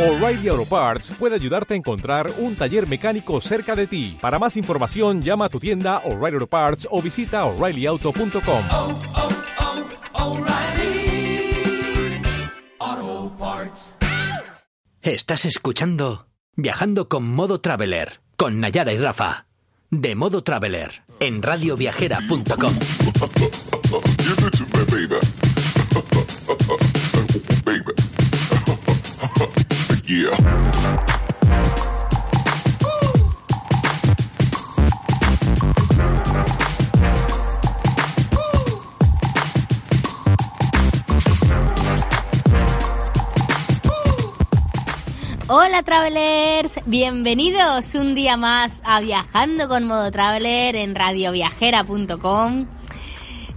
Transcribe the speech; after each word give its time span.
O'Reilly 0.00 0.48
Auto 0.48 0.64
Parts 0.64 1.10
puede 1.18 1.34
ayudarte 1.34 1.74
a 1.74 1.76
encontrar 1.76 2.32
un 2.38 2.56
taller 2.56 2.88
mecánico 2.88 3.38
cerca 3.42 3.76
de 3.76 3.86
ti. 3.86 4.16
Para 4.18 4.38
más 4.38 4.56
información, 4.56 5.20
llama 5.20 5.44
a 5.44 5.48
tu 5.50 5.60
tienda 5.60 5.98
O'Reilly 6.06 6.36
Auto 6.36 6.46
Parts 6.46 6.88
o 6.90 7.02
visita 7.02 7.44
oreillyauto.com. 7.44 8.64
oh, 8.70 8.98
oh, 12.80 13.32
Parts. 13.38 13.96
Estás 15.02 15.44
escuchando 15.44 16.28
Viajando 16.56 17.10
con 17.10 17.30
Modo 17.30 17.60
Traveler 17.60 18.22
con 18.38 18.58
Nayara 18.58 18.94
y 18.94 18.98
Rafa. 18.98 19.48
De 19.90 20.14
Modo 20.14 20.42
Traveler 20.42 21.02
en 21.20 21.42
radioviajera.com. 21.42 22.72
Hola 45.46 45.84
Travelers, 45.84 46.80
bienvenidos 46.86 47.94
un 47.94 48.16
día 48.16 48.36
más 48.36 48.82
a 48.84 48.98
Viajando 48.98 49.68
con 49.68 49.84
Modo 49.84 50.10
Traveler 50.10 50.74
en 50.74 50.96
radioviajera.com. 50.96 52.66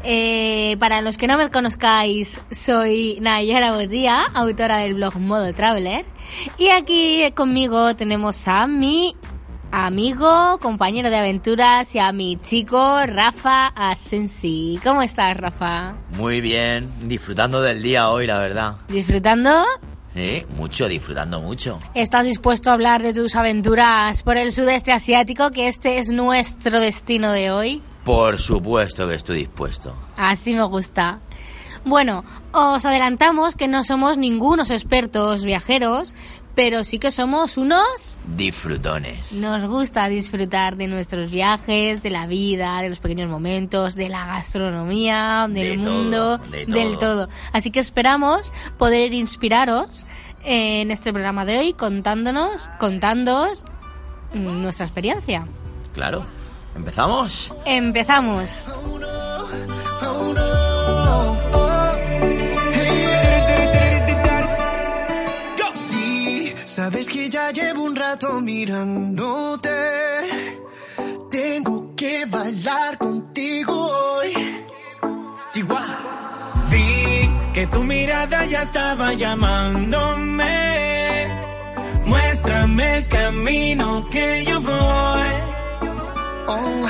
Eh, 0.03 0.75
para 0.79 1.01
los 1.01 1.17
que 1.17 1.27
no 1.27 1.37
me 1.37 1.49
conozcáis, 1.49 2.41
soy 2.51 3.17
Nayara 3.21 3.71
Bodía, 3.71 4.25
autora 4.33 4.79
del 4.79 4.95
blog 4.95 5.17
Modo 5.17 5.53
Traveler. 5.53 6.05
Y 6.57 6.69
aquí 6.69 7.31
conmigo 7.33 7.95
tenemos 7.95 8.47
a 8.49 8.67
mi 8.67 9.15
amigo, 9.71 10.59
compañero 10.59 11.09
de 11.09 11.17
aventuras 11.17 11.95
y 11.95 11.99
a 11.99 12.11
mi 12.11 12.35
chico 12.35 12.99
Rafa 13.05 13.67
Asensi. 13.67 14.77
¿Cómo 14.83 15.01
estás, 15.01 15.37
Rafa? 15.37 15.95
Muy 16.17 16.41
bien, 16.41 16.89
disfrutando 17.07 17.61
del 17.61 17.81
día 17.81 18.09
hoy, 18.09 18.27
la 18.27 18.39
verdad. 18.39 18.75
¿Disfrutando? 18.89 19.63
Sí, 20.13 20.45
mucho, 20.57 20.87
disfrutando 20.87 21.39
mucho. 21.39 21.79
¿Estás 21.95 22.25
dispuesto 22.25 22.69
a 22.69 22.73
hablar 22.73 23.01
de 23.01 23.13
tus 23.13 23.35
aventuras 23.35 24.21
por 24.21 24.37
el 24.37 24.51
sudeste 24.51 24.91
asiático, 24.91 25.49
que 25.49 25.67
este 25.67 25.97
es 25.97 26.11
nuestro 26.11 26.79
destino 26.79 27.31
de 27.31 27.51
hoy? 27.51 27.81
Por 28.03 28.39
supuesto 28.39 29.07
que 29.07 29.15
estoy 29.15 29.37
dispuesto. 29.39 29.95
Así 30.17 30.53
me 30.53 30.63
gusta. 30.63 31.19
Bueno, 31.85 32.23
os 32.51 32.85
adelantamos 32.85 33.55
que 33.55 33.67
no 33.67 33.83
somos 33.83 34.17
ningunos 34.17 34.71
expertos 34.71 35.43
viajeros, 35.43 36.13
pero 36.55 36.83
sí 36.83 36.99
que 36.99 37.11
somos 37.11 37.57
unos... 37.57 38.15
Disfrutones. 38.37 39.31
Nos 39.33 39.65
gusta 39.65 40.07
disfrutar 40.07 40.77
de 40.77 40.87
nuestros 40.87 41.31
viajes, 41.31 42.01
de 42.03 42.09
la 42.09 42.27
vida, 42.27 42.81
de 42.81 42.89
los 42.89 42.99
pequeños 42.99 43.29
momentos, 43.29 43.95
de 43.95 44.07
la 44.07 44.25
gastronomía, 44.27 45.47
del 45.49 45.77
De 45.79 45.83
todo, 45.83 45.93
mundo, 45.93 46.37
de 46.37 46.65
del 46.65 46.97
todo. 46.97 47.25
todo. 47.25 47.29
Así 47.51 47.71
que 47.71 47.79
esperamos 47.79 48.53
poder 48.77 49.13
inspiraros 49.13 50.05
en 50.45 50.91
este 50.91 51.11
programa 51.11 51.43
de 51.45 51.57
hoy 51.57 51.73
contándonos, 51.73 52.67
contándoos 52.79 53.63
mm, 54.33 54.61
nuestra 54.61 54.85
experiencia. 54.85 55.47
Claro. 55.93 56.25
¿Empezamos? 56.75 57.53
Empezamos. 57.65 58.65
Sí, 65.75 66.53
sabes 66.65 67.09
que 67.09 67.29
ya 67.29 67.51
llevo 67.51 67.83
un 67.83 67.95
rato 67.95 68.41
mirándote. 68.41 69.69
Tengo 71.29 71.95
que 71.95 72.25
bailar 72.25 72.97
contigo 72.97 73.73
hoy. 73.73 74.33
Chihuahua. 75.51 75.99
Vi 76.69 77.29
que 77.53 77.67
tu 77.67 77.83
mirada 77.83 78.45
ya 78.45 78.63
estaba 78.63 79.13
llamándome. 79.13 80.53
Muéstrame 82.05 82.97
el 82.97 83.07
camino 83.07 84.07
que 84.11 84.43
yo 84.45 84.59
voy. 84.61 85.42
Oh, 86.47 86.85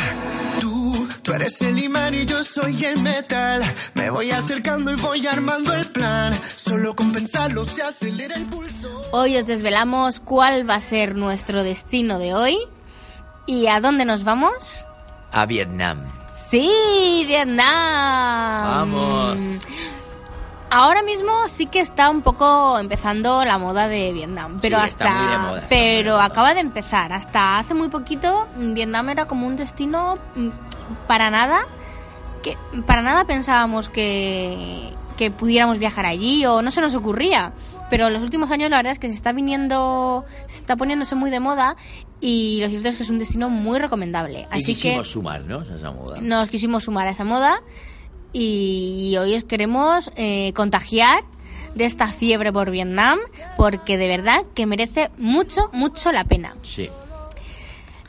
tú, 0.60 1.08
tú 1.22 1.34
eres 1.34 1.62
el 1.62 1.78
imán 1.80 2.14
y 2.14 2.26
yo 2.26 2.44
soy 2.44 2.84
el 2.86 3.00
metal. 3.02 3.62
Me 3.94 4.10
voy 4.10 4.32
acercando 4.32 4.92
y 4.92 4.96
voy 4.96 5.28
armando 5.28 5.74
el 5.74 5.86
plan. 5.86 6.34
Solo 6.56 6.96
con 6.96 7.12
pensarlo 7.12 7.66
se 7.66 7.84
acelera 7.84 8.36
el 8.36 8.46
pulso. 8.46 9.02
Hoy 9.12 9.38
os 9.38 9.46
desvelamos 9.46 10.20
cuál 10.20 10.68
va 10.68 10.76
a 10.76 10.82
ser 10.82 11.16
nuestro 11.16 11.64
destino 11.64 12.20
de 12.20 12.34
hoy 12.34 12.58
y 13.46 13.68
a 13.68 13.80
dónde 13.80 14.06
nos 14.06 14.24
vamos. 14.24 14.86
A 15.32 15.46
Vietnam. 15.46 16.02
Sí, 16.50 17.24
Vietnam. 17.28 18.66
Vamos. 18.66 19.42
Ahora 20.74 21.04
mismo 21.04 21.48
sí 21.48 21.68
que 21.68 21.80
está 21.80 22.10
un 22.10 22.24
poco 22.24 22.80
empezando 22.80 23.46
la 23.46 23.60
moda 23.60 23.88
de 23.88 24.12
Vietnam, 24.12 24.58
pero 24.60 24.80
Sí, 24.80 24.86
hasta 24.86 25.06
está 25.06 25.22
muy 25.22 25.32
de 25.32 25.38
moda, 25.38 25.60
está 25.60 25.76
muy 25.76 25.86
de 25.86 25.98
pero 26.04 26.20
acaba 26.20 26.54
de 26.56 26.62
empezar. 26.62 27.14
Hasta 27.14 27.60
hace 27.60 27.76
muy 27.76 27.90
poquito 27.90 28.48
Vietnam 28.58 29.10
era 29.10 29.28
como 29.28 29.46
un 29.46 29.56
destino 29.56 30.18
mm, 30.36 30.50
para 31.08 31.30
nada 31.30 31.68
que 32.42 32.58
para 32.88 33.04
nada 33.04 33.26
pensábamos 33.26 33.88
que 33.90 34.92
que 35.16 35.30
pudiéramos 35.30 35.78
viajar 35.78 36.08
allí 36.08 36.44
o 36.48 36.64
no 36.64 36.72
se 36.72 36.82
nos 36.82 36.96
ocurría. 36.96 37.54
Pero 37.92 38.08
en 38.08 38.14
los 38.14 38.24
últimos 38.24 38.50
años 38.50 38.72
la 38.72 38.78
verdad 38.78 38.94
es 38.94 39.00
que 39.00 39.08
se 39.08 39.14
está 39.14 39.32
viniendo, 39.32 40.26
se 40.48 40.58
está 40.58 40.76
poniéndose 40.76 41.14
muy 41.14 41.30
de 41.30 41.40
moda 41.40 41.76
y 42.20 42.60
lo 42.62 42.70
cierto 42.70 42.90
es 42.90 42.96
que 42.96 43.04
es 43.04 43.10
un 43.12 43.20
destino 43.20 43.50
muy 43.50 43.78
recomendable. 43.78 44.42
y 44.42 44.46
Así 44.50 44.74
que 44.74 44.82
quisimos 44.82 45.12
sumarnos 45.12 45.70
a 45.70 45.76
esa 45.76 45.92
moda. 45.92 46.18
nos 46.20 46.50
quisimos 46.50 46.86
sumar 46.86 47.08
a 47.08 47.12
esa 47.12 47.24
moda 47.26 47.62
y 48.34 49.16
hoy 49.18 49.36
os 49.36 49.44
queremos 49.44 50.12
eh, 50.16 50.52
contagiar 50.54 51.24
de 51.76 51.86
esta 51.86 52.08
fiebre 52.08 52.52
por 52.52 52.72
Vietnam 52.72 53.20
porque 53.58 53.98
de 53.98 54.08
verdad 54.08 54.44
que 54.54 54.66
merece 54.66 55.12
mucho, 55.18 55.70
mucho 55.72 56.12
la 56.12 56.24
pena. 56.26 56.56
Sí. 56.64 56.90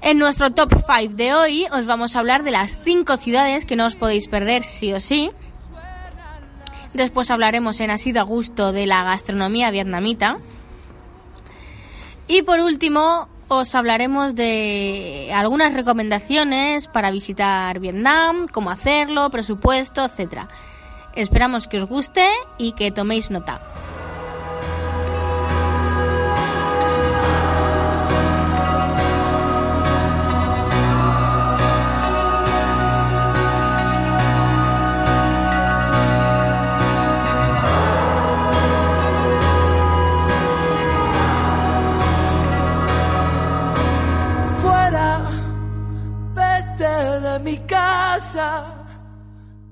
En 0.01 0.19
nuestro 0.19 0.51
top 0.51 0.75
5 0.75 1.15
de 1.15 1.35
hoy 1.35 1.67
os 1.73 1.87
vamos 1.87 2.17
a 2.17 2.19
hablar 2.19 2.43
de 2.43 2.51
las 2.51 2.79
5 2.85 3.17
ciudades 3.17 3.65
que 3.65 3.77
no 3.77 3.87
os 3.87 3.95
podéis 3.95 4.29
perder 4.29 4.63
sí 4.63 4.93
o 4.93 5.01
sí. 5.01 5.31
Después 6.93 7.31
hablaremos 7.31 7.81
en 7.81 7.91
Así 7.91 8.13
de 8.13 8.23
Gusto 8.23 8.73
de 8.73 8.87
la 8.87 9.03
gastronomía 9.03 9.71
vietnamita. 9.71 10.39
Y 12.29 12.43
por 12.43 12.61
último, 12.61 13.29
os 13.49 13.75
hablaremos 13.75 14.35
de 14.35 15.31
algunas 15.35 15.75
recomendaciones 15.75 16.89
para 16.89 17.11
visitar 17.11 17.79
Vietnam, 17.79 18.47
cómo 18.51 18.71
hacerlo, 18.71 19.31
presupuesto, 19.31 20.05
etcétera. 20.05 20.49
Esperamos 21.15 21.69
que 21.69 21.79
os 21.79 21.89
guste 21.89 22.27
y 22.59 22.73
que 22.73 22.91
toméis 22.91 23.31
nota. 23.31 23.61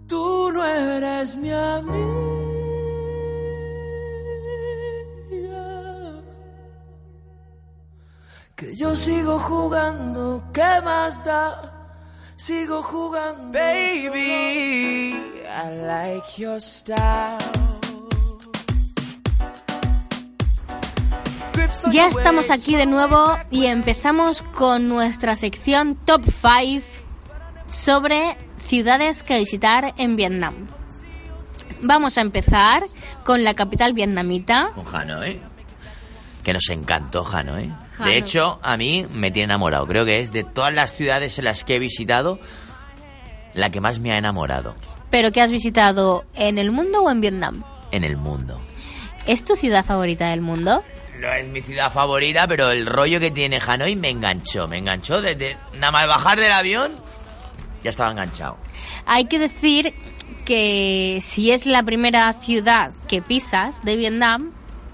Tú 0.06 0.50
no 0.52 0.64
eres 0.64 1.36
mi 1.36 1.50
amiga. 1.50 2.22
Que 8.56 8.76
yo 8.76 8.94
sigo 8.94 9.38
jugando, 9.38 10.42
¿qué 10.52 10.80
más 10.84 11.24
da? 11.24 11.46
Sigo 12.36 12.82
jugando. 12.82 13.52
Baby, 13.58 15.14
I 15.46 15.86
like 15.86 16.40
your 16.40 16.60
style. 16.60 17.38
Ya 21.90 22.08
estamos 22.08 22.50
aquí 22.50 22.76
de 22.76 22.86
nuevo 22.86 23.36
y 23.50 23.66
empezamos 23.66 24.42
con 24.42 24.88
nuestra 24.88 25.36
sección 25.36 25.96
Top 25.96 26.22
5 26.24 26.86
sobre 27.70 28.36
ciudades 28.66 29.22
que 29.22 29.38
visitar 29.38 29.94
en 29.98 30.16
Vietnam. 30.16 30.66
Vamos 31.82 32.16
a 32.18 32.20
empezar 32.20 32.84
con 33.24 33.44
la 33.44 33.54
capital 33.54 33.92
vietnamita. 33.92 34.68
Con 34.74 34.94
Hanoi. 34.94 35.40
Que 36.42 36.52
nos 36.52 36.68
encantó 36.70 37.26
Hanoi. 37.26 37.72
Hanoi. 37.98 38.10
De 38.12 38.16
hecho, 38.18 38.58
a 38.62 38.76
mí 38.76 39.06
me 39.12 39.30
tiene 39.30 39.44
enamorado. 39.44 39.86
Creo 39.86 40.04
que 40.04 40.20
es 40.20 40.32
de 40.32 40.44
todas 40.44 40.72
las 40.72 40.92
ciudades 40.94 41.38
en 41.38 41.44
las 41.44 41.64
que 41.64 41.76
he 41.76 41.78
visitado 41.78 42.38
la 43.54 43.70
que 43.70 43.82
más 43.82 43.98
me 43.98 44.12
ha 44.12 44.16
enamorado 44.16 44.74
¿Pero 45.10 45.30
que 45.30 45.42
has 45.42 45.50
visitado 45.50 46.24
en 46.34 46.56
el 46.56 46.70
mundo 46.70 47.02
o 47.02 47.10
en 47.10 47.20
Vietnam? 47.20 47.64
en 47.90 48.04
el 48.04 48.16
mundo. 48.16 48.58
¿Es 49.26 49.44
tu 49.44 49.54
ciudad 49.56 49.84
favorita 49.84 50.30
del 50.30 50.40
mundo? 50.40 50.82
no 51.20 51.28
es 51.28 51.46
mi 51.48 51.60
ciudad 51.60 51.92
favorita, 51.92 52.48
pero 52.48 52.70
el 52.70 52.86
rollo 52.86 53.20
que 53.20 53.30
tiene 53.30 53.60
Hanoi 53.64 53.94
me 53.94 54.08
enganchó. 54.08 54.66
Me 54.66 54.78
enganchó 54.78 55.20
desde 55.20 55.56
nada 55.78 55.92
más 55.92 56.08
bajar 56.08 56.40
del 56.40 56.50
avión, 56.50 56.96
ya 57.82 57.90
estaba 57.90 58.10
enganchado. 58.10 58.56
Hay 59.06 59.26
que 59.26 59.38
decir 59.38 59.94
que 60.44 61.18
si 61.20 61.50
es 61.50 61.66
la 61.66 61.82
primera 61.82 62.32
ciudad 62.32 62.92
que 63.08 63.22
pisas 63.22 63.84
de 63.84 63.96
Vietnam, 63.96 64.50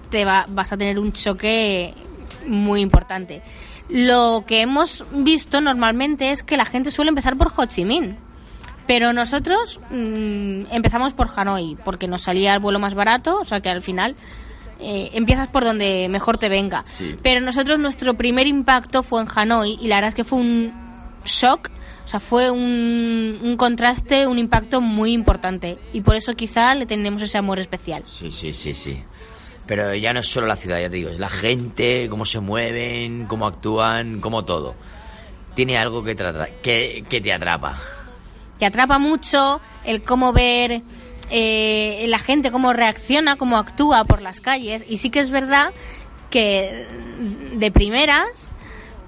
te 0.09 0.25
va- 0.25 0.45
vas 0.49 0.71
a 0.73 0.77
tener 0.77 0.99
un 0.99 1.11
choque 1.13 1.93
muy 2.47 2.81
importante. 2.81 3.41
Lo 3.89 4.43
que 4.47 4.61
hemos 4.61 5.03
visto 5.11 5.61
normalmente 5.61 6.31
es 6.31 6.43
que 6.43 6.57
la 6.57 6.65
gente 6.65 6.91
suele 6.91 7.09
empezar 7.09 7.35
por 7.37 7.51
Ho 7.55 7.65
Chi 7.65 7.85
Minh. 7.85 8.15
Pero 8.85 9.13
nosotros 9.13 9.79
mm, 9.91 10.61
empezamos 10.71 11.13
por 11.13 11.29
Hanoi, 11.35 11.77
porque 11.85 12.07
nos 12.07 12.21
salía 12.23 12.53
el 12.55 12.59
vuelo 12.59 12.79
más 12.79 12.95
barato, 12.95 13.39
o 13.39 13.45
sea 13.45 13.61
que 13.61 13.69
al 13.69 13.83
final 13.83 14.15
eh, 14.79 15.11
empiezas 15.13 15.47
por 15.47 15.63
donde 15.63 16.07
mejor 16.09 16.37
te 16.39 16.49
venga. 16.49 16.83
Sí. 16.97 17.15
Pero 17.21 17.39
nosotros 17.41 17.77
nuestro 17.79 18.15
primer 18.15 18.47
impacto 18.47 19.03
fue 19.03 19.21
en 19.21 19.27
Hanoi 19.35 19.77
y 19.79 19.87
la 19.87 19.95
verdad 19.97 20.09
es 20.09 20.15
que 20.15 20.23
fue 20.23 20.39
un 20.39 20.73
shock, 21.23 21.69
o 22.09 22.11
sea, 22.11 22.19
fue 22.19 22.49
un, 22.49 23.37
un 23.39 23.55
contraste, 23.55 24.25
un 24.25 24.39
impacto 24.39 24.81
muy 24.81 25.11
importante. 25.13 25.77
Y 25.93 26.01
por 26.01 26.15
eso 26.15 26.33
quizá 26.33 26.73
le 26.73 26.87
tenemos 26.87 27.21
ese 27.21 27.37
amor 27.37 27.59
especial. 27.59 28.01
Sí, 28.07 28.31
sí, 28.31 28.51
sí, 28.51 28.73
sí. 28.73 29.03
Pero 29.67 29.93
ya 29.93 30.11
no 30.11 30.21
es 30.21 30.27
solo 30.27 30.47
la 30.47 30.55
ciudad, 30.55 30.79
ya 30.81 30.89
te 30.89 30.95
digo, 30.95 31.11
es 31.11 31.19
la 31.19 31.29
gente, 31.29 32.07
cómo 32.09 32.25
se 32.25 32.39
mueven, 32.39 33.27
cómo 33.27 33.45
actúan, 33.45 34.21
cómo 34.21 34.43
todo. 34.43 34.73
Tiene 35.53 35.77
algo 35.77 36.03
que 36.03 36.15
te, 36.15 36.23
atra- 36.23 36.49
que, 36.63 37.03
que 37.07 37.21
te 37.21 37.31
atrapa. 37.31 37.77
te 38.57 38.65
atrapa 38.65 38.97
mucho 38.97 39.61
el 39.85 40.01
cómo 40.01 40.33
ver 40.33 40.81
eh, 41.29 42.05
la 42.07 42.17
gente, 42.17 42.49
cómo 42.49 42.73
reacciona, 42.73 43.35
cómo 43.35 43.59
actúa 43.59 44.03
por 44.05 44.23
las 44.23 44.41
calles. 44.41 44.83
Y 44.89 44.97
sí 44.97 45.11
que 45.11 45.19
es 45.19 45.29
verdad 45.29 45.73
que 46.31 46.87
de 47.53 47.69
primeras 47.69 48.49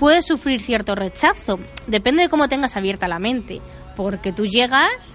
puedes 0.01 0.25
sufrir 0.25 0.61
cierto 0.61 0.95
rechazo. 0.95 1.59
Depende 1.85 2.23
de 2.23 2.29
cómo 2.29 2.49
tengas 2.49 2.75
abierta 2.75 3.07
la 3.07 3.19
mente. 3.19 3.61
Porque 3.95 4.33
tú 4.33 4.47
llegas 4.47 5.13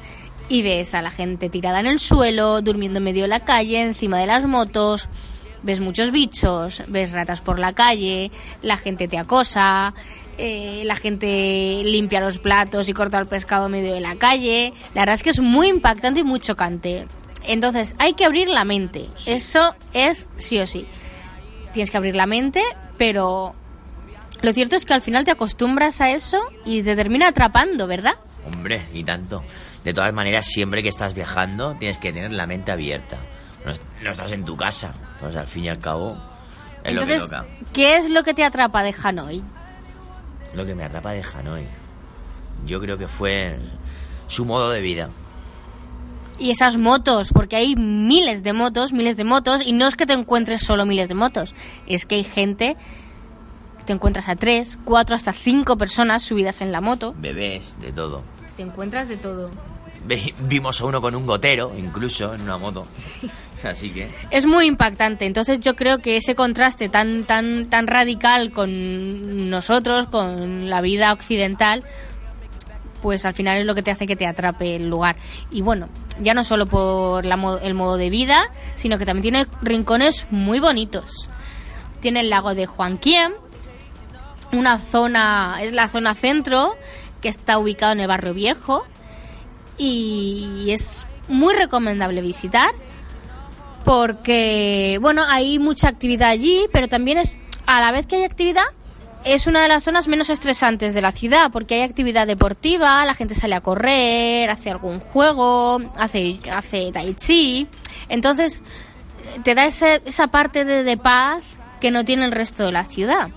y 0.49 0.63
ves 0.63 0.95
a 0.95 1.03
la 1.03 1.11
gente 1.11 1.51
tirada 1.51 1.81
en 1.81 1.87
el 1.87 1.99
suelo, 1.99 2.63
durmiendo 2.63 2.99
en 2.99 3.05
medio 3.05 3.23
de 3.23 3.29
la 3.29 3.41
calle, 3.41 3.83
encima 3.83 4.21
de 4.21 4.27
las 4.27 4.47
motos. 4.47 5.09
Ves 5.65 5.81
muchos 5.81 6.13
bichos, 6.13 6.85
ves 6.87 7.11
ratas 7.11 7.41
por 7.41 7.59
la 7.59 7.73
calle, 7.73 8.31
la 8.63 8.77
gente 8.77 9.09
te 9.09 9.19
acosa, 9.19 9.93
eh, 10.39 10.83
la 10.85 10.95
gente 10.95 11.83
limpia 11.83 12.21
los 12.21 12.39
platos 12.39 12.89
y 12.89 12.93
corta 12.93 13.19
el 13.19 13.27
pescado 13.27 13.67
en 13.67 13.73
medio 13.73 13.93
de 13.93 14.01
la 14.01 14.15
calle. 14.15 14.73
La 14.95 15.03
verdad 15.03 15.15
es 15.15 15.25
que 15.25 15.31
es 15.31 15.41
muy 15.41 15.67
impactante 15.67 16.21
y 16.21 16.25
muy 16.25 16.39
chocante. 16.39 17.09
Entonces, 17.43 17.97
hay 17.99 18.13
que 18.13 18.25
abrir 18.25 18.49
la 18.49 18.63
mente. 18.63 19.07
Eso 19.27 19.75
es 19.93 20.29
sí 20.37 20.61
o 20.61 20.67
sí. 20.69 20.87
Tienes 21.73 21.91
que 21.91 21.97
abrir 21.97 22.15
la 22.15 22.27
mente, 22.27 22.63
pero 22.97 23.53
lo 24.43 24.53
cierto 24.53 24.77
es 24.77 24.85
que 24.85 24.95
al 24.95 25.03
final 25.03 25.25
te 25.25 25.31
acostumbras 25.31 26.01
a 26.01 26.11
eso 26.11 26.41
y 26.65 26.83
te 26.83 26.95
termina 26.97 27.29
atrapando, 27.29 27.87
¿verdad? 27.87 28.15
Hombre, 28.47 28.83
y 28.93 29.03
tanto. 29.05 29.43
De 29.85 29.95
todas 29.95 30.13
maneras, 30.13 30.47
siempre 30.47 30.83
que 30.83 30.89
estás 30.89 31.15
viajando, 31.15 31.75
tienes 31.79 31.99
que 31.99 32.13
tener 32.13 32.33
la 32.33 32.47
mente 32.47 32.73
abierta. 32.73 33.17
No, 33.65 33.73
es- 33.73 33.81
no 34.03 34.11
estás 34.11 34.33
en 34.33 34.45
tu 34.45 34.57
casa. 34.57 34.95
Entonces, 35.15 35.41
al 35.41 35.47
fin 35.47 35.65
y 35.65 35.69
al 35.69 35.79
cabo, 35.79 36.17
es 36.85 36.91
Entonces, 36.93 37.21
lo 37.21 37.29
que 37.29 37.37
toca. 37.37 37.47
¿qué 37.73 37.97
es 37.97 38.11
lo 38.11 38.23
que 38.23 38.35
te 38.35 38.45
atrapa 38.45 38.83
de 38.83 38.95
Hanoi? 39.03 39.43
Lo 40.55 40.65
que 40.67 40.75
me 40.75 40.85
atrapa 40.85 41.11
de 41.13 41.23
Hanoi. 41.23 41.65
Yo 42.67 42.81
creo 42.81 42.97
que 42.99 43.09
fue 43.09 43.59
su 44.29 44.45
modo 44.45 44.71
de 44.71 44.81
vida. 44.81 45.09
Y 46.39 46.51
esas 46.51 46.77
motos, 46.77 47.31
porque 47.33 47.57
hay 47.57 47.77
miles 47.77 48.43
de 48.43 48.53
motos, 48.53 48.93
miles 48.93 49.17
de 49.17 49.25
motos, 49.25 49.63
y 49.67 49.73
no 49.73 49.87
es 49.89 49.97
que 49.97 50.05
te 50.05 50.13
encuentres 50.13 50.61
solo 50.63 50.85
miles 50.85 51.09
de 51.09 51.15
motos, 51.15 51.55
es 51.87 52.05
que 52.05 52.17
hay 52.17 52.25
gente, 52.25 52.77
te 53.87 53.93
encuentras 53.93 54.29
a 54.29 54.37
tres, 54.37 54.79
cuatro, 54.85 55.17
hasta 55.17 55.33
cinco 55.33 55.77
personas 55.79 56.23
subidas 56.23 56.61
en 56.61 56.73
la 56.73 56.81
moto, 56.81 57.15
Bebés, 57.19 57.77
de 57.81 57.93
todo. 57.93 58.23
te 58.57 58.63
encuentras 58.63 59.09
de 59.09 59.17
todo. 59.17 59.51
Ve- 60.07 60.35
Vimos 60.41 60.81
a 60.81 60.85
uno 60.85 61.01
con 61.01 61.15
un 61.15 61.27
gotero, 61.27 61.73
incluso, 61.77 62.35
en 62.35 62.43
una 62.43 62.59
moto. 62.59 62.87
Así 63.65 63.91
que... 63.91 64.09
Es 64.31 64.47
muy 64.47 64.67
impactante, 64.67 65.25
entonces 65.25 65.59
yo 65.61 65.75
creo 65.75 65.99
que 65.99 66.17
ese 66.19 66.35
contraste 66.35 66.89
tan, 66.89 67.25
tan, 67.25 67.67
tan 67.67 67.87
radical 67.87 68.53
con 68.53 69.51
nosotros, 69.51 70.07
con 70.09 70.69
la 70.71 70.81
vida 70.83 71.13
occidental, 71.13 71.83
pues 73.03 73.25
al 73.25 73.35
final 73.35 73.59
es 73.59 73.67
lo 73.67 73.75
que 73.75 73.83
te 73.83 73.91
hace 73.91 74.07
que 74.07 74.15
te 74.17 74.27
atrape 74.27 74.77
el 74.77 74.89
lugar. 74.89 75.17
Y 75.51 75.63
bueno, 75.63 75.89
ya 76.21 76.35
no 76.35 76.45
solo 76.45 76.67
por 76.67 77.25
la 77.25 77.37
mo- 77.37 77.59
el 77.59 77.75
modo 77.75 77.97
de 77.97 78.11
vida, 78.11 78.51
sino 78.75 78.99
que 78.99 79.07
también 79.07 79.23
tiene 79.23 79.47
rincones 79.63 80.27
muy 80.31 80.61
bonitos. 80.61 81.29
Tiene 82.01 82.21
el 82.21 82.31
lago 82.31 82.55
de 82.55 82.67
Juanquien, 82.67 83.33
una 84.53 84.79
zona, 84.79 85.59
es 85.61 85.73
la 85.73 85.89
zona 85.89 86.15
centro, 86.15 86.77
que 87.21 87.29
está 87.29 87.59
ubicado 87.59 87.93
en 87.93 88.01
el 88.01 88.07
barrio 88.09 88.35
viejo, 88.35 88.85
y 89.79 90.69
es 90.71 91.07
muy 91.29 91.55
recomendable 91.55 92.21
visitar 92.23 92.71
porque 93.85 94.99
bueno 95.01 95.23
hay 95.29 95.59
mucha 95.59 95.89
actividad 95.89 96.31
allí 96.31 96.67
pero 96.73 96.89
también 96.89 97.19
es 97.19 97.37
a 97.67 97.81
la 97.81 97.93
vez 97.93 98.07
que 98.07 98.17
hay 98.17 98.25
actividad 98.25 98.65
es 99.25 99.47
una 99.47 99.63
de 99.63 99.69
las 99.69 99.85
zonas 99.85 100.09
menos 100.09 100.31
estresantes 100.31 100.95
de 100.95 101.01
la 101.03 101.13
ciudad 101.13 101.51
porque 101.53 101.75
hay 101.77 101.83
actividad 101.83 102.27
deportiva 102.27 103.05
la 103.05 103.15
gente 103.15 103.35
sale 103.35 103.55
a 103.55 103.61
correr 103.61 104.51
hace 104.51 104.71
algún 104.71 105.01
juego 105.01 105.81
hace 105.97 106.39
hace 106.53 106.91
tai 106.93 107.15
chi. 107.15 107.67
Entonces 108.09 108.63
te 109.43 109.55
da 109.55 109.67
ese- 109.67 110.01
esa 110.05 110.29
parte 110.29 110.65
de, 110.65 110.83
de 110.85 110.97
paz 110.97 111.43
que 111.81 111.91
no 111.91 112.05
tiene 112.05 112.25
el 112.25 112.33
resto 112.33 112.65
de 112.65 112.73
la 112.73 112.85
ciudad 112.85 113.29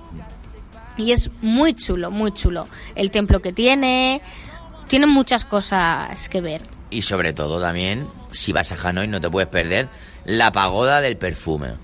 y 1.00 1.12
es 1.14 1.32
muy 1.42 1.74
chulo 1.74 2.12
muy 2.12 2.32
chulo 2.32 2.68
el 2.96 3.10
templo 3.10 3.42
que 3.42 3.54
tiene 3.54 4.22
tiene 4.88 5.08
muchas 5.08 5.46
cosas 5.46 6.30
que 6.30 6.42
ver 6.42 6.62
Y 6.92 7.02
sobre 7.04 7.34
todo 7.34 7.62
también, 7.62 8.08
si 8.32 8.52
vas 8.52 8.72
a 8.72 8.88
Hanoi 8.90 9.08
no 9.08 9.20
te 9.22 9.30
puedes 9.30 9.50
perder 9.50 9.88
la 10.26 10.52
pagoda 10.52 11.02
del 11.02 11.18
perfume. 11.18 11.76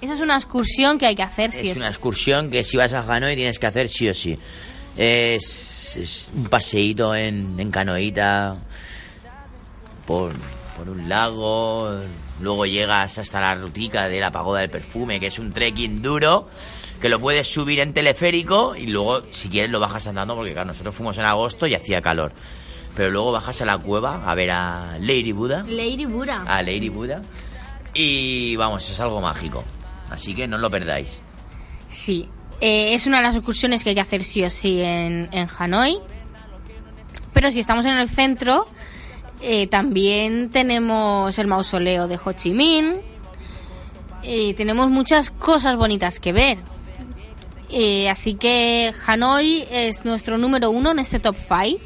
Esa 0.00 0.14
es 0.14 0.20
una 0.20 0.36
excursión 0.36 0.98
que 0.98 1.06
hay 1.06 1.16
que 1.16 1.22
hacer, 1.24 1.50
sí 1.50 1.68
o 1.68 1.70
es 1.70 1.72
sí. 1.74 1.78
una 1.80 1.88
excursión 1.88 2.50
que 2.50 2.62
si 2.62 2.76
vas 2.76 2.92
a 2.94 3.00
Hanoi 3.00 3.34
tienes 3.36 3.58
que 3.58 3.66
hacer 3.66 3.88
sí 3.88 4.08
o 4.08 4.14
sí. 4.14 4.36
Es, 4.96 5.96
es 5.96 6.30
un 6.34 6.44
paseíto 6.46 7.14
en, 7.16 7.56
en 7.58 7.70
canoita 7.70 8.56
por, 10.06 10.32
por 10.76 10.88
un 10.88 11.08
lago. 11.08 12.00
Luego 12.40 12.66
llegas 12.66 13.18
hasta 13.18 13.40
la 13.40 13.54
rutica 13.54 14.08
de 14.08 14.20
la 14.20 14.30
pagoda 14.30 14.60
del 14.60 14.70
perfume, 14.70 15.18
que 15.20 15.28
es 15.28 15.38
un 15.38 15.52
trekking 15.52 16.02
duro, 16.02 16.48
que 17.04 17.10
lo 17.10 17.20
puedes 17.20 17.52
subir 17.52 17.80
en 17.80 17.92
teleférico 17.92 18.74
y 18.74 18.86
luego, 18.86 19.24
si 19.30 19.50
quieres, 19.50 19.70
lo 19.70 19.78
bajas 19.78 20.06
andando, 20.06 20.34
porque 20.34 20.52
claro, 20.54 20.68
nosotros 20.68 20.94
fuimos 20.94 21.18
en 21.18 21.26
agosto 21.26 21.66
y 21.66 21.74
hacía 21.74 22.00
calor. 22.00 22.32
Pero 22.96 23.10
luego 23.10 23.30
bajas 23.30 23.60
a 23.60 23.66
la 23.66 23.76
cueva 23.76 24.22
a 24.24 24.34
ver 24.34 24.50
a 24.52 24.96
Lady 25.02 25.32
Buddha. 25.32 25.64
Lady 25.68 26.06
Buddha. 26.06 26.44
A 26.46 26.62
Lady 26.62 26.88
Buddha. 26.88 27.20
Y 27.92 28.56
vamos, 28.56 28.88
es 28.88 28.98
algo 29.00 29.20
mágico. 29.20 29.62
Así 30.08 30.34
que 30.34 30.46
no 30.48 30.56
os 30.56 30.62
lo 30.62 30.70
perdáis. 30.70 31.20
Sí. 31.90 32.26
Eh, 32.62 32.94
es 32.94 33.06
una 33.06 33.18
de 33.18 33.24
las 33.24 33.34
excursiones 33.34 33.84
que 33.84 33.90
hay 33.90 33.96
que 33.96 34.00
hacer 34.00 34.22
sí 34.22 34.42
o 34.42 34.48
sí 34.48 34.80
en, 34.80 35.28
en 35.30 35.46
Hanoi. 35.58 35.98
Pero 37.34 37.50
si 37.50 37.60
estamos 37.60 37.84
en 37.84 37.98
el 37.98 38.08
centro, 38.08 38.64
eh, 39.42 39.66
también 39.66 40.48
tenemos 40.48 41.38
el 41.38 41.48
mausoleo 41.48 42.08
de 42.08 42.18
Ho 42.24 42.32
Chi 42.32 42.54
Minh. 42.54 42.94
Y 44.22 44.54
tenemos 44.54 44.88
muchas 44.88 45.30
cosas 45.30 45.76
bonitas 45.76 46.18
que 46.18 46.32
ver. 46.32 46.73
Eh, 47.70 48.08
así 48.08 48.34
que 48.34 48.92
Hanoi 49.06 49.66
es 49.70 50.04
nuestro 50.04 50.38
número 50.38 50.70
uno 50.70 50.92
en 50.92 50.98
este 50.98 51.18
top 51.18 51.36
5. 51.36 51.82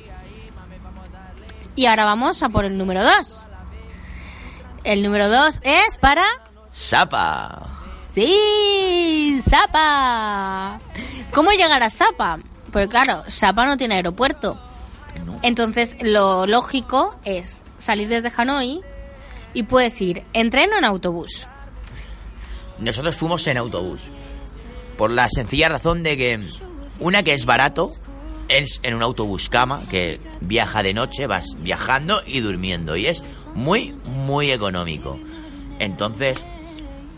Y 1.76 1.86
ahora 1.86 2.04
vamos 2.04 2.42
a 2.42 2.48
por 2.48 2.64
el 2.64 2.76
número 2.76 3.02
2. 3.04 3.48
El 4.84 5.02
número 5.02 5.28
2 5.28 5.60
es 5.62 5.98
para 5.98 6.24
¡Sapa! 6.72 7.66
Sí, 8.12 9.40
Sapa. 9.48 10.80
¿Cómo 11.32 11.50
llegar 11.52 11.82
a 11.82 11.90
Sapa? 11.90 12.38
Porque 12.72 12.88
claro, 12.88 13.24
Sapa 13.26 13.66
no 13.66 13.76
tiene 13.76 13.96
aeropuerto. 13.96 14.58
Entonces, 15.42 15.96
lo 16.00 16.46
lógico 16.46 17.16
es 17.24 17.64
salir 17.78 18.08
desde 18.08 18.32
Hanoi 18.36 18.80
y 19.54 19.62
puedes 19.64 20.00
ir 20.00 20.24
en 20.32 20.50
tren 20.50 20.72
o 20.72 20.78
en 20.78 20.84
autobús. 20.84 21.46
Nosotros 22.78 23.16
fuimos 23.16 23.46
en 23.46 23.56
autobús. 23.56 24.02
Por 24.98 25.10
la 25.12 25.28
sencilla 25.30 25.70
razón 25.70 26.02
de 26.02 26.16
que, 26.18 26.40
una 27.00 27.22
que 27.22 27.32
es 27.32 27.46
barato, 27.46 27.90
es 28.48 28.80
en 28.82 28.94
un 28.94 29.02
autobús 29.02 29.48
cama, 29.48 29.80
que 29.90 30.20
viaja 30.40 30.82
de 30.82 30.92
noche, 30.92 31.26
vas 31.26 31.56
viajando 31.60 32.20
y 32.26 32.40
durmiendo. 32.40 32.96
Y 32.96 33.06
es 33.06 33.22
muy, 33.54 33.94
muy 34.26 34.50
económico. 34.50 35.18
Entonces, 35.78 36.44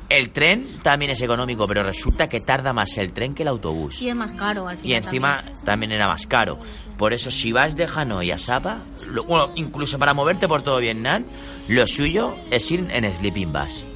el 0.09 0.31
tren 0.31 0.67
también 0.83 1.13
es 1.13 1.21
económico, 1.23 1.67
pero 1.69 1.83
resulta 1.85 2.27
que 2.27 2.41
tarda 2.41 2.73
más 2.73 2.99
el 2.99 3.13
tren 3.13 3.33
que 3.35 3.43
el 3.43 3.49
autobús. 3.49 4.03
Y 4.03 4.09
es 4.11 4.17
más 4.17 4.33
caro 4.33 4.67
al 4.69 4.77
final. 4.77 4.91
Y 4.91 4.95
encima 4.95 5.43
también 5.65 5.93
era 5.93 6.09
más 6.09 6.27
caro. 6.27 6.59
Por 6.99 7.15
eso, 7.15 7.31
si 7.31 7.53
vas 7.53 7.77
de 7.77 7.87
Hanoi 7.87 8.31
a 8.33 8.39
Sapa, 8.39 8.79
lo- 9.09 9.25
bueno, 9.25 9.51
incluso 9.55 9.99
para 9.99 10.13
moverte 10.13 10.49
por 10.49 10.63
todo 10.63 10.79
Vietnam, 10.81 11.25
lo 11.69 11.87
suyo 11.87 12.35
es 12.51 12.69
ir 12.73 12.87
en 12.91 13.11
Sleeping 13.11 13.53
Bus. 13.53 13.87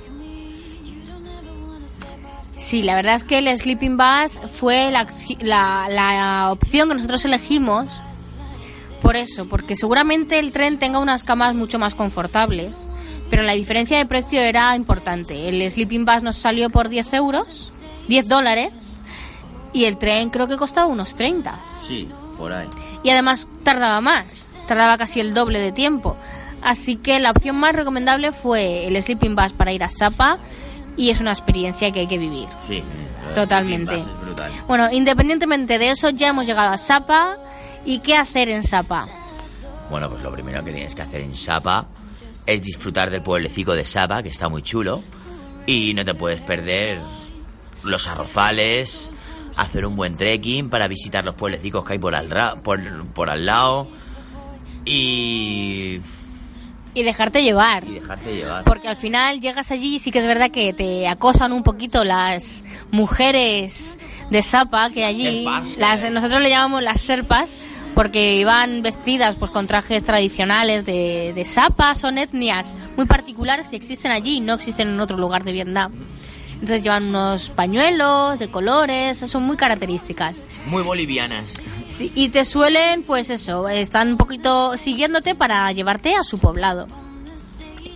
Sí, 2.65 2.83
la 2.83 2.95
verdad 2.95 3.17
es 3.17 3.25
que 3.25 3.39
el 3.39 3.59
Sleeping 3.59 3.99
Bus 3.99 4.41
fue 4.51 4.91
la, 4.91 5.07
la 5.91 6.49
opción 6.51 6.89
que 6.89 6.95
nosotros 6.95 7.23
elegimos 7.27 7.93
por 9.03 9.17
eso, 9.17 9.47
porque 9.47 9.77
seguramente 9.77 10.39
el 10.39 10.51
tren 10.51 10.79
tenga 10.79 10.99
unas 10.99 11.25
camas 11.25 11.55
mucho 11.55 11.79
más 11.79 11.95
confortables, 11.95 12.71
pero 13.29 13.43
la 13.43 13.53
diferencia 13.53 13.99
de 13.99 14.07
precio 14.07 14.41
era 14.41 14.75
importante. 14.77 15.47
El 15.47 15.71
Sleeping 15.71 16.07
Bus 16.07 16.23
nos 16.23 16.37
salió 16.37 16.71
por 16.71 16.89
10 16.89 17.13
euros, 17.13 17.77
10 18.09 18.29
dólares, 18.29 18.73
y 19.75 19.85
el 19.85 19.99
tren 19.99 20.31
creo 20.31 20.49
que 20.49 20.57
costaba 20.57 20.87
unos 20.87 21.15
30. 21.17 21.55
Sí, 21.87 22.09
por 22.39 22.51
ahí. 22.51 22.67
Y 23.03 23.11
además 23.11 23.47
tardaba 23.63 24.01
más, 24.01 24.55
tardaba 24.67 24.97
casi 24.97 25.21
el 25.21 25.35
doble 25.35 25.59
de 25.59 25.71
tiempo. 25.71 26.17
Así 26.63 26.97
que 26.97 27.21
la 27.21 27.33
opción 27.33 27.57
más 27.57 27.75
recomendable 27.75 28.33
fue 28.33 28.87
el 28.87 29.01
Sleeping 29.03 29.37
Bus 29.37 29.53
para 29.53 29.75
ir 29.75 29.85
a 29.85 29.91
Sapa 29.91 30.39
y 30.97 31.11
es 31.11 31.21
una 31.21 31.33
experiencia 31.33 31.91
que 31.93 32.01
hay 32.01 32.07
que 32.07 32.19
vivir. 32.19 32.49
Sí. 32.67 32.83
Totalmente. 33.35 34.03
Bueno, 34.69 34.91
independientemente 34.93 35.79
de 35.79 35.91
eso, 35.91 36.11
ya 36.11 36.29
hemos 36.29 36.47
llegado 36.47 36.73
a 36.73 36.79
Sapa. 36.79 37.37
¿Y 37.87 37.99
qué 37.99 38.17
hacer 38.17 38.49
en 38.49 38.63
Sapa? 38.63 39.07
Bueno, 39.91 40.09
pues 40.09 40.23
lo 40.23 40.33
primero 40.33 40.65
que 40.65 40.73
tienes 40.73 40.95
que 40.95 41.03
hacer 41.03 41.21
en 41.21 41.35
Sapa 41.35 41.87
es 42.47 42.63
disfrutar 42.63 43.11
del 43.11 43.23
pueblecito 43.23 43.75
de 43.75 43.85
Sapa, 43.85 44.23
que 44.23 44.29
está 44.31 44.49
muy 44.49 44.63
chulo. 44.63 45.03
Y 45.67 45.93
no 45.95 46.05
te 46.05 46.15
puedes 46.15 46.41
perder 46.41 47.01
los 47.83 48.07
arrozales, 48.07 49.13
hacer 49.57 49.85
un 49.85 49.97
buen 49.97 50.17
trekking 50.17 50.71
para 50.71 50.89
visitar 50.89 51.25
los 51.25 51.35
pueblecicos 51.35 51.85
que 51.85 51.95
hay 51.95 51.99
por 51.99 52.15
al, 52.15 52.31
ra- 52.31 52.55
por, 52.57 52.81
por 53.09 53.31
al 53.31 53.45
lado. 53.47 53.89
Y, 54.85 56.01
Y 56.95 57.03
dejarte 57.03 57.43
llevar. 57.43 57.85
y 57.85 57.95
dejarte 57.95 58.35
llevar. 58.35 58.65
Porque 58.65 58.89
al 58.89 58.97
final 58.97 59.41
llegas 59.41 59.71
allí 59.71 59.97
y 59.97 59.99
sí 59.99 60.11
que 60.11 60.21
es 60.21 60.27
verdad 60.27 60.51
que 60.51 60.73
te 60.73 61.09
acosan 61.09 61.53
un 61.53 61.63
poquito 61.63 62.05
las 62.05 62.65
mujeres 62.91 63.99
de 64.31 64.43
Sapa 64.43 64.91
que 64.91 65.05
allí, 65.05 65.45
Serpas. 65.45 65.77
las, 65.77 66.11
nosotros 66.11 66.41
le 66.41 66.51
llamamos 66.51 66.83
las 66.83 67.01
serpas, 67.01 67.55
porque 67.95 68.37
iban 68.37 68.83
vestidas 68.83 69.37
pues 69.37 69.51
con 69.51 69.67
trajes 69.67 70.05
tradicionales 70.05 70.85
de, 70.85 71.33
de 71.35 71.45
Sapa, 71.45 71.95
son 71.95 72.19
etnias 72.19 72.75
muy 72.97 73.07
particulares 73.07 73.69
que 73.69 73.77
existen 73.77 74.11
allí 74.11 74.37
y 74.37 74.41
no 74.41 74.55
existen 74.55 74.89
en 74.89 75.01
otro 75.01 75.17
lugar 75.17 75.45
de 75.45 75.53
Vietnam. 75.53 75.93
Entonces 76.55 76.83
llevan 76.83 77.05
unos 77.07 77.51
pañuelos 77.51 78.39
de 78.39 78.49
colores, 78.49 79.19
son 79.19 79.43
muy 79.43 79.57
características. 79.57 80.45
Muy 80.67 80.83
bolivianas. 80.83 81.55
Sí, 81.97 82.11
y 82.15 82.29
te 82.31 82.45
suelen, 82.45 83.05
pues 83.05 83.31
eso, 83.31 83.69
están 83.69 84.09
un 84.09 84.17
poquito 84.17 84.77
siguiéndote 84.77 85.35
para 85.37 85.71
llevarte 85.73 86.17
a 86.17 86.25
su 86.25 86.39
poblado. 86.39 86.87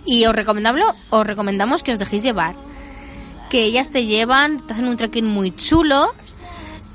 Y 0.05 0.25
os 0.25 0.33
recomendamos, 0.33 0.95
os 1.09 1.27
recomendamos 1.27 1.83
que 1.83 1.91
os 1.91 1.99
dejéis 1.99 2.23
llevar. 2.23 2.55
Que 3.49 3.63
ellas 3.65 3.89
te 3.89 4.05
llevan, 4.05 4.65
te 4.65 4.73
hacen 4.73 4.87
un 4.87 4.95
trekking 4.95 5.25
muy 5.25 5.51
chulo 5.55 6.13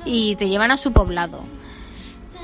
y 0.06 0.34
te 0.36 0.48
llevan 0.48 0.70
a 0.70 0.76
su 0.78 0.92
poblado. 0.92 1.42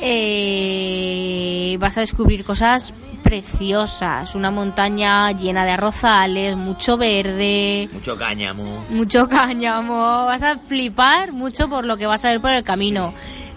Eh, 0.03 1.77
vas 1.81 1.97
a 1.97 2.01
descubrir 2.01 2.45
cosas 2.45 2.93
preciosas, 3.23 4.35
una 4.35 4.51
montaña 4.51 5.31
llena 5.33 5.65
de 5.65 5.73
arrozales, 5.73 6.57
mucho 6.57 6.97
verde, 6.97 7.89
Mucho 7.93 8.17
cáñamo. 8.17 8.85
mucho 8.91 9.29
cáñamo, 9.31 10.25
vas 10.27 10.43
a 10.43 10.57
flipar 10.59 11.33
mucho 11.33 11.69
por 11.69 11.85
lo 11.85 11.97
que 11.97 12.07
vas 12.07 12.25
a 12.25 12.29
ver 12.31 12.41
por 12.41 12.51
el 12.51 12.65
camino. 12.65 13.13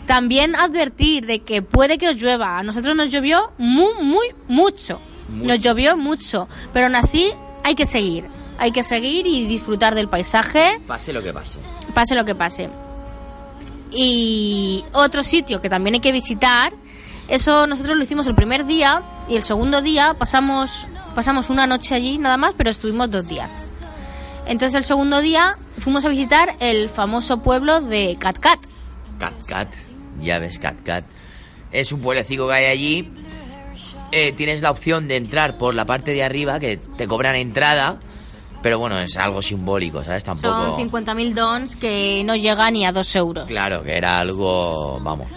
También 0.05 0.55
advertir 0.55 1.25
de 1.25 1.39
que 1.39 1.61
puede 1.61 1.97
que 1.97 2.09
os 2.09 2.15
llueva. 2.21 2.57
A 2.57 2.63
nosotros 2.63 2.95
nos 2.95 3.09
llovió 3.09 3.51
muy, 3.57 3.93
muy, 4.01 4.27
mucho. 4.47 4.99
Nos 5.41 5.59
llovió 5.59 5.95
mucho. 5.97 6.47
Pero 6.73 6.87
aún 6.87 6.95
así 6.95 7.31
hay 7.63 7.75
que 7.75 7.85
seguir. 7.85 8.25
Hay 8.57 8.71
que 8.71 8.83
seguir 8.83 9.25
y 9.25 9.45
disfrutar 9.45 9.95
del 9.95 10.07
paisaje, 10.09 10.79
Pase 10.87 11.11
lo 11.13 11.23
que 11.23 11.33
pase. 11.33 11.59
pase 11.93 12.15
lo 12.15 12.23
que 12.25 12.35
pase. 12.35 12.69
Y 13.91 14.83
otro 14.93 15.23
sitio 15.23 15.61
que 15.61 15.69
también 15.69 15.95
hay 15.95 15.99
que 16.01 16.11
visitar, 16.11 16.73
eso 17.27 17.67
nosotros 17.67 17.95
lo 17.97 18.03
hicimos 18.03 18.27
el 18.27 18.35
primer 18.35 18.65
día 18.65 19.01
y 19.29 19.35
el 19.35 19.43
segundo 19.43 19.81
día 19.81 20.15
pasamos, 20.15 20.87
pasamos 21.15 21.49
una 21.49 21.67
noche 21.67 21.95
allí 21.95 22.17
nada 22.17 22.37
más, 22.37 22.53
pero 22.57 22.69
estuvimos 22.69 23.11
dos 23.11 23.27
días. 23.27 23.49
Entonces 24.45 24.75
el 24.75 24.83
segundo 24.83 25.21
día 25.21 25.53
fuimos 25.79 26.05
a 26.05 26.09
visitar 26.09 26.55
el 26.59 26.89
famoso 26.89 27.41
pueblo 27.41 27.81
de 27.81 28.17
Catcat. 28.19 28.59
Cat 29.47 29.67
Cat, 30.23 30.25
ya 30.25 30.39
ves, 30.39 30.59
Cat 30.59 30.81
Cat. 30.83 31.05
Es 31.71 31.91
un 31.91 32.01
pueblecito 32.01 32.47
que 32.47 32.53
hay 32.53 32.65
allí. 32.65 33.11
Eh, 34.11 34.31
tienes 34.33 34.61
la 34.61 34.71
opción 34.71 35.07
de 35.07 35.17
entrar 35.17 35.57
por 35.57 35.73
la 35.73 35.85
parte 35.85 36.13
de 36.13 36.23
arriba, 36.23 36.59
que 36.59 36.77
te 36.77 37.07
cobran 37.07 37.35
entrada. 37.35 37.99
Pero 38.61 38.79
bueno, 38.79 38.99
es 38.99 39.17
algo 39.17 39.41
simbólico, 39.41 40.03
¿sabes? 40.03 40.23
Tampoco. 40.23 40.77
Son 40.77 40.89
50.000 40.89 41.33
dons 41.33 41.75
que 41.75 42.23
no 42.23 42.35
llegan 42.35 42.73
ni 42.73 42.85
a 42.85 42.91
2 42.91 43.15
euros. 43.17 43.45
Claro, 43.45 43.83
que 43.83 43.97
era 43.97 44.19
algo. 44.19 44.99
Vamos. 45.01 45.29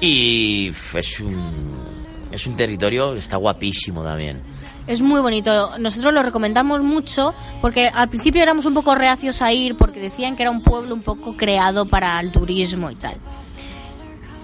Y 0.00 0.72
es 0.94 1.20
un. 1.20 1.72
Es 2.30 2.46
un 2.46 2.56
territorio 2.56 3.12
que 3.12 3.18
está 3.18 3.36
guapísimo 3.36 4.02
también. 4.02 4.40
Es 4.86 5.00
muy 5.00 5.20
bonito. 5.20 5.78
Nosotros 5.78 6.14
lo 6.14 6.22
recomendamos 6.22 6.82
mucho 6.82 7.34
porque 7.60 7.88
al 7.88 8.08
principio 8.08 8.42
éramos 8.42 8.66
un 8.66 8.74
poco 8.74 8.94
reacios 8.94 9.42
a 9.42 9.52
ir 9.52 9.76
porque 9.76 10.00
decían 10.00 10.34
que 10.34 10.42
era 10.42 10.50
un 10.50 10.62
pueblo 10.62 10.94
un 10.94 11.02
poco 11.02 11.36
creado 11.36 11.86
para 11.86 12.18
el 12.20 12.32
turismo 12.32 12.90
y 12.90 12.94
tal. 12.96 13.16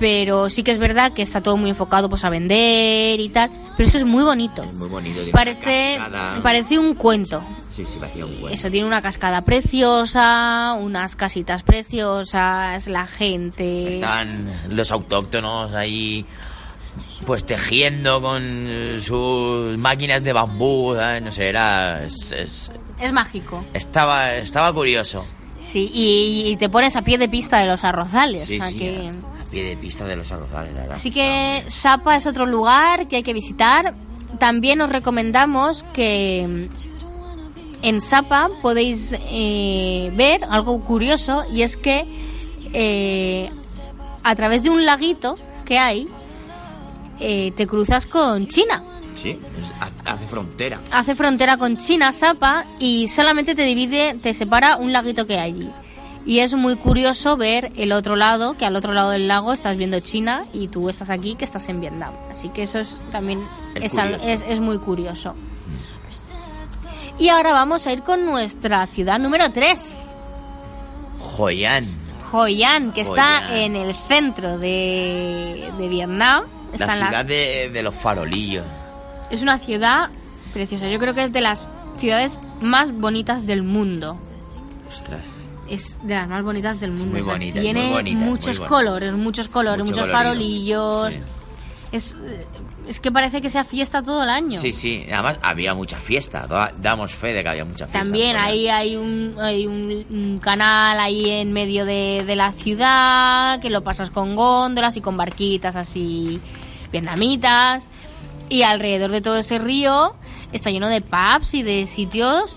Pero 0.00 0.48
sí 0.48 0.62
que 0.62 0.70
es 0.70 0.78
verdad 0.78 1.12
que 1.12 1.22
está 1.22 1.40
todo 1.40 1.56
muy 1.56 1.70
enfocado 1.70 2.08
pues 2.08 2.24
a 2.24 2.30
vender 2.30 3.18
y 3.18 3.28
tal. 3.30 3.50
Pero 3.76 3.86
es 3.86 3.90
que 3.92 3.98
es 3.98 4.04
muy 4.04 4.22
bonito. 4.22 4.62
Es 4.62 4.74
muy 4.74 4.88
bonito. 4.88 5.16
tiene 5.16 5.32
Parece, 5.32 5.98
una 5.98 6.40
parece 6.42 6.78
un 6.78 6.94
cuento. 6.94 7.42
Sí, 7.62 7.84
sí, 7.86 7.98
parecía 7.98 8.26
un 8.26 8.40
buen. 8.40 8.54
Eso 8.54 8.70
tiene 8.70 8.86
una 8.86 9.02
cascada 9.02 9.40
preciosa, 9.42 10.74
unas 10.80 11.16
casitas 11.16 11.62
preciosas, 11.62 12.86
la 12.88 13.06
gente. 13.06 13.90
Estaban 13.90 14.52
los 14.70 14.90
autóctonos 14.92 15.74
ahí, 15.74 16.24
pues 17.26 17.44
tejiendo 17.44 18.20
con 18.20 18.44
sus 19.00 19.76
máquinas 19.78 20.22
de 20.22 20.32
bambú, 20.32 20.94
¿sabes? 20.96 21.22
no 21.22 21.30
sé, 21.32 21.48
era. 21.48 22.04
es- 22.04 22.32
es- 22.32 22.70
Es 23.00 23.12
mágico. 23.12 23.64
estaba, 23.74 24.34
estaba 24.36 24.72
curioso. 24.72 25.24
Sí, 25.60 25.90
y, 25.92 26.50
y 26.50 26.56
te 26.56 26.68
pones 26.68 26.96
a 26.96 27.02
pie 27.02 27.18
de 27.18 27.28
pista 27.28 27.58
de 27.58 27.66
los 27.66 27.84
arrozales. 27.84 28.46
Sí, 28.46 28.58
o 28.58 28.62
sea 28.62 28.70
sí, 28.70 28.78
que- 28.78 29.10
pie 29.50 29.64
de 29.64 29.76
pista 29.76 30.04
de 30.04 30.16
los 30.16 30.30
arrozales, 30.30 30.74
la 30.74 30.80
verdad. 30.80 30.96
Así 30.96 31.10
que 31.10 31.64
Sapa 31.68 32.16
es 32.16 32.26
otro 32.26 32.46
lugar 32.46 33.08
que 33.08 33.16
hay 33.16 33.22
que 33.22 33.32
visitar. 33.32 33.94
También 34.38 34.80
os 34.80 34.90
recomendamos 34.90 35.84
que 35.92 36.68
mm, 36.68 37.86
en 37.86 38.00
Sapa 38.00 38.50
podéis 38.62 39.14
eh, 39.30 40.12
ver 40.14 40.44
algo 40.44 40.80
curioso 40.80 41.44
y 41.52 41.62
es 41.62 41.76
que 41.76 42.04
eh, 42.72 43.50
a 44.22 44.34
través 44.36 44.62
de 44.62 44.70
un 44.70 44.84
laguito 44.84 45.36
que 45.64 45.78
hay 45.78 46.08
eh, 47.20 47.52
te 47.56 47.66
cruzas 47.66 48.06
con 48.06 48.46
China. 48.46 48.82
Sí, 49.14 49.36
hace 49.80 50.26
frontera. 50.28 50.80
Hace 50.92 51.16
frontera 51.16 51.56
con 51.56 51.76
China, 51.76 52.12
Sapa, 52.12 52.64
y 52.78 53.08
solamente 53.08 53.56
te 53.56 53.62
divide, 53.62 54.14
te 54.22 54.32
separa 54.32 54.76
un 54.76 54.92
laguito 54.92 55.26
que 55.26 55.36
hay 55.38 55.52
allí. 55.52 55.70
Y 56.28 56.40
es 56.40 56.52
muy 56.52 56.76
curioso 56.76 57.38
ver 57.38 57.72
el 57.76 57.90
otro 57.90 58.14
lado, 58.14 58.54
que 58.58 58.66
al 58.66 58.76
otro 58.76 58.92
lado 58.92 59.08
del 59.10 59.28
lago 59.28 59.54
estás 59.54 59.78
viendo 59.78 59.98
China 60.00 60.44
y 60.52 60.68
tú 60.68 60.90
estás 60.90 61.08
aquí, 61.08 61.36
que 61.36 61.44
estás 61.46 61.66
en 61.70 61.80
Vietnam. 61.80 62.12
Así 62.30 62.50
que 62.50 62.64
eso 62.64 62.78
es 62.78 62.98
también 63.10 63.40
Es 63.74 63.94
es, 63.94 64.44
es- 64.46 64.60
muy 64.60 64.76
curioso. 64.78 65.34
Y 67.18 67.30
ahora 67.30 67.52
vamos 67.52 67.86
a 67.86 67.92
ir 67.94 68.02
con 68.02 68.26
nuestra 68.26 68.86
ciudad 68.86 69.18
número 69.18 69.50
3, 69.50 69.80
Hoi 71.38 71.64
An, 71.64 71.86
Hoi 72.30 72.62
An, 72.62 72.92
que 72.92 73.00
está 73.00 73.38
Hoi 73.48 73.54
An. 73.54 73.56
en 73.56 73.76
el 73.76 73.94
centro 73.94 74.58
de, 74.58 75.70
de 75.78 75.88
Vietnam. 75.88 76.44
Está 76.74 76.88
la 76.88 76.92
en 76.92 77.00
la- 77.00 77.08
ciudad 77.08 77.24
de, 77.24 77.70
de 77.72 77.82
los 77.82 77.94
farolillos. 77.94 78.66
Es 79.30 79.40
una 79.40 79.58
ciudad 79.58 80.10
preciosa. 80.52 80.88
Yo 80.88 80.98
creo 80.98 81.14
que 81.14 81.24
es 81.24 81.32
de 81.32 81.40
las 81.40 81.66
ciudades 81.98 82.38
más 82.60 82.92
bonitas 82.92 83.46
del 83.46 83.62
mundo. 83.62 84.14
Ostras. 84.86 85.47
Es 85.68 85.98
de 86.02 86.14
las 86.14 86.28
más 86.28 86.42
bonitas 86.42 86.80
del 86.80 86.90
mundo. 86.92 87.12
muy 87.12 87.20
o 87.20 87.24
sea, 87.24 87.32
bonita, 87.34 87.58
es 87.58 87.62
tiene 87.62 87.82
muy 87.84 87.90
bonita, 87.92 88.10
es 88.10 88.16
muy 88.24 88.30
muchos 88.32 88.60
colores, 88.60 89.12
muchos 89.14 89.48
colores, 89.48 89.80
Mucho 89.84 90.00
muchos 90.00 90.06
colorido. 90.06 90.18
farolillos. 90.18 91.12
Sí. 91.14 91.20
Es, 91.90 92.18
es 92.86 93.00
que 93.00 93.10
parece 93.10 93.40
que 93.40 93.48
sea 93.48 93.64
fiesta 93.64 94.02
todo 94.02 94.22
el 94.22 94.28
año. 94.28 94.60
Sí, 94.60 94.74
sí, 94.74 95.06
además 95.10 95.38
había 95.42 95.72
mucha 95.74 95.98
fiesta, 95.98 96.46
da- 96.46 96.72
damos 96.80 97.14
fe 97.14 97.32
de 97.32 97.42
que 97.42 97.48
había 97.48 97.64
mucha 97.64 97.86
fiesta. 97.86 98.00
También 98.02 98.36
ahí 98.36 98.68
hay 98.68 98.94
un, 98.96 99.34
hay 99.40 99.66
un, 99.66 100.04
un 100.10 100.38
canal 100.38 101.00
ahí 101.00 101.30
en 101.30 101.52
medio 101.52 101.86
de, 101.86 102.24
de 102.26 102.36
la 102.36 102.52
ciudad 102.52 103.58
que 103.60 103.70
lo 103.70 103.82
pasas 103.82 104.10
con 104.10 104.36
góndolas 104.36 104.96
y 104.98 105.00
con 105.00 105.16
barquitas 105.16 105.76
así 105.76 106.40
vietnamitas. 106.92 107.88
Y 108.50 108.62
alrededor 108.62 109.10
de 109.10 109.20
todo 109.20 109.36
ese 109.36 109.58
río 109.58 110.14
está 110.52 110.70
lleno 110.70 110.88
de 110.88 111.00
pubs 111.02 111.54
y 111.54 111.62
de 111.62 111.86
sitios 111.86 112.56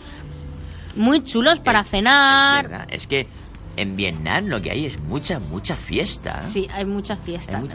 muy 0.96 1.24
chulos 1.24 1.60
para 1.60 1.82
Es 1.82 1.90
cenar. 1.90 2.68
verdad, 2.68 2.88
Es 2.90 3.08
que 3.08 3.28
en 3.82 3.96
Vietnam 3.96 4.48
lo 4.48 4.62
que 4.62 4.72
hay 4.72 4.86
es 4.86 5.00
mucha, 5.02 5.40
mucha 5.40 5.76
fiesta. 5.76 6.40
¿eh? 6.42 6.48
Sí, 6.48 6.68
hay 6.74 6.86
mucha- 6.86 7.18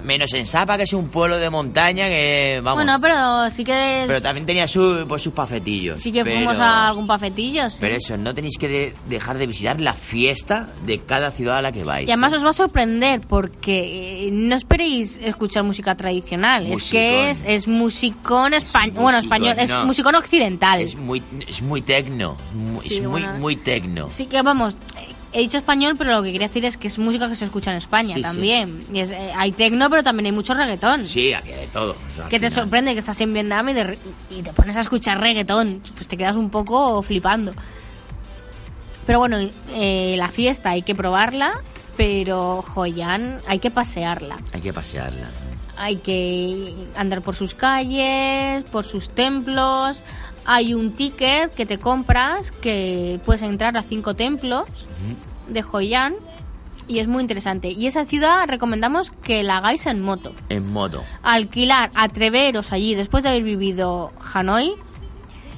Menos 0.04 0.32
en 0.34 0.46
Sapa, 0.46 0.76
que 0.76 0.84
es 0.84 0.92
un 0.92 1.08
pueblo 1.08 1.36
de 1.38 1.50
montaña 1.50 2.08
que, 2.08 2.60
vamos... 2.62 2.84
Bueno, 2.84 2.98
pero 3.00 3.48
sí 3.50 3.64
que 3.64 4.04
pero 4.06 4.20
también 4.22 4.46
tenía 4.46 4.66
su, 4.68 5.04
pues, 5.08 5.22
sus 5.22 5.32
pafetillos. 5.32 6.00
sí 6.00 6.12
que 6.12 6.22
pero- 6.24 6.36
fuimos 6.36 6.58
a 6.58 6.88
algún 6.88 7.06
pafetillo, 7.06 7.68
sí. 7.70 7.78
Pero 7.80 7.96
eso, 7.96 8.16
no 8.16 8.34
tenéis 8.34 8.56
que 8.58 8.68
de- 8.68 8.94
dejar 9.08 9.38
de 9.38 9.46
visitar 9.46 9.80
la 9.80 9.94
fiesta 9.94 10.68
de 10.84 11.00
cada 11.00 11.30
ciudad 11.30 11.58
a 11.58 11.62
la 11.62 11.72
que 11.72 11.84
vais. 11.84 12.08
Y 12.08 12.12
además 12.12 12.32
¿eh? 12.32 12.36
os 12.36 12.44
va 12.44 12.50
a 12.50 12.54
sorprender 12.54 13.20
porque 13.22 14.26
eh, 14.26 14.30
no 14.32 14.54
esperéis 14.54 15.18
escuchar 15.22 15.64
música 15.64 15.94
tradicional, 15.96 16.66
es 16.66 16.90
que 16.90 17.30
es, 17.30 17.38
Musicón. 17.38 17.52
es 17.54 17.68
musicón 17.68 18.54
español, 18.54 19.02
bueno, 19.02 19.18
español, 19.18 19.54
es 19.58 19.78
musicón 19.84 20.14
occidental. 20.14 20.80
Es 20.80 20.96
muy, 20.96 21.22
es 21.46 21.62
muy 21.62 21.82
tecno. 21.82 22.36
Sí, 22.82 22.96
es 22.96 23.02
muy, 23.02 23.10
bueno. 23.22 23.32
muy 23.38 23.56
tecno. 23.56 24.08
Sí 24.10 24.26
que 24.26 24.42
vamos, 24.42 24.76
he 25.38 25.40
dicho 25.42 25.58
español, 25.58 25.94
pero 25.98 26.12
lo 26.16 26.22
que 26.22 26.32
quería 26.32 26.48
decir 26.48 26.64
es 26.64 26.76
que 26.76 26.86
es 26.88 26.98
música 26.98 27.28
que 27.28 27.36
se 27.36 27.44
escucha 27.44 27.70
en 27.70 27.76
España 27.76 28.14
Sí, 28.14 28.20
sí. 28.20 28.22
también. 28.22 28.80
Y 28.92 29.00
es, 29.00 29.10
eh, 29.10 29.32
hay 29.36 29.52
tecno, 29.52 29.90
pero 29.90 30.02
también 30.02 30.26
hay 30.26 30.32
mucho 30.32 30.54
reggaetón. 30.54 31.04
Sí, 31.06 31.32
aquí 31.32 31.50
hay 31.52 31.60
de 31.60 31.66
todo. 31.68 31.92
o 31.92 32.14
sea, 32.14 32.24
Que 32.24 32.40
te 32.40 32.48
final. 32.48 32.52
sorprende 32.52 32.92
que 32.94 33.00
estás 33.00 33.20
en 33.20 33.32
Vietnam 33.34 33.68
y, 33.68 33.72
de 33.74 33.98
y 34.30 34.42
te 34.42 34.52
pones 34.52 34.76
a 34.76 34.80
escuchar 34.80 35.20
reggaetón. 35.20 35.82
Pues 35.94 36.08
te 36.08 36.16
quedas 36.16 36.36
un 36.36 36.48
poco 36.50 37.02
flipando. 37.02 37.52
Pero 39.06 39.18
bueno, 39.20 39.36
eh, 39.72 40.14
la 40.18 40.28
fiesta 40.28 40.70
hay 40.70 40.82
que 40.82 40.94
probarla, 40.94 41.52
pero 41.96 42.62
Joyan 42.62 43.38
hay 43.46 43.58
que 43.58 43.70
pasearla. 43.70 44.36
Hay 44.52 44.60
que 44.60 44.72
pasearla. 44.72 45.28
Hay 45.78 45.96
que 45.96 46.72
andar 46.96 47.20
por 47.22 47.36
sus 47.36 47.54
calles, 47.54 48.64
por 48.72 48.84
sus 48.84 49.10
templos. 49.10 50.00
Hay 50.46 50.74
un 50.74 50.92
ticket 50.92 51.54
que 51.54 51.66
te 51.66 51.78
compras 51.78 52.52
que 52.52 53.20
puedes 53.24 53.42
entrar 53.42 53.76
a 53.76 53.82
cinco 53.82 54.14
templos 54.14 54.64
de 55.48 55.62
Joyan 55.62 56.14
y 56.88 57.00
es 57.00 57.08
muy 57.08 57.22
interesante. 57.22 57.68
Y 57.70 57.86
esa 57.86 58.04
ciudad 58.04 58.46
recomendamos 58.48 59.10
que 59.10 59.42
la 59.42 59.58
hagáis 59.58 59.86
en 59.86 60.00
moto. 60.00 60.32
En 60.48 60.72
moto. 60.72 61.02
Alquilar, 61.22 61.90
atreveros 61.94 62.72
allí 62.72 62.94
después 62.94 63.24
de 63.24 63.30
haber 63.30 63.42
vivido 63.42 64.12
Hanoi. 64.32 64.72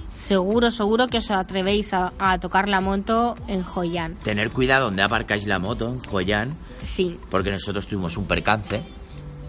Seguro, 0.09 0.71
seguro 0.71 1.07
que 1.07 1.19
os 1.19 1.31
atrevéis 1.31 1.93
a, 1.93 2.15
a 2.19 2.39
tocar 2.41 2.67
la 2.67 2.81
moto 2.81 3.35
en 3.47 3.63
Joyan. 3.63 4.15
Tener 4.17 4.51
cuidado 4.51 4.87
donde 4.87 5.03
aparcáis 5.03 5.47
la 5.47 5.59
moto, 5.59 5.87
en 5.91 6.01
Joyan, 6.01 6.57
Sí, 6.83 7.19
porque 7.31 7.51
nosotros 7.51 7.87
tuvimos 7.87 8.17
un 8.17 8.27
percance 8.27 8.83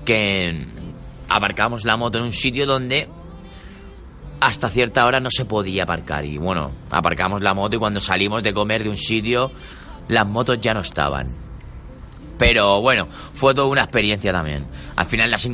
que 0.03 0.65
aparcamos 1.29 1.85
la 1.85 1.95
moto 1.95 2.17
en 2.17 2.25
un 2.25 2.33
sitio 2.33 2.65
donde 2.65 3.07
hasta 4.39 4.69
cierta 4.69 5.05
hora 5.05 5.19
no 5.19 5.29
se 5.31 5.45
podía 5.45 5.83
aparcar. 5.83 6.25
Y 6.25 6.37
bueno, 6.37 6.71
aparcamos 6.91 7.41
la 7.41 7.53
moto 7.53 7.75
y 7.75 7.79
cuando 7.79 7.99
salimos 7.99 8.41
de 8.43 8.53
comer 8.53 8.83
de 8.83 8.89
un 8.89 8.97
sitio, 8.97 9.51
las 10.07 10.25
motos 10.27 10.59
ya 10.61 10.73
no 10.73 10.79
estaban. 10.81 11.27
Pero 12.37 12.79
bueno, 12.79 13.07
fue 13.33 13.53
toda 13.53 13.67
una 13.67 13.81
experiencia 13.83 14.31
también. 14.31 14.65
Al 14.95 15.05
final 15.07 15.29
las 15.29 15.41
se, 15.41 15.49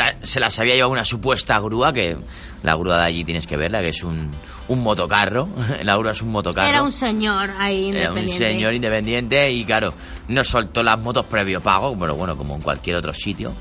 la- 0.00 0.14
se 0.22 0.40
las 0.40 0.58
había 0.58 0.74
llevado 0.74 0.92
una 0.92 1.04
supuesta 1.04 1.58
grúa, 1.60 1.92
que 1.92 2.16
la 2.62 2.74
grúa 2.76 2.96
de 2.98 3.04
allí 3.04 3.24
tienes 3.24 3.46
que 3.46 3.58
verla, 3.58 3.80
que 3.82 3.88
es 3.88 4.02
un, 4.02 4.30
un 4.68 4.82
motocarro. 4.82 5.50
La 5.82 5.96
grúa 5.98 6.12
es 6.12 6.22
un 6.22 6.30
motocarro. 6.32 6.66
era 6.68 6.82
un 6.82 6.92
señor 6.92 7.50
ahí 7.58 7.90
Era 7.90 8.10
un 8.12 8.18
independiente. 8.20 8.44
señor 8.54 8.72
independiente 8.74 9.52
y 9.52 9.64
claro, 9.66 9.92
no 10.28 10.42
soltó 10.42 10.82
las 10.82 10.98
motos 10.98 11.26
previo 11.26 11.60
pago, 11.60 11.94
pero 11.98 12.14
bueno, 12.16 12.34
como 12.38 12.54
en 12.54 12.62
cualquier 12.62 12.96
otro 12.96 13.12
sitio. 13.12 13.52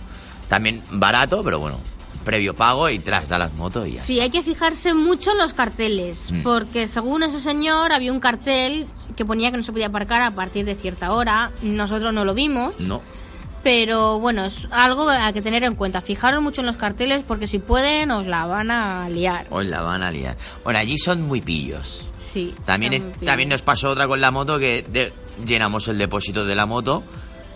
También 0.48 0.82
barato, 0.90 1.44
pero 1.44 1.60
bueno, 1.60 1.80
previo 2.26 2.54
pago 2.56 2.90
y 2.90 3.00
tras 3.00 3.28
da 3.30 3.38
las 3.38 3.54
motos 3.54 3.88
y 3.88 3.94
ya. 3.94 4.02
Sí, 4.02 4.20
hay 4.20 4.30
que 4.30 4.44
fijarse 4.44 4.94
mucho 4.94 5.32
en 5.32 5.38
los 5.38 5.54
carteles, 5.54 6.32
Mm. 6.32 6.42
porque 6.44 6.88
según 6.88 7.24
ese 7.24 7.40
señor 7.40 7.92
había 7.94 8.12
un 8.12 8.20
cartel 8.20 8.88
que 9.16 9.26
ponía 9.26 9.52
que 9.52 9.58
no 9.58 9.64
se 9.64 9.72
podía 9.72 9.88
aparcar 9.88 10.22
a 10.22 10.32
partir 10.32 10.66
de 10.66 10.76
cierta 10.76 11.12
hora. 11.14 11.52
Nosotros 11.62 12.14
no 12.14 12.26
lo 12.26 12.34
vimos, 12.34 12.80
No, 12.80 13.02
pero 13.64 14.20
bueno, 14.20 14.46
es 14.46 14.68
algo 14.72 15.10
a 15.10 15.34
que 15.34 15.42
tener 15.42 15.64
en 15.64 15.76
cuenta. 15.76 16.02
Fijaros 16.02 16.42
mucho 16.42 16.62
en 16.62 16.68
los 16.68 16.78
carteles 16.78 17.24
porque 17.28 17.48
si 17.48 17.60
pueden 17.60 18.12
os 18.12 18.26
la 18.26 18.46
van 18.46 18.72
a 18.72 19.10
liar. 19.10 19.46
os 19.50 19.66
la 19.66 19.82
van 19.82 20.04
a 20.04 20.12
liar. 20.12 20.38
Bueno, 20.64 20.80
allí 20.80 20.98
son 20.98 21.22
muy 21.24 21.42
pillos. 21.42 22.06
Sí. 22.20 22.54
También, 22.66 22.94
es- 22.94 23.02
muy 23.02 23.26
también 23.26 23.50
nos 23.50 23.62
pillos. 23.62 23.66
pasó 23.66 23.90
otra 23.90 24.08
con 24.08 24.22
la 24.22 24.32
moto 24.32 24.60
que 24.60 24.86
de- 24.90 25.12
llenamos 25.46 25.88
el 25.88 25.98
depósito 25.98 26.46
de 26.46 26.56
la 26.56 26.66
moto 26.66 27.04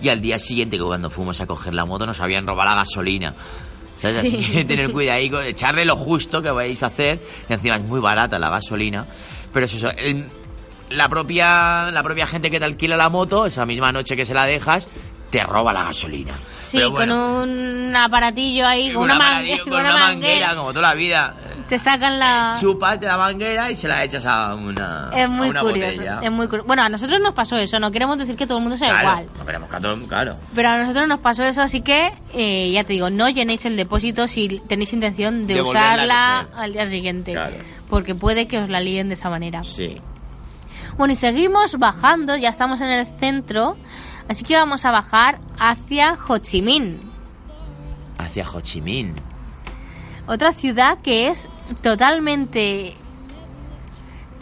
y 0.01 0.09
al 0.09 0.19
día 0.21 0.39
siguiente 0.39 0.77
que 0.77 0.83
cuando 0.83 1.09
fuimos 1.09 1.39
a 1.41 1.47
coger 1.47 1.73
la 1.73 1.85
moto 1.85 2.05
nos 2.05 2.19
habían 2.19 2.45
robado 2.47 2.69
la 2.71 2.75
gasolina. 2.75 3.33
Así 4.05 4.29
Sí. 4.29 4.51
que 4.51 4.65
tener 4.65 4.91
cuidado 4.91 5.17
ahí, 5.19 5.31
echarle 5.49 5.85
lo 5.85 5.95
justo 5.95 6.41
que 6.41 6.51
vais 6.51 6.81
a 6.83 6.87
hacer, 6.87 7.19
que 7.47 7.53
encima 7.55 7.77
es 7.77 7.83
muy 7.83 7.99
barata 7.99 8.37
la 8.39 8.49
gasolina. 8.49 9.05
Pero 9.53 9.65
es 9.65 9.73
eso, 9.73 9.89
el- 9.97 10.25
la, 10.89 11.09
propia, 11.09 11.89
la 11.91 12.03
propia 12.03 12.27
gente 12.27 12.51
que 12.51 12.59
te 12.59 12.65
alquila 12.65 12.97
la 12.97 13.09
moto, 13.09 13.45
esa 13.45 13.65
misma 13.65 13.91
noche 13.91 14.15
que 14.15 14.25
se 14.25 14.33
la 14.33 14.45
dejas, 14.45 14.87
te 15.33 15.41
roba 15.43 15.73
la 15.73 15.85
gasolina. 15.85 16.31
Sí, 16.59 16.77
Pero 16.77 16.91
bueno, 16.91 17.15
con 17.15 17.49
un 17.49 17.95
aparatillo 17.95 18.67
ahí, 18.67 18.93
con, 18.93 19.03
una, 19.05 19.15
maravilla, 19.17 19.57
mangue- 19.57 19.63
con 19.63 19.79
una 19.81 19.97
manguera, 19.97 20.55
como 20.55 20.69
toda 20.71 20.89
la 20.89 20.93
vida. 20.93 21.33
Te 21.67 21.79
sacan 21.79 22.19
la... 22.19 22.55
Chupas 22.59 22.99
de 22.99 23.07
la 23.07 23.17
manguera 23.17 23.71
y 23.71 23.75
se 23.75 23.87
la 23.87 24.03
echas 24.03 24.23
a 24.27 24.53
una, 24.53 25.09
Es 25.15 25.25
a 25.25 25.27
muy 25.27 25.49
una 25.49 25.61
curioso. 25.61 25.91
botella. 25.91 26.19
Es 26.21 26.31
muy 26.31 26.45
cur- 26.47 26.63
Bueno, 26.67 26.83
a 26.83 26.89
nosotros 26.89 27.19
nos 27.19 27.33
pasó 27.33 27.57
eso. 27.57 27.79
No 27.79 27.89
queremos 27.91 28.19
decir 28.19 28.35
que 28.35 28.45
todo 28.45 28.59
el 28.59 28.61
mundo 28.63 28.77
sea 28.77 28.89
Claro, 28.89 29.09
igual. 29.09 29.27
no 29.39 29.45
queremos 29.47 29.69
que 29.71 29.75
a 29.75 29.79
todo- 29.79 30.07
claro. 30.07 30.35
Pero 30.53 30.69
a 30.69 30.77
nosotros 30.77 31.07
nos 31.07 31.19
pasó 31.19 31.43
eso, 31.45 31.63
así 31.63 31.81
que 31.81 32.11
eh, 32.35 32.69
ya 32.71 32.83
te 32.83 32.93
digo, 32.93 33.09
no 33.09 33.27
llenéis 33.27 33.65
el 33.65 33.75
depósito 33.75 34.27
si 34.27 34.61
tenéis 34.67 34.93
intención 34.93 35.47
de, 35.47 35.55
De 35.55 35.61
usarla 35.63 36.47
al 36.55 36.73
día 36.73 36.85
siguiente. 36.85 37.31
Claro. 37.31 37.55
Porque 37.89 38.13
puede 38.13 38.47
que 38.47 38.59
os 38.59 38.69
la 38.69 38.79
líen 38.81 39.07
de 39.07 39.15
esa 39.15 39.31
manera. 39.31 39.63
Sí. 39.63 39.99
Bueno, 40.95 41.13
y 41.13 41.15
seguimos 41.15 41.79
bajando, 41.79 42.35
ya 42.37 42.49
estamos 42.49 42.79
en 42.81 42.89
el 42.89 43.07
centro, 43.07 43.75
así 44.29 44.43
que 44.43 44.55
vamos 44.55 44.85
a 44.85 44.91
bajar 44.91 45.39
hacia 45.59 46.13
Ho 46.27 46.37
Chi 46.37 46.61
Minh, 46.61 46.99
Hacia 48.17 48.49
Ho 48.49 48.61
Chi 48.61 48.81
Minh. 48.81 49.13
otra 50.27 50.53
ciudad 50.53 50.97
que 51.01 51.29
es 51.29 51.49
totalmente... 51.81 52.95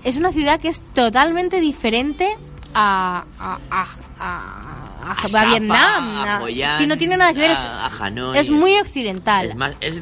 Es 0.03 0.15
una 0.15 0.31
ciudad 0.31 0.59
que 0.59 0.67
es 0.69 0.81
totalmente 0.93 1.59
diferente 1.59 2.35
a, 2.73 3.23
a, 3.39 3.59
a, 3.69 3.85
a- 4.19 5.13
a- 5.13 5.45
Vietnam. 5.47 6.41
Si 6.79 6.87
no 6.87 6.97
tiene 6.97 7.17
nada 7.17 7.33
que 7.33 7.39
ver, 7.39 7.51
es, 7.51 7.59
Hanoi, 7.99 8.37
es 8.37 8.49
muy 8.49 8.79
occidental. 8.79 9.47
Es, 9.47 9.55
más, 9.55 9.73
es 9.81 10.01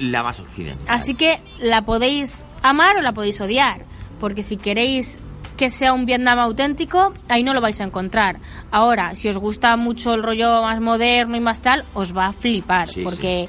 la 0.00 0.22
más 0.22 0.38
occidental. 0.40 0.84
Así 0.88 1.14
que 1.14 1.40
la 1.60 1.82
podéis 1.82 2.44
amar 2.62 2.96
o 2.98 3.00
la 3.02 3.12
podéis 3.12 3.40
odiar. 3.40 3.84
Porque 4.20 4.42
si 4.42 4.56
queréis 4.58 5.18
que 5.56 5.70
sea 5.70 5.92
un 5.92 6.06
Vietnam 6.06 6.38
auténtico, 6.38 7.14
ahí 7.28 7.42
no 7.42 7.54
lo 7.54 7.60
vais 7.60 7.80
a 7.80 7.84
encontrar. 7.84 8.38
Ahora, 8.70 9.14
si 9.14 9.28
os 9.28 9.38
gusta 9.38 9.76
mucho 9.76 10.14
el 10.14 10.22
rollo 10.22 10.62
más 10.62 10.80
moderno 10.80 11.36
y 11.36 11.40
más 11.40 11.60
tal, 11.60 11.84
os 11.94 12.16
va 12.16 12.26
a 12.26 12.32
flipar. 12.32 12.88
Sí, 12.88 13.02
porque 13.02 13.48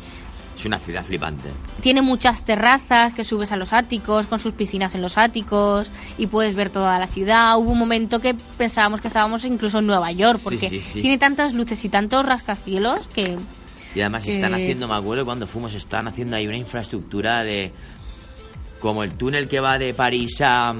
Es 0.58 0.65
una 0.65 0.80
ciudad 0.80 1.04
flipante. 1.04 1.50
tiene 1.82 2.02
muchas 2.02 2.43
terrazas 2.43 3.13
que 3.13 3.24
subes 3.24 3.52
a 3.52 3.58
los 3.58 3.74
áticos, 3.74 4.26
con 4.28 4.39
sus 4.39 4.54
piscinas 4.54 4.96
en 4.96 5.02
los 5.02 5.17
áticos, 5.17 5.91
y 6.17 6.28
puedes 6.28 6.56
ver 6.56 6.70
toda 6.70 6.98
la 6.98 7.08
ciudad. 7.08 7.58
Hubo 7.58 7.72
un 7.72 7.80
momento 7.80 8.20
que 8.20 8.36
pensábamos 8.58 9.02
que 9.02 9.08
estábamos 9.08 9.46
incluso 9.46 9.80
en 9.80 9.88
Nueva 9.88 10.12
York, 10.12 10.39
porque 10.43 10.70
sí, 10.70 11.02
tiene 11.02 11.17
tantas 11.17 11.54
luces 11.54 11.84
y 11.86 11.89
tantos 11.89 12.26
rascacielos 12.26 13.08
que... 13.10 13.38
Y 13.96 14.02
además 14.02 14.28
están 14.28 14.54
haciendo, 14.54 14.88
me 14.88 14.96
acuerdo 14.96 15.26
cuando 15.26 15.48
fuimos, 15.48 15.74
están 15.74 16.08
haciendo 16.08 16.36
ahí 16.36 16.48
una 16.48 16.58
infraestructura 16.58 17.43
de... 17.43 17.72
Como 18.80 19.04
el 19.04 19.13
túnel 19.13 19.48
que 19.48 19.60
va 19.60 19.80
de 19.80 19.93
París 19.96 20.39
a, 20.41 20.76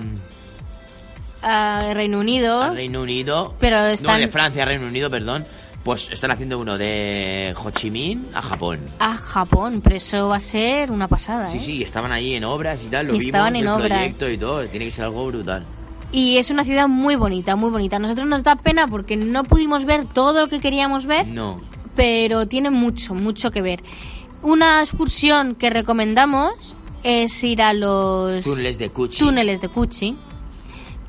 ah, 1.44 1.92
Reino 1.94 2.20
Unido... 2.20 2.62
a 2.62 2.70
Reino 2.72 3.02
Unido. 3.02 3.54
Pero 3.60 3.78
están- 3.86 4.20
No, 4.20 4.26
de 4.26 4.32
Francia 4.32 4.64
a 4.64 4.66
Reino 4.66 4.86
Unido, 4.88 5.10
perdón. 5.10 5.46
Pues 5.84 6.12
están 6.12 6.32
haciendo 6.32 6.60
uno 6.60 6.78
de 6.78 7.54
Ho 7.64 7.72
Chi 7.72 7.90
Minh 7.90 8.26
a 8.34 8.42
Japón. 8.42 8.82
a 9.00 9.16
Japón, 9.16 9.80
pero 9.82 9.96
eso 9.96 10.28
va 10.28 10.36
a 10.36 10.40
ser 10.42 10.92
una 10.92 11.08
pasada. 11.08 11.50
Sí, 11.50 11.58
¿eh? 11.58 11.62
sí, 11.62 11.84
estaban 11.84 12.12
ahí 12.12 12.36
en 12.36 12.44
obras 12.44 12.84
y 12.84 12.88
tal, 12.88 13.08
lo 13.08 13.16
Y 13.16 13.20
estaban 13.20 13.54
vimos, 13.54 13.62
en 13.62 13.68
el 13.68 13.74
obras. 13.86 13.98
proyecto 14.00 14.30
y 14.30 14.38
todo, 14.38 14.66
tiene 14.66 14.86
que 14.86 14.92
ser 14.92 15.06
algo 15.06 15.26
brutal. 15.28 15.64
Y 16.12 16.38
es 16.38 16.50
una 16.50 16.66
ciudad 16.66 16.88
muy 16.90 17.16
bonita, 17.16 17.56
muy 17.56 17.70
bonita. 17.70 17.98
A 17.98 18.00
nosotros 18.00 18.28
nos 18.28 18.44
da 18.44 18.56
pena 18.58 18.88
porque 18.88 19.16
no 19.16 19.44
pudimos 19.44 19.86
ver 19.86 20.06
todo 20.06 20.42
lo 20.42 20.50
que 20.50 20.60
queríamos 20.60 21.06
ver, 21.06 21.26
No, 21.28 21.62
pero 21.96 22.48
tiene 22.48 22.70
mucho, 22.70 23.14
mucho 23.14 23.52
que 23.52 23.62
ver. 23.62 23.82
Una 24.42 24.82
excursión 24.82 25.56
que 25.56 25.70
recomendamos 25.70 26.76
es 27.04 27.42
ir 27.46 27.62
a 27.62 27.74
los 27.74 28.44
túneles 28.44 28.78
de 28.78 28.90
Cuchi. 28.90 29.20
túneles 29.20 29.62
de 29.62 29.70
Cuchi, 29.70 30.18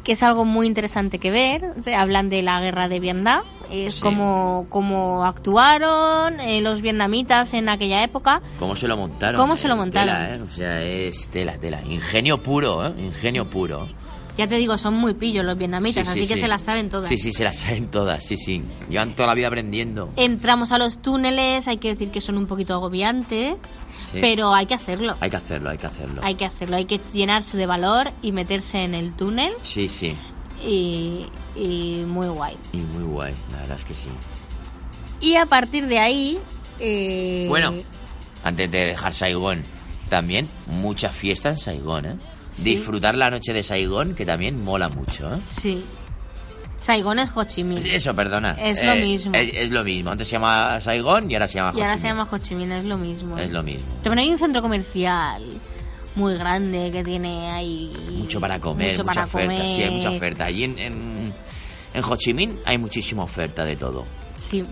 que 0.09 0.13
es 0.13 0.23
algo 0.23 0.47
muy 0.47 0.67
interesante 0.67 1.19
que 1.19 1.31
ver. 1.31 1.63
Hablan 1.95 2.31
de 2.31 2.41
la 2.41 2.63
guerra 2.63 2.89
de 2.89 2.99
Vietnam, 2.99 3.43
es 3.71 3.97
Sí. 3.97 4.01
como, 4.01 4.65
como 4.71 5.23
actuaron 5.23 6.41
eh, 6.41 6.63
los 6.63 6.81
vietnamitas 6.81 7.53
en 7.53 7.69
aquella 7.69 8.03
época. 8.03 8.41
¿Cómo 8.59 8.75
se 8.75 8.89
lo 8.89 8.97
montaron? 8.97 9.39
¿Cómo 9.39 9.59
se 9.59 9.69
lo 9.69 9.75
Eh, 9.75 9.77
montaron? 9.77 10.09
tela, 10.15 10.35
¿eh? 10.35 10.41
O 10.41 10.49
sea, 10.49 10.83
es 10.83 11.29
tela, 11.29 11.59
tela. 11.59 11.83
Ingenio 11.87 12.43
puro, 12.43 12.87
¿eh? 12.87 12.95
Ingenio 12.99 13.51
puro. 13.51 13.87
Ya 14.39 14.47
te 14.47 14.55
digo, 14.57 14.79
son 14.79 14.95
muy 14.95 15.15
pillos 15.15 15.45
los 15.45 15.59
vietnamitas, 15.59 16.07
Sí, 16.07 16.13
sí, 16.15 16.19
así 16.21 16.29
que 16.29 16.35
sí. 16.37 16.41
se 16.41 16.49
las 16.49 16.63
saben 16.63 16.89
todas. 16.89 17.09
Sí, 17.09 17.19
sí, 17.19 17.33
se 17.33 17.43
las 17.45 17.59
saben 17.59 17.89
todas, 17.91 18.25
sí, 18.25 18.37
sí. 18.37 18.63
Llevan 18.89 19.15
toda 19.17 19.27
la 19.29 19.35
vida 19.35 19.49
aprendiendo. 19.49 20.11
Entramos 20.17 20.71
a 20.73 20.79
los 20.79 21.03
túneles, 21.03 21.67
hay 21.69 21.79
que 21.79 21.89
decir 21.89 22.11
que 22.13 22.21
son 22.21 22.39
un 22.39 22.47
poquito 22.47 22.73
agobiantes, 22.75 23.57
pero 24.21 24.55
hay 24.55 24.67
que 24.67 24.75
hacerlo. 24.75 25.17
Hay 25.21 25.29
que 25.31 25.37
hacerlo, 25.37 25.71
hay 25.71 25.77
que 25.79 25.87
hacerlo. 25.89 26.21
Hay 26.25 26.35
que 26.37 26.45
hacerlo, 26.45 26.77
hay 26.77 26.85
que 26.85 27.01
llenarse 27.13 27.57
de 27.57 27.67
valor 27.67 28.11
y 28.23 28.31
meterse 28.33 28.85
en 28.85 28.95
el 28.95 29.13
túnel. 29.13 29.53
Sí, 29.63 29.89
sí. 29.89 30.15
y, 30.65 31.27
y 31.57 32.05
muy 32.07 32.29
guay. 32.29 32.57
Y 32.73 32.79
muy 32.79 33.03
guay, 33.05 33.35
la 33.51 33.59
verdad 33.59 33.77
es 33.79 33.85
que 33.85 33.95
sí. 33.95 34.09
Y 35.21 35.35
a 35.35 35.47
partir 35.47 35.87
de 35.89 35.99
ahí... 35.99 36.39
eh, 36.79 37.47
Bueno, 37.49 37.75
antes 38.45 38.71
de 38.71 38.85
dejar 38.87 39.13
Saigón, 39.15 39.63
también 40.09 40.49
mucha 40.67 41.09
fiesta 41.11 41.49
en 41.51 41.59
Saigón, 41.59 42.07
¿eh? 42.07 42.17
Disfrutar 42.63 43.15
la 43.17 43.31
noche 43.31 43.53
de 43.53 43.63
Saigón, 43.63 44.15
que 44.15 44.27
también 44.27 44.63
mola 44.65 44.89
mucho, 44.89 45.35
¿eh? 45.35 45.39
Sí. 45.61 45.85
Saigón 46.79 47.19
es 47.19 47.33
Ho 47.35 47.45
Chi 47.45 47.65
Minh. 47.65 47.85
Eso, 47.85 48.15
perdona. 48.15 48.53
Es 48.53 48.83
lo 48.85 48.95
mismo. 48.97 49.35
Es, 49.35 49.51
es 49.53 49.71
lo 49.71 49.83
mismo. 49.83 50.11
Antes 50.13 50.29
se 50.29 50.33
llama 50.33 50.81
Saigón 50.81 51.31
y 51.31 51.35
ahora 51.35 51.49
se 51.49 51.55
llama 51.55 51.73
Y 51.77 51.81
ahora 51.81 51.93
Ho 51.93 51.97
Chi 51.97 52.01
se 52.01 52.07
Minh. 52.07 52.17
llama 52.17 52.29
Ho 52.31 52.39
Chi 52.39 52.55
Minh, 52.55 52.73
es 52.73 52.85
lo 52.85 52.99
mismo. 52.99 53.39
Es 53.39 53.51
lo 53.51 53.63
mismo. 53.63 53.87
También 54.03 54.27
hay 54.27 54.33
un 54.33 54.39
centro 54.39 54.63
comercial 54.63 55.45
muy 56.15 56.35
grande 56.37 56.91
que 56.93 57.03
tiene 57.05 57.51
ahí... 57.51 57.93
Mucho 58.13 58.41
para 58.41 58.61
comer, 58.61 58.91
mucho 58.93 59.03
mucha 59.03 59.15
para 59.15 59.25
oferta. 59.27 59.63
Sí, 59.65 59.83
hay 59.83 59.91
mucha 59.91 60.11
oferta. 60.11 60.45
Allí 60.45 60.65
en, 60.65 60.79
en, 60.79 61.33
en 61.95 62.05
Ho 62.05 62.17
Chi 62.17 62.33
Minh 62.33 62.57
hay 62.65 62.79
muchísima 62.79 63.25
oferta 63.25 63.65
de 63.65 63.77
todo. 63.77 64.05
Sí. 64.37 64.63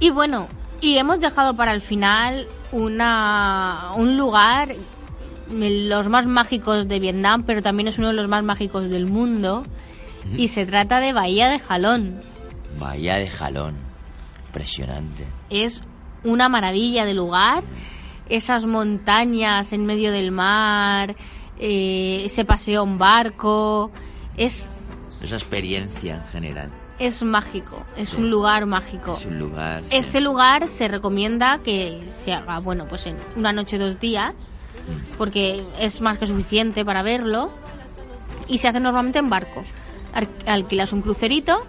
Y 0.00 0.10
bueno, 0.10 0.48
y 0.80 0.96
hemos 0.96 1.20
dejado 1.20 1.54
para 1.54 1.72
el 1.72 1.80
final 1.80 2.46
una 2.72 3.90
un 3.96 4.16
lugar 4.16 4.74
los 5.50 6.08
más 6.08 6.26
mágicos 6.26 6.88
de 6.88 6.98
Vietnam, 7.00 7.42
pero 7.44 7.62
también 7.62 7.88
es 7.88 7.98
uno 7.98 8.08
de 8.08 8.14
los 8.14 8.28
más 8.28 8.42
mágicos 8.44 8.88
del 8.88 9.06
mundo. 9.06 9.64
Y 10.36 10.48
se 10.48 10.64
trata 10.64 11.00
de 11.00 11.12
Bahía 11.12 11.48
de 11.50 11.58
Jalón. 11.58 12.20
Bahía 12.80 13.16
de 13.16 13.28
Jalón. 13.28 13.74
Impresionante. 14.46 15.24
Es 15.50 15.82
una 16.24 16.48
maravilla 16.48 17.04
de 17.04 17.12
lugar. 17.14 17.62
Esas 18.28 18.64
montañas 18.64 19.72
en 19.74 19.84
medio 19.84 20.10
del 20.12 20.30
mar, 20.30 21.14
eh, 21.58 22.22
ese 22.24 22.44
paseo 22.46 22.84
en 22.84 22.96
barco. 22.96 23.90
Es, 24.36 24.72
Esa 25.22 25.34
experiencia 25.36 26.14
en 26.16 26.24
general. 26.28 26.70
es 26.98 27.22
mágico, 27.22 27.84
es 27.96 28.10
Sí. 28.10 28.16
un 28.16 28.30
lugar 28.30 28.64
mágico. 28.64 29.12
Es 29.12 29.26
un 29.26 29.38
lugar. 29.38 29.82
sí. 29.82 29.96
Ese 29.96 30.20
lugar 30.22 30.68
se 30.68 30.88
recomienda 30.88 31.58
que 31.62 32.02
se 32.08 32.32
haga, 32.32 32.60
bueno, 32.60 32.86
pues 32.88 33.06
en 33.06 33.16
una 33.36 33.52
noche, 33.52 33.76
dos 33.76 34.00
días, 34.00 34.53
porque 35.18 35.62
es 35.78 36.00
más 36.00 36.18
que 36.18 36.26
suficiente 36.26 36.84
para 36.84 37.02
verlo. 37.02 37.50
Y 38.48 38.58
se 38.58 38.68
hace 38.68 38.80
normalmente 38.80 39.18
en 39.18 39.30
barco. 39.30 39.64
Ar- 40.12 40.28
Alquilas 40.46 40.92
un 40.92 41.00
crucerito 41.02 41.64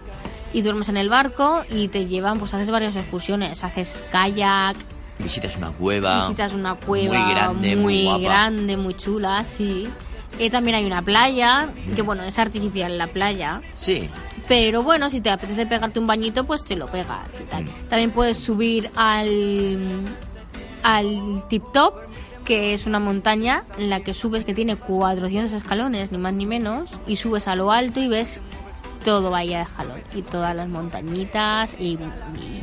y 0.52 0.62
duermes 0.62 0.88
en 0.88 0.96
el 0.98 1.08
barco 1.08 1.62
y 1.70 1.88
te 1.88 2.06
llevan, 2.06 2.38
pues 2.38 2.52
haces 2.54 2.70
varias 2.70 2.94
excursiones. 2.96 3.64
Haces 3.64 4.04
kayak, 4.12 4.76
Visitas 5.18 5.56
una 5.56 5.70
cueva. 5.70 6.20
visitas 6.26 6.52
una 6.52 6.74
cueva 6.74 7.14
Muy 7.18 7.34
grande, 7.34 7.76
muy, 7.76 8.04
muy 8.04 8.22
grande, 8.22 8.76
muy 8.76 8.94
chula, 8.94 9.42
sí. 9.44 9.88
Eh, 10.38 10.50
también 10.50 10.76
hay 10.76 10.84
una 10.84 11.00
playa, 11.00 11.70
que 11.94 12.02
bueno, 12.02 12.22
es 12.22 12.38
artificial 12.38 12.98
la 12.98 13.06
playa. 13.06 13.62
Sí. 13.74 14.10
Pero 14.46 14.82
bueno, 14.82 15.08
si 15.08 15.22
te 15.22 15.30
apetece 15.30 15.64
pegarte 15.64 15.98
un 15.98 16.06
bañito, 16.06 16.44
pues 16.44 16.62
te 16.62 16.76
lo 16.76 16.86
pegas 16.88 17.40
y 17.40 17.44
tal. 17.44 17.64
Mm. 17.64 17.68
También 17.88 18.10
puedes 18.10 18.36
subir 18.36 18.90
al, 18.94 19.78
al 20.82 21.44
Tip 21.48 21.64
Top, 21.72 21.94
que 22.46 22.72
es 22.72 22.86
una 22.86 22.98
montaña 22.98 23.64
en 23.76 23.90
la 23.90 24.00
que 24.00 24.14
subes 24.14 24.44
que 24.44 24.54
tiene 24.54 24.76
400 24.76 25.52
escalones, 25.52 26.12
ni 26.12 26.16
más 26.16 26.32
ni 26.32 26.46
menos, 26.46 26.88
y 27.06 27.16
subes 27.16 27.48
a 27.48 27.56
lo 27.56 27.72
alto 27.72 28.00
y 28.00 28.08
ves 28.08 28.40
todo 29.04 29.30
Bahía 29.30 29.60
de 29.60 29.64
Jalón 29.66 30.00
y 30.14 30.22
todas 30.22 30.56
las 30.56 30.68
montañitas 30.68 31.76
y, 31.78 31.92
y, 31.92 31.98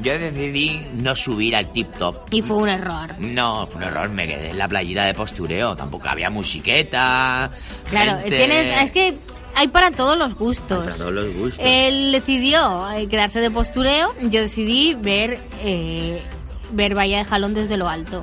Yo 0.01 0.17
decidí 0.19 0.81
no 0.93 1.15
subir 1.15 1.55
al 1.55 1.71
tip 1.71 1.87
top. 1.97 2.15
y 2.31 2.41
fue 2.41 2.57
un 2.57 2.69
error. 2.69 3.15
No, 3.19 3.67
fue 3.67 3.77
un 3.81 3.87
error, 3.87 4.09
me 4.09 4.27
quedé 4.27 4.49
en 4.49 4.57
la 4.57 4.67
playita 4.67 5.05
de 5.05 5.13
postureo. 5.13 5.75
Tampoco 5.75 6.09
había 6.09 6.29
musiqueta. 6.29 7.51
Claro, 7.89 8.17
gente. 8.17 8.35
tienes, 8.35 8.81
es 8.81 8.91
que 8.91 9.15
hay 9.55 9.67
para 9.69 9.91
todos 9.91 10.17
los 10.17 10.35
gustos. 10.35 10.83
Para 10.83 10.95
todos 10.95 11.13
los 11.13 11.33
gustos. 11.33 11.65
Él 11.65 12.11
decidió 12.11 12.91
eh, 12.91 13.07
quedarse 13.07 13.39
de 13.39 13.51
postureo, 13.51 14.09
yo 14.23 14.41
decidí 14.41 14.95
ver 14.95 15.39
eh, 15.61 16.21
ver 16.73 16.95
Bahía 16.95 17.19
de 17.19 17.25
Jalón 17.25 17.53
desde 17.53 17.77
lo 17.77 17.87
alto. 17.87 18.21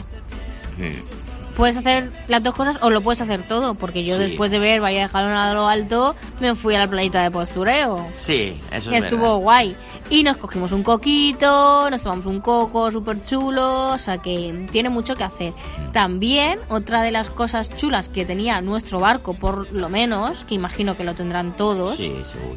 Mm. 0.77 1.19
Puedes 1.61 1.77
hacer 1.77 2.11
las 2.27 2.42
dos 2.42 2.55
cosas 2.55 2.79
o 2.81 2.88
lo 2.88 3.03
puedes 3.03 3.20
hacer 3.20 3.42
todo, 3.46 3.75
porque 3.75 4.03
yo 4.03 4.16
Sí. 4.16 4.23
después 4.23 4.51
de 4.51 4.59
ver 4.59 4.81
Bahía 4.81 5.03
de 5.03 5.09
Jalón 5.09 5.33
a 5.35 5.53
lo 5.53 5.68
alto 5.68 6.14
me 6.40 6.55
fui 6.55 6.75
a 6.75 6.79
la 6.79 6.88
playita 6.88 7.23
de 7.23 7.31
postureo. 7.31 8.07
Sí, 8.16 8.59
eso 8.73 8.90
Y 8.90 8.94
es 8.96 9.05
estuvo 9.05 9.25
verdad. 9.25 9.37
guay. 9.42 9.77
Y 10.09 10.23
nos 10.23 10.38
cogimos 10.38 10.73
un 10.73 10.83
coquito, 10.83 11.90
nos 11.90 12.03
tomamos 12.03 12.25
un 12.25 12.40
coco 12.40 12.90
súper 12.90 13.23
chulo, 13.27 13.88
o 13.92 13.99
sea 13.99 14.16
que 14.23 14.68
tiene 14.73 14.88
mucho 14.88 15.14
que 15.16 15.25
hacer. 15.25 15.53
Mm. 15.53 15.92
También, 15.92 16.59
otra 16.70 17.03
de 17.03 17.11
las 17.12 17.29
cosas 17.29 17.68
chulas 17.77 18.09
que 18.09 18.25
tenía 18.25 18.62
nuestro 18.62 18.99
barco, 18.99 19.35
por 19.35 19.70
lo 19.70 19.90
menos, 19.90 20.44
que 20.44 20.55
imagino 20.55 20.96
que 20.96 21.05
lo 21.05 21.14
tendrán 21.14 21.57
todos, 21.57 21.99
Sí, 21.99 22.11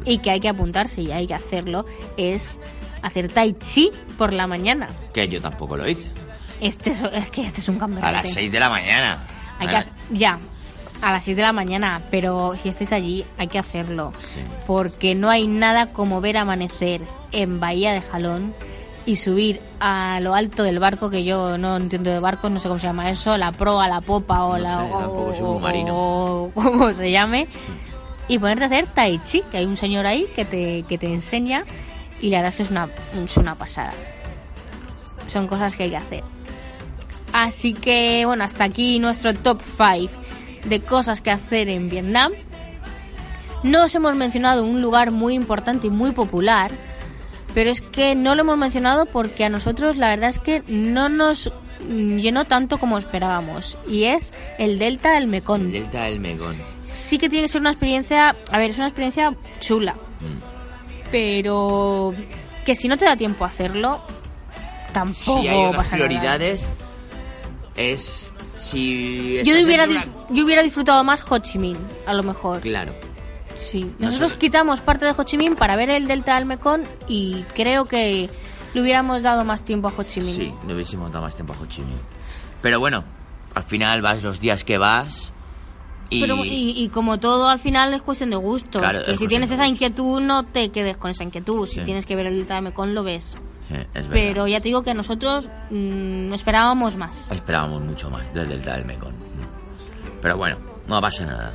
y 0.06 0.16
que 0.18 0.30
hay 0.30 0.40
que 0.40 0.48
apuntarse 0.48 1.02
y 1.02 1.12
hay 1.12 1.26
que 1.26 1.34
hacerlo, 1.34 1.84
es 2.16 2.58
hacer 3.02 3.30
tai 3.30 3.52
chi 3.52 3.90
por 4.16 4.32
la 4.32 4.46
mañana. 4.46 4.86
Que 5.12 5.28
yo 5.28 5.42
tampoco 5.42 5.76
lo 5.76 5.86
hice. 5.86 6.08
Este 6.60 6.90
es, 6.92 7.02
es 7.02 7.28
que 7.30 7.42
este 7.46 7.60
es 7.60 7.68
un 7.68 7.78
cambio. 7.78 8.04
A 8.04 8.10
las 8.12 8.28
6 8.30 8.50
de 8.50 8.60
la 8.60 8.68
mañana. 8.68 9.22
Hay 9.58 9.68
que, 9.68 9.84
ya, 10.10 10.38
a 11.02 11.12
las 11.12 11.24
6 11.24 11.36
de 11.36 11.42
la 11.42 11.52
mañana, 11.52 12.00
pero 12.10 12.54
si 12.60 12.68
estáis 12.68 12.92
allí 12.92 13.24
hay 13.38 13.48
que 13.48 13.58
hacerlo. 13.58 14.12
Sí. 14.20 14.40
Porque 14.66 15.14
no 15.14 15.30
hay 15.30 15.46
nada 15.46 15.92
como 15.92 16.20
ver 16.20 16.36
amanecer 16.38 17.02
en 17.32 17.60
Bahía 17.60 17.92
de 17.92 18.00
Jalón 18.02 18.54
y 19.06 19.16
subir 19.16 19.60
a 19.80 20.18
lo 20.20 20.34
alto 20.34 20.62
del 20.62 20.78
barco, 20.78 21.10
que 21.10 21.24
yo 21.24 21.58
no 21.58 21.76
entiendo 21.76 22.10
de 22.10 22.20
barcos, 22.20 22.50
no 22.50 22.58
sé 22.58 22.68
cómo 22.68 22.80
se 22.80 22.86
llama 22.86 23.10
eso, 23.10 23.36
la 23.36 23.52
proa, 23.52 23.86
la 23.86 24.00
popa 24.00 24.44
o 24.44 24.56
No 24.56 24.62
la... 24.62 24.76
sé, 25.34 25.42
o- 25.42 25.58
marino. 25.60 25.94
o 25.94 26.50
como 26.54 26.90
se 26.92 27.10
llame. 27.10 27.46
Y 28.28 28.38
ponerte 28.38 28.64
a 28.64 28.66
hacer 28.68 28.86
tai 28.86 29.18
chi, 29.18 29.42
que 29.50 29.58
hay 29.58 29.66
un 29.66 29.76
señor 29.76 30.06
ahí 30.06 30.26
que 30.34 30.46
te, 30.46 30.84
que 30.88 30.96
te 30.96 31.12
enseña 31.12 31.64
y 32.22 32.30
la 32.30 32.38
verdad 32.38 32.50
es 32.52 32.56
que 32.56 32.62
es 32.62 32.70
una, 32.70 32.88
es 33.22 33.36
una 33.36 33.54
pasada. 33.54 33.92
Son 35.26 35.46
cosas 35.46 35.76
que 35.76 35.82
hay 35.84 35.90
que 35.90 35.96
hacer. 35.98 36.24
Así 37.34 37.74
que, 37.74 38.24
bueno, 38.26 38.44
hasta 38.44 38.62
aquí 38.62 39.00
nuestro 39.00 39.34
top 39.34 39.60
5 39.60 40.08
de 40.66 40.80
cosas 40.80 41.20
que 41.20 41.32
hacer 41.32 41.68
en 41.68 41.88
Vietnam. 41.88 42.30
No 43.64 43.82
os 43.82 43.94
hemos 43.96 44.14
mencionado 44.14 44.64
un 44.64 44.80
lugar 44.80 45.10
muy 45.10 45.34
importante 45.34 45.88
y 45.88 45.90
muy 45.90 46.12
popular, 46.12 46.70
pero 47.52 47.70
es 47.70 47.80
que 47.80 48.14
no 48.14 48.36
lo 48.36 48.42
hemos 48.42 48.56
mencionado 48.56 49.06
porque 49.06 49.44
a 49.44 49.48
nosotros 49.48 49.96
la 49.96 50.10
verdad 50.10 50.30
es 50.30 50.38
que 50.38 50.62
no 50.68 51.08
nos 51.08 51.52
mm, 51.80 52.18
llenó 52.18 52.44
tanto 52.44 52.78
como 52.78 52.98
esperábamos. 52.98 53.78
Y 53.88 54.04
es 54.04 54.32
el 54.60 54.78
Delta 54.78 55.14
del 55.14 55.26
Mekong. 55.26 55.62
El 55.62 55.72
Delta 55.72 56.04
del 56.04 56.20
Megón. 56.20 56.54
Sí 56.86 57.18
que 57.18 57.28
tiene 57.28 57.46
que 57.46 57.48
ser 57.48 57.62
una 57.62 57.72
experiencia, 57.72 58.36
a 58.52 58.58
ver, 58.58 58.70
es 58.70 58.76
una 58.76 58.86
experiencia 58.86 59.34
chula, 59.58 59.96
pero 61.10 62.14
que 62.64 62.76
si 62.76 62.86
no 62.86 62.96
te 62.96 63.06
da 63.06 63.16
tiempo 63.16 63.44
a 63.44 63.48
hacerlo, 63.48 64.00
tampoco 64.92 65.40
Si 65.40 65.48
hay 65.48 65.58
unas 65.58 65.74
pasa 65.74 65.96
nada. 65.96 66.56
Es 67.76 68.32
si... 68.56 69.42
Yo 69.44 69.54
hubiera, 69.64 69.84
una- 69.84 70.04
yo 70.30 70.44
hubiera 70.44 70.62
disfrutado 70.62 71.02
más 71.04 71.22
Ho 71.30 71.38
Chi 71.38 71.58
Minh, 71.58 71.76
a 72.06 72.14
lo 72.14 72.22
mejor. 72.22 72.60
Claro. 72.60 72.92
Sí. 73.58 73.90
No 73.98 74.06
Nosotros 74.06 74.34
quitamos 74.34 74.80
parte 74.80 75.04
de 75.06 75.12
Ho 75.16 75.22
Chi 75.24 75.36
Minh 75.36 75.54
para 75.56 75.76
ver 75.76 75.90
el 75.90 76.06
Delta 76.06 76.36
del 76.36 76.46
Mekong 76.46 76.84
y 77.08 77.42
creo 77.54 77.84
que 77.86 78.28
le 78.74 78.80
hubiéramos 78.80 79.22
dado 79.22 79.44
más 79.44 79.64
tiempo 79.64 79.88
a 79.88 79.92
Ho 79.96 80.02
Chi 80.02 80.20
Minh. 80.20 80.34
Sí, 80.34 80.54
no 80.66 80.74
hubiésemos 80.74 81.10
dado 81.12 81.24
más 81.24 81.34
tiempo 81.34 81.52
a 81.54 81.60
Ho 81.62 81.66
Chi 81.66 81.82
Minh. 81.82 81.98
Pero 82.62 82.80
bueno, 82.80 83.04
al 83.54 83.62
final 83.64 84.02
vas 84.02 84.22
los 84.22 84.40
días 84.40 84.64
que 84.64 84.78
vas 84.78 85.32
y... 86.10 86.20
Pero, 86.20 86.44
y, 86.44 86.74
y 86.76 86.88
como 86.90 87.18
todo 87.18 87.48
al 87.48 87.58
final 87.58 87.94
es 87.94 88.02
cuestión 88.02 88.30
de 88.30 88.36
gustos. 88.36 88.82
Claro, 88.82 89.00
es 89.06 89.18
si 89.18 89.26
tienes 89.26 89.50
esa 89.50 89.66
inquietud, 89.66 90.20
no 90.20 90.44
te 90.44 90.70
quedes 90.70 90.96
con 90.96 91.10
esa 91.10 91.24
inquietud. 91.24 91.66
Si 91.66 91.76
Sí. 91.76 91.80
tienes 91.84 92.06
que 92.06 92.14
ver 92.16 92.26
el 92.26 92.36
Delta 92.38 92.54
del 92.54 92.64
Mekong, 92.64 92.90
lo 92.92 93.02
ves. 93.04 93.36
Sí, 93.68 93.74
es 93.74 94.08
verdad. 94.08 94.10
Pero 94.10 94.46
ya 94.46 94.58
te 94.58 94.64
digo 94.64 94.82
que 94.82 94.94
nosotros 94.94 95.48
mm, 95.70 96.32
esperábamos 96.32 96.96
más. 96.96 97.30
Esperábamos 97.30 97.82
mucho 97.82 98.10
más 98.10 98.32
del 98.34 98.48
Delta 98.48 98.76
del 98.76 98.84
Mekong. 98.84 99.14
Pero 100.20 100.36
bueno, 100.36 100.58
no 100.86 101.00
pasa 101.00 101.24
nada. 101.24 101.52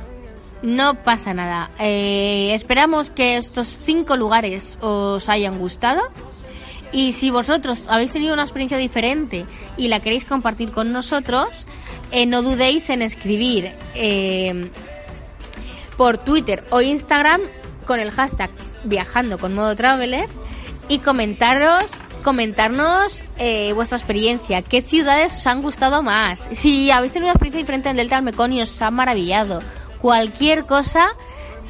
No 0.62 1.02
pasa 1.02 1.32
nada. 1.32 1.70
Eh, 1.78 2.52
esperamos 2.52 3.10
que 3.10 3.36
estos 3.36 3.66
cinco 3.66 4.16
lugares 4.16 4.78
os 4.82 5.28
hayan 5.28 5.58
gustado. 5.58 6.02
Y 6.92 7.12
si 7.12 7.30
vosotros 7.30 7.86
habéis 7.88 8.10
tenido 8.10 8.34
una 8.34 8.42
experiencia 8.42 8.76
diferente 8.76 9.46
y 9.76 9.88
la 9.88 10.00
queréis 10.00 10.24
compartir 10.24 10.72
con 10.72 10.92
nosotros, 10.92 11.66
eh, 12.10 12.26
no 12.26 12.42
dudéis 12.42 12.90
en 12.90 13.02
escribir 13.02 13.72
eh, 13.94 14.70
por 15.96 16.18
Twitter 16.18 16.64
o 16.70 16.80
Instagram 16.80 17.40
con 17.86 18.00
el 18.00 18.10
hashtag 18.10 18.50
viajando 18.84 19.38
con 19.38 19.54
modo 19.54 19.76
traveler 19.76 20.28
y 20.90 20.98
comentaros 20.98 21.92
comentarnos 22.24 23.24
eh, 23.38 23.72
vuestra 23.72 23.96
experiencia, 23.96 24.60
qué 24.60 24.82
ciudades 24.82 25.36
os 25.36 25.46
han 25.46 25.62
gustado 25.62 26.02
más, 26.02 26.48
si 26.52 26.90
habéis 26.90 27.12
tenido 27.12 27.28
una 27.28 27.32
experiencia 27.32 27.60
diferente 27.60 27.88
en 27.88 27.96
Delta 27.96 28.16
del 28.16 28.24
Mekong 28.24 28.52
y 28.52 28.60
os 28.60 28.82
ha 28.82 28.90
maravillado, 28.90 29.62
cualquier 30.00 30.66
cosa 30.66 31.08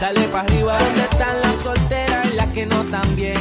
dale 0.00 0.28
para 0.28 0.44
arriba. 0.44 0.78
¿Dónde 0.78 1.02
están 1.02 1.40
las 1.40 1.56
solteras? 1.56 2.34
Las 2.34 2.46
que 2.48 2.66
no 2.66 2.84
también 2.84 3.36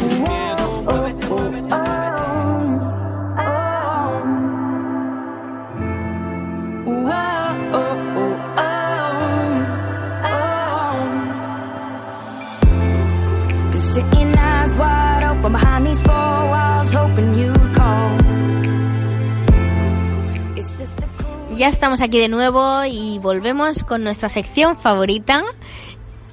Ya 21.56 21.67
estamos 21.67 22.01
aquí 22.01 22.19
de 22.19 22.28
nuevo 22.28 22.84
y 22.86 23.19
volvemos 23.19 23.84
con 23.84 24.04
nuestra 24.04 24.30
sección 24.30 24.75
favorita, 24.75 25.43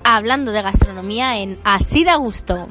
hablando 0.05 0.53
de 0.53 0.63
gastronomía 0.63 1.39
en 1.39 1.59
Así 1.65 2.05
da 2.05 2.17
gusto. 2.17 2.69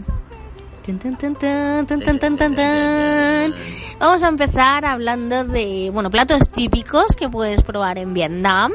Vamos 4.00 4.24
a 4.24 4.28
empezar 4.28 4.86
hablando 4.86 5.43
de, 5.45 5.91
bueno, 5.93 6.10
platos 6.10 6.50
típicos 6.50 7.15
que 7.15 7.30
puedes 7.30 7.62
probar 7.62 8.00
en 8.00 8.13
Vietnam. 8.13 8.71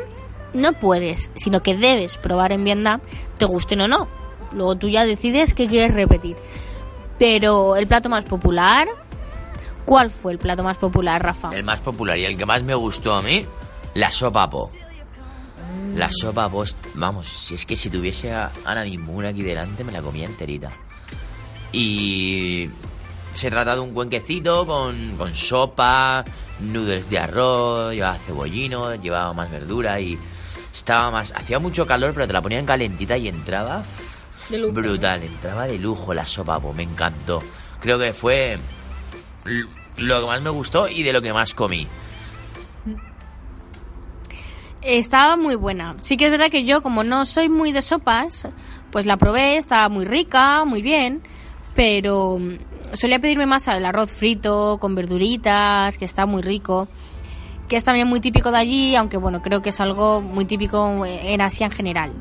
No 0.55 0.73
puedes, 0.73 1.31
sino 1.35 1.63
que 1.63 1.77
debes 1.77 2.17
probar 2.17 2.53
en 2.53 2.65
Vietnam, 2.65 3.01
te 3.37 3.45
gusten 3.45 3.81
o 3.81 3.89
no. 3.89 4.07
Luego 4.53 4.77
tú 4.77 4.89
ya 4.89 5.05
decides 5.05 5.53
qué 5.55 5.67
quieres 5.67 5.95
repetir. 5.95 6.37
Pero 7.19 7.77
el 7.77 7.87
plato 7.87 8.09
más 8.09 8.25
popular, 8.25 8.89
¿cuál 9.87 10.11
fue 10.11 10.33
el 10.33 10.39
plato 10.39 10.63
más 10.63 10.77
popular, 10.77 11.23
Rafa? 11.23 11.51
El 11.55 11.65
más 11.65 11.81
popular 11.81 12.19
y 12.19 12.25
el 12.27 12.37
que 12.37 12.45
más 12.45 12.63
me 12.63 12.75
gustó 12.75 13.15
a 13.15 13.23
mí, 13.23 13.47
la 13.95 14.11
sopa 14.11 14.51
po. 14.51 14.71
La 15.95 16.11
sopa 16.13 16.49
po, 16.51 16.65
vamos, 16.95 17.27
si 17.27 17.55
es 17.55 17.65
que 17.65 17.75
si 17.77 17.89
tuviese 17.89 18.35
a- 18.35 18.51
una 18.67 19.29
aquí 19.31 19.43
delante 19.43 19.83
me 19.85 19.93
la 19.93 20.03
comía 20.03 20.27
enterita. 20.27 20.71
Y 21.73 22.69
se 23.35 23.51
trata 23.51 23.75
de 23.75 23.81
un 23.81 23.93
cuenquecito 23.93 24.67
con, 24.67 25.17
con 25.17 25.35
sopa, 25.35 26.25
noodles 26.61 27.09
de 27.11 27.19
arroz, 27.19 27.93
llevaba 27.95 28.19
cebollino, 28.19 28.95
llevaba 28.97 29.33
más 29.33 29.51
verdura 29.51 30.01
y 30.01 30.19
estaba 30.73 31.11
más... 31.11 31.33
Hacía 31.37 31.59
mucho 31.59 31.87
calor, 31.87 32.13
pero 32.15 32.27
te 32.27 32.33
la 32.33 32.43
ponían 32.43 32.65
calentita 32.67 33.17
y 33.19 33.29
entraba 33.29 33.83
De 34.49 34.59
lujo. 34.59 34.73
brutal, 34.75 35.23
entraba 35.23 35.67
de 35.67 35.79
lujo 35.79 36.15
la 36.15 36.27
sopa 36.27 36.59
po, 36.61 36.73
me 36.73 36.83
encantó. 36.83 37.43
Creo 37.81 37.99
que 37.99 38.13
fue 38.13 38.59
lo 39.97 40.21
que 40.21 40.27
más 40.27 40.43
me 40.43 40.51
gustó 40.51 40.89
y 40.89 41.03
de 41.03 41.13
lo 41.13 41.23
que 41.23 41.33
más 41.33 41.55
comí. 41.55 41.87
Estaba 44.83 45.37
muy 45.37 45.57
buena. 45.57 45.97
Sí 46.01 46.17
que 46.17 46.27
es 46.27 46.31
verdad 46.31 46.51
que 46.51 46.65
yo, 46.65 46.83
como 46.83 47.03
no 47.03 47.25
soy 47.25 47.49
muy 47.49 47.73
de 47.73 47.83
sopas, 47.83 48.47
pues 48.93 49.05
la 49.07 49.17
probé, 49.17 49.57
estaba 49.57 49.89
muy 49.89 50.05
rica, 50.05 50.65
muy 50.65 50.81
bien, 50.81 51.23
pero 51.75 52.39
mm, 52.39 52.59
solía 52.95 53.19
pedirme 53.19 53.47
más 53.47 53.67
el 53.69 53.85
arroz 53.85 54.13
frito 54.13 54.79
con 54.81 54.95
verduritas, 54.95 55.99
que 55.99 56.05
está 56.05 56.25
muy 56.27 56.41
rico, 56.43 56.87
que 57.69 57.77
es 57.77 57.85
también 57.85 58.07
muy 58.07 58.21
típico 58.21 58.53
de 58.53 58.59
allí, 58.59 58.95
aunque 58.95 59.17
bueno, 59.17 59.43
creo 59.43 59.61
que 59.61 59.71
es 59.71 59.81
algo 59.81 60.21
muy 60.21 60.45
típico 60.45 61.05
en 61.05 61.41
Asia 61.41 61.67
en 61.67 61.73
general. 61.73 62.13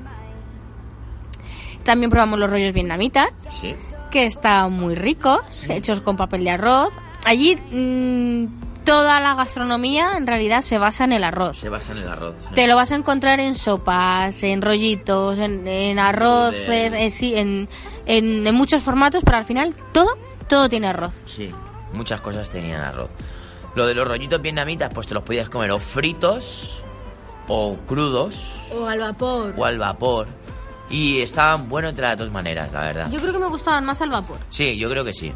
También 1.84 2.10
probamos 2.10 2.40
los 2.40 2.50
rollos 2.50 2.74
vietnamitas, 2.74 3.28
Sí. 3.48 3.76
que 4.10 4.26
están 4.26 4.74
muy 4.74 4.96
ricos, 4.96 5.70
hechos 5.70 6.02
con 6.02 6.18
papel 6.18 6.44
de 6.46 6.50
arroz. 6.50 6.90
Allí 7.26 7.56
mm, 7.72 8.84
toda 8.86 9.20
la 9.20 9.34
gastronomía 9.36 10.14
en 10.18 10.28
realidad 10.28 10.62
se 10.62 10.78
basa 10.78 11.04
en 11.06 11.14
el 11.14 11.24
arroz. 11.24 11.58
Se 11.58 11.70
basa 11.70 11.92
en 11.92 11.98
el 12.00 12.08
arroz. 12.08 12.36
sí. 12.50 12.56
Te 12.56 12.68
lo 12.68 12.76
vas 12.76 12.92
a 12.92 12.96
encontrar 12.96 13.40
en 13.40 13.56
sopas, 13.56 14.42
en 14.44 14.62
rollitos, 14.62 15.40
en, 15.40 15.68
en 15.68 16.00
arroces, 16.00 16.68
Noodles. 16.68 16.94
en, 16.94 17.12
sí, 17.12 17.36
en, 17.36 17.70
en- 18.06 18.46
en 18.48 18.56
muchos 18.56 18.82
formatos, 18.84 19.24
pero 19.24 19.38
al 19.38 19.46
final 19.46 19.74
todo, 19.92 20.16
todo 20.48 20.70
tiene 20.70 20.88
arroz. 20.88 21.24
Sí, 21.26 21.50
muchas 21.94 22.22
cosas 22.22 22.50
tenían 22.50 22.82
arroz. 22.82 23.10
Lo 23.76 23.88
de 23.88 23.94
los 23.96 24.08
rollitos 24.08 24.42
vietnamitas, 24.42 24.92
pues 24.94 25.08
te 25.08 25.14
los 25.14 25.24
podías 25.24 25.50
comer 25.50 25.72
o 25.72 25.80
fritos 25.80 26.84
o 27.48 27.76
crudos 27.86 28.62
O 28.74 28.88
al 28.88 29.00
vapor. 29.00 29.54
o 29.58 29.66
al 29.66 29.78
vapor. 29.78 30.28
Y 30.90 31.20
estaban 31.22 31.68
buenos 31.68 31.96
de 31.96 32.02
las 32.04 32.18
dos 32.18 32.32
maneras, 32.32 32.72
la 32.72 32.82
verdad. 32.82 33.10
Yo 33.12 33.20
creo 33.20 33.34
que 33.34 33.40
me 33.40 33.48
gustaban 33.48 33.84
más 33.84 34.00
al 34.02 34.10
vapor. 34.12 34.38
Sí, 34.50 34.78
yo 34.78 34.88
creo 34.90 35.04
que 35.04 35.14
sí. 35.14 35.34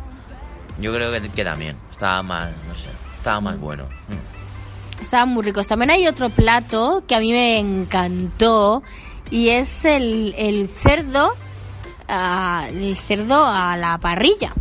Yo 0.80 0.94
creo 0.94 1.12
que, 1.12 1.30
que 1.30 1.44
también. 1.44 1.78
Estaba 1.92 2.24
más, 2.24 2.50
no 2.68 2.76
sé, 2.76 2.90
estaba 3.18 3.42
más 3.42 3.60
bueno. 3.60 3.86
Mm. 3.86 5.02
Estaban 5.02 5.30
muy 5.30 5.44
ricos. 5.44 5.68
También 5.68 5.92
hay 5.92 6.08
otro 6.08 6.30
plato 6.30 7.04
que 7.08 7.16
a 7.16 7.20
mí 7.20 7.32
me 7.32 7.60
encantó 7.60 8.84
y 9.32 9.50
es 9.50 9.86
el, 9.86 10.34
el 10.38 10.68
cerdo, 10.70 11.34
ah, 12.08 12.68
el 12.70 12.98
cerdo 12.98 13.46
a 13.46 13.78
la 13.78 13.98
parrilla. 13.98 14.54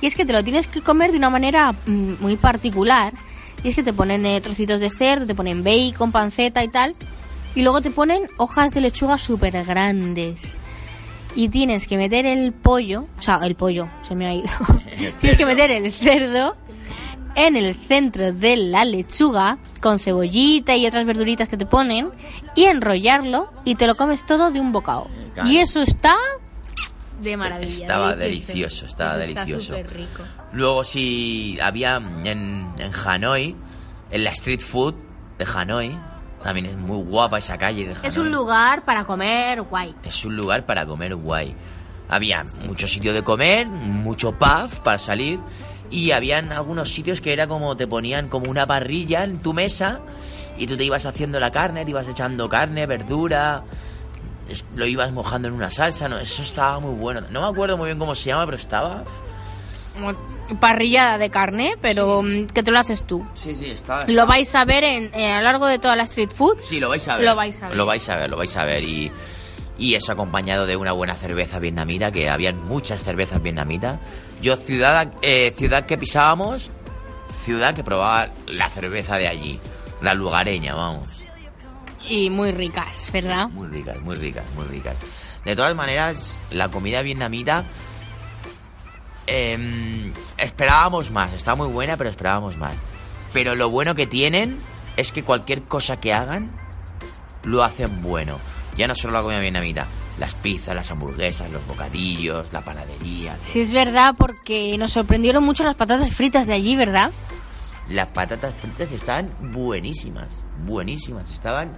Y 0.00 0.06
es 0.06 0.16
que 0.16 0.24
te 0.24 0.32
lo 0.32 0.42
tienes 0.42 0.66
que 0.66 0.82
comer 0.82 1.12
de 1.12 1.18
una 1.18 1.30
manera 1.30 1.72
mm, 1.72 2.14
muy 2.20 2.36
particular. 2.36 3.12
Y 3.62 3.68
es 3.68 3.76
que 3.76 3.82
te 3.82 3.92
ponen 3.92 4.26
eh, 4.26 4.40
trocitos 4.40 4.80
de 4.80 4.90
cerdo, 4.90 5.26
te 5.26 5.34
ponen 5.34 5.62
bacon, 5.62 6.10
panceta 6.10 6.64
y 6.64 6.68
tal. 6.68 6.94
Y 7.54 7.62
luego 7.62 7.80
te 7.80 7.90
ponen 7.90 8.28
hojas 8.36 8.72
de 8.72 8.80
lechuga 8.80 9.18
súper 9.18 9.64
grandes. 9.64 10.56
Y 11.34 11.48
tienes 11.48 11.86
que 11.86 11.96
meter 11.96 12.26
el 12.26 12.52
pollo, 12.52 13.06
o 13.18 13.22
sea, 13.22 13.40
el 13.42 13.54
pollo, 13.54 13.88
se 14.02 14.14
me 14.14 14.26
ha 14.26 14.34
ido. 14.34 14.48
tienes 15.20 15.36
que 15.36 15.46
meter 15.46 15.70
el 15.70 15.92
cerdo 15.92 16.56
en 17.34 17.56
el 17.56 17.74
centro 17.74 18.32
de 18.32 18.56
la 18.56 18.84
lechuga 18.84 19.58
con 19.80 19.98
cebollita 19.98 20.76
y 20.76 20.86
otras 20.86 21.06
verduritas 21.06 21.48
que 21.48 21.56
te 21.56 21.66
ponen 21.66 22.10
y 22.54 22.64
enrollarlo 22.64 23.50
y 23.64 23.74
te 23.76 23.86
lo 23.86 23.94
comes 23.94 24.26
todo 24.26 24.50
de 24.50 24.60
un 24.60 24.72
bocado. 24.72 25.08
Claro. 25.34 25.48
Y 25.48 25.58
eso 25.58 25.80
está 25.80 26.14
de 27.22 27.36
maravilla. 27.36 27.72
Estaba 27.72 28.14
delicioso, 28.14 28.86
estaba 28.86 29.14
eso 29.14 29.22
está 29.22 29.44
delicioso. 29.44 29.76
superrico. 29.76 30.22
Luego 30.52 30.84
si 30.84 31.58
había 31.60 31.96
en, 31.96 32.66
en 32.78 32.92
Hanoi, 33.04 33.56
en 34.10 34.24
la 34.24 34.30
street 34.30 34.60
food 34.60 34.94
de 35.38 35.46
Hanoi, 35.46 35.98
también 36.42 36.66
es 36.66 36.76
muy 36.76 37.02
guapa 37.02 37.38
esa 37.38 37.56
calle 37.58 37.86
de 37.86 37.92
Hanoi. 37.92 38.08
Es 38.08 38.16
un 38.16 38.30
lugar 38.30 38.84
para 38.84 39.04
comer 39.04 39.62
guay. 39.62 39.94
Es 40.04 40.24
un 40.24 40.36
lugar 40.36 40.66
para 40.66 40.86
comer 40.86 41.14
guay. 41.14 41.54
Había 42.08 42.44
mucho 42.66 42.86
sitio 42.86 43.14
de 43.14 43.22
comer, 43.22 43.66
mucho 43.66 44.32
pub 44.32 44.70
para 44.82 44.98
salir 44.98 45.40
y 45.90 46.10
habían 46.10 46.52
algunos 46.52 46.92
sitios 46.92 47.20
que 47.20 47.32
era 47.32 47.46
como 47.46 47.76
te 47.76 47.86
ponían 47.86 48.28
como 48.28 48.50
una 48.50 48.66
parrilla 48.66 49.24
en 49.24 49.40
tu 49.40 49.52
mesa 49.52 50.00
y 50.58 50.66
tú 50.66 50.76
te 50.76 50.84
ibas 50.84 51.06
haciendo 51.06 51.38
la 51.40 51.50
carne, 51.50 51.84
te 51.84 51.90
ibas 51.90 52.08
echando 52.08 52.48
carne, 52.48 52.86
verdura, 52.86 53.62
lo 54.74 54.86
ibas 54.86 55.12
mojando 55.12 55.48
en 55.48 55.54
una 55.54 55.70
salsa, 55.70 56.08
no, 56.08 56.18
eso 56.18 56.42
estaba 56.42 56.80
muy 56.80 56.94
bueno. 56.94 57.22
No 57.30 57.42
me 57.42 57.48
acuerdo 57.48 57.76
muy 57.76 57.86
bien 57.86 57.98
cómo 57.98 58.14
se 58.14 58.30
llama, 58.30 58.44
pero 58.46 58.56
estaba 58.56 59.04
Como 60.52 60.60
Parrilla 60.60 61.16
de 61.16 61.30
carne, 61.30 61.76
pero 61.80 62.22
mm, 62.22 62.46
que 62.48 62.62
te 62.62 62.70
lo 62.70 62.78
haces 62.78 63.02
tú. 63.06 63.26
Sí, 63.34 63.56
sí, 63.58 63.70
estaba 63.70 64.04
Lo 64.06 64.26
vais 64.26 64.54
a 64.54 64.64
ver 64.64 64.84
en, 64.84 65.14
a 65.14 65.38
lo 65.38 65.44
largo 65.44 65.66
de 65.66 65.78
toda 65.78 65.96
la 65.96 66.02
street 66.02 66.30
food. 66.30 66.58
Sí, 66.60 66.78
lo 66.78 66.88
vais 66.90 67.06
a 67.08 67.16
ver. 67.16 67.24
Lo 67.26 67.34
vais 67.34 67.62
a 67.62 67.68
ver. 67.68 67.76
Lo 67.76 67.86
vais 67.86 68.08
a 68.08 68.16
ver, 68.16 68.30
lo 68.30 68.36
vais 68.36 68.56
a 68.56 68.64
ver. 68.64 68.84
Y, 68.84 69.10
y 69.78 69.94
eso 69.94 70.12
acompañado 70.12 70.66
de 70.66 70.76
una 70.76 70.92
buena 70.92 71.14
cerveza 71.16 71.58
vietnamita, 71.58 72.12
que 72.12 72.28
habían 72.28 72.62
muchas 72.68 73.02
cervezas 73.02 73.42
vietnamitas. 73.42 73.98
Yo, 74.42 74.56
ciudad, 74.56 75.12
eh, 75.22 75.54
ciudad 75.56 75.86
que 75.86 75.96
pisábamos, 75.96 76.70
ciudad 77.44 77.74
que 77.74 77.82
probaba 77.82 78.28
la 78.46 78.68
cerveza 78.68 79.16
de 79.16 79.28
allí. 79.28 79.58
La 80.02 80.12
lugareña, 80.12 80.74
vamos. 80.74 81.08
Y 82.08 82.28
muy 82.28 82.52
ricas, 82.52 83.10
¿verdad? 83.10 83.48
Muy 83.48 83.68
ricas, 83.68 83.98
muy 84.00 84.16
ricas, 84.16 84.44
muy 84.54 84.66
ricas. 84.66 84.96
De 85.44 85.56
todas 85.56 85.74
maneras, 85.74 86.44
la 86.50 86.68
comida 86.68 87.02
vietnamita... 87.02 87.64
em, 89.26 90.12
esperábamos 90.38 91.10
más, 91.10 91.32
está 91.32 91.54
muy 91.54 91.68
buena, 91.68 91.96
pero 91.96 92.10
esperábamos 92.10 92.56
más. 92.56 92.74
Pero 93.32 93.54
lo 93.54 93.70
bueno 93.70 93.94
que 93.94 94.06
tienen 94.06 94.58
es 94.96 95.12
que 95.12 95.22
cualquier 95.22 95.62
cosa 95.62 95.98
que 95.98 96.12
hagan, 96.12 96.50
lo 97.44 97.62
hacen 97.62 98.02
bueno. 98.02 98.38
Ya 98.76 98.86
no 98.86 98.94
solo 98.94 99.14
la 99.14 99.22
comida 99.22 99.40
vietnamita, 99.40 99.86
las 100.18 100.34
pizzas, 100.34 100.74
las 100.74 100.90
hamburguesas, 100.90 101.50
los 101.50 101.66
bocadillos, 101.66 102.52
la 102.52 102.62
panadería. 102.62 103.36
Sí, 103.44 103.60
es 103.60 103.72
verdad, 103.72 104.14
porque 104.16 104.76
nos 104.78 104.92
sorprendieron 104.92 105.44
mucho 105.44 105.64
las 105.64 105.76
patatas 105.76 106.12
fritas 106.12 106.46
de 106.46 106.54
allí, 106.54 106.76
¿verdad? 106.76 107.10
Las 107.88 108.12
patatas 108.12 108.54
fritas 108.54 108.92
estaban 108.92 109.30
buenísimas, 109.52 110.46
buenísimas. 110.64 111.32
Estaban 111.32 111.72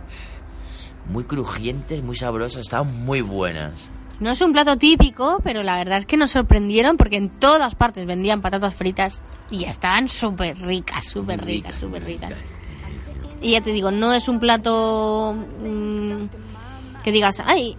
muy 1.11 1.24
crujientes, 1.24 2.02
muy 2.02 2.16
sabrosas, 2.16 2.62
estaban 2.62 3.04
muy 3.04 3.20
buenas. 3.20 3.90
No 4.20 4.31
es 4.31 4.40
un 4.40 4.53
plato 4.53 4.77
típico, 4.77 5.40
pero 5.42 5.62
la 5.62 5.77
verdad 5.77 5.98
es 5.98 6.07
que 6.07 6.16
nos 6.16 6.31
sorprendieron 6.31 6.96
porque 6.96 7.16
en 7.16 7.31
todas 7.31 7.74
partes 7.74 8.07
vendían 8.07 8.40
patatas 8.40 8.74
fritas 8.74 9.22
y 9.50 9.64
estaban 9.64 10.09
súper 10.09 10.57
ricas, 10.59 11.05
súper 11.05 11.44
ricas, 11.44 11.74
súper 11.74 12.05
ricas. 12.05 12.33
Y 13.40 13.53
ya 13.53 13.61
te 13.61 13.72
digo, 13.72 13.90
no 13.90 14.12
es 14.12 14.29
un 14.29 14.40
plato 14.40 15.35
mm, 15.35 16.27
que 17.03 17.12
digas, 17.12 17.42
ay, 17.44 17.77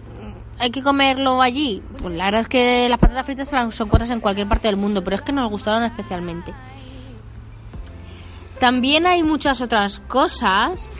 hay 0.58 0.70
que 0.70 0.82
comerlo 0.82 1.42
allí. 1.42 1.82
Pues 2.00 2.14
la 2.14 2.26
verdad 2.26 2.42
es 2.42 2.48
que 2.48 2.88
las 2.88 2.98
patatas 2.98 3.26
fritas 3.26 3.52
las 3.52 3.80
encuentras 3.80 4.10
en 4.10 4.20
cualquier 4.20 4.46
parte 4.46 4.68
del 4.68 4.76
mundo, 4.76 5.02
pero 5.02 5.16
es 5.16 5.22
que 5.22 5.32
nos 5.32 5.50
gustaron 5.50 5.84
especialmente. 5.84 6.52
También 8.60 9.06
hay 9.06 9.22
muchas 9.22 9.60
otras 9.60 9.98
cosas, 10.00 10.90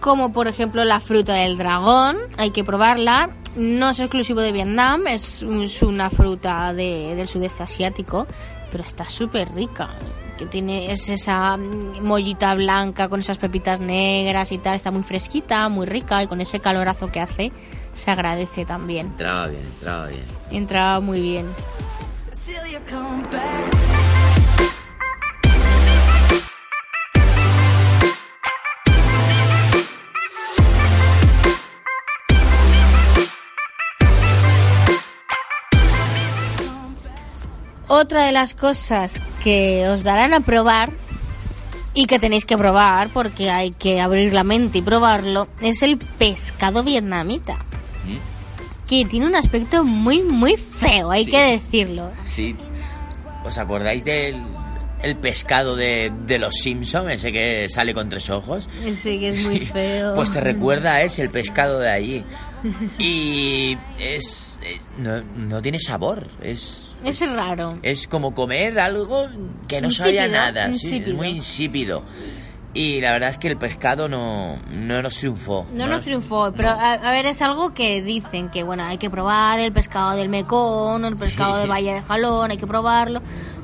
como 0.00 0.32
por 0.32 0.48
ejemplo 0.48 0.84
la 0.84 1.00
fruta 1.00 1.34
del 1.34 1.58
dragón, 1.58 2.16
hay 2.38 2.50
que 2.50 2.64
probarla. 2.64 3.30
No 3.56 3.90
es 3.90 4.00
exclusivo 4.00 4.40
de 4.40 4.52
Vietnam, 4.52 5.06
es, 5.06 5.42
es 5.42 5.82
una 5.82 6.10
fruta 6.10 6.72
de- 6.72 7.14
del 7.14 7.28
sudeste 7.28 7.62
asiático, 7.62 8.26
pero 8.70 8.82
está 8.84 9.04
súper 9.06 9.52
rica. 9.54 9.90
Que 10.38 10.46
tiene 10.46 10.90
es 10.90 11.08
esa 11.08 11.56
mollita 11.56 12.54
blanca 12.54 13.08
con 13.08 13.20
esas 13.20 13.38
pepitas 13.38 13.80
negras 13.80 14.50
y 14.52 14.58
tal, 14.58 14.74
está 14.76 14.90
muy 14.90 15.02
fresquita, 15.02 15.68
muy 15.68 15.86
rica 15.86 16.22
y 16.22 16.26
con 16.26 16.40
ese 16.40 16.58
calorazo 16.60 17.12
que 17.12 17.20
hace 17.20 17.52
se 17.92 18.10
agradece 18.10 18.64
también. 18.64 19.08
Entraba 19.08 19.48
bien, 19.48 19.62
entraba 19.66 20.06
bien. 20.06 20.22
Entra 20.50 21.00
muy 21.00 21.20
bien. 21.20 21.46
Otra 37.94 38.24
de 38.24 38.32
las 38.32 38.54
cosas 38.54 39.20
que 39.44 39.86
os 39.86 40.02
darán 40.02 40.32
a 40.32 40.40
probar 40.40 40.90
y 41.92 42.06
que 42.06 42.18
tenéis 42.18 42.46
que 42.46 42.56
probar 42.56 43.10
porque 43.10 43.50
hay 43.50 43.70
que 43.70 44.00
abrir 44.00 44.32
la 44.32 44.44
mente 44.44 44.78
y 44.78 44.82
probarlo 44.82 45.46
es 45.60 45.82
el 45.82 45.98
pescado 45.98 46.82
vietnamita. 46.84 47.56
Que 48.88 49.04
tiene 49.04 49.26
un 49.26 49.34
aspecto 49.36 49.84
muy, 49.84 50.22
muy 50.22 50.56
feo, 50.56 51.10
hay 51.10 51.26
Sí. 51.26 51.30
que 51.32 51.38
decirlo. 51.42 52.10
Sí. 52.24 52.56
¿Os 53.44 53.58
acordáis 53.58 54.02
del 54.04 54.42
el 55.02 55.16
pescado 55.16 55.76
de, 55.76 56.10
de 56.26 56.38
los 56.38 56.54
Simpsons, 56.54 57.10
ese 57.12 57.30
que 57.30 57.68
sale 57.68 57.92
con 57.92 58.08
tres 58.08 58.30
ojos? 58.30 58.68
Sí, 58.84 59.18
que 59.18 59.28
es 59.30 59.44
muy 59.46 59.60
feo. 59.66 60.14
Pues 60.14 60.32
te 60.32 60.40
recuerda 60.40 60.94
a 60.94 61.02
ese, 61.02 61.20
el 61.20 61.28
pescado 61.30 61.78
de 61.78 61.90
allí. 61.90 62.24
Y 62.98 63.76
es... 63.98 64.58
eh, 64.62 64.80
No, 64.96 65.20
no 65.36 65.60
tiene 65.60 65.78
sabor, 65.78 66.26
es... 66.42 66.88
Es 67.04 67.20
raro. 67.30 67.78
Es 67.82 68.06
como 68.08 68.34
comer 68.34 68.78
algo 68.78 69.28
que 69.68 69.80
no 69.80 69.88
Insípido, 69.88 70.22
sabía 70.22 70.28
nada, 70.28 70.72
sí, 70.72 71.02
es 71.04 71.14
muy 71.14 71.28
insípido. 71.28 72.02
Y 72.74 73.02
la 73.02 73.12
verdad 73.12 73.30
es 73.30 73.38
que 73.38 73.48
el 73.48 73.58
pescado 73.58 74.08
no, 74.08 74.56
no 74.72 75.02
nos 75.02 75.18
triunfó. 75.18 75.66
No 75.74 75.86
nos 75.86 76.00
triunfó, 76.00 76.52
pero 76.56 76.70
a, 76.70 76.94
a 76.94 77.10
ver, 77.10 77.26
es 77.26 77.42
algo 77.42 77.74
que 77.74 78.00
dicen 78.00 78.48
que, 78.48 78.62
bueno, 78.62 78.84
hay 78.84 78.96
que 78.96 79.10
probar 79.10 79.60
el 79.60 79.72
pescado 79.72 80.12
del 80.16 80.30
Mekong, 80.30 81.04
el 81.04 81.16
pescado 81.16 81.58
de 81.58 81.66
Valle 81.70 81.92
de 81.94 82.02
Jalón, 82.02 82.50
hay 82.50 82.56
que 82.56 82.66
probarlo. 82.66 83.20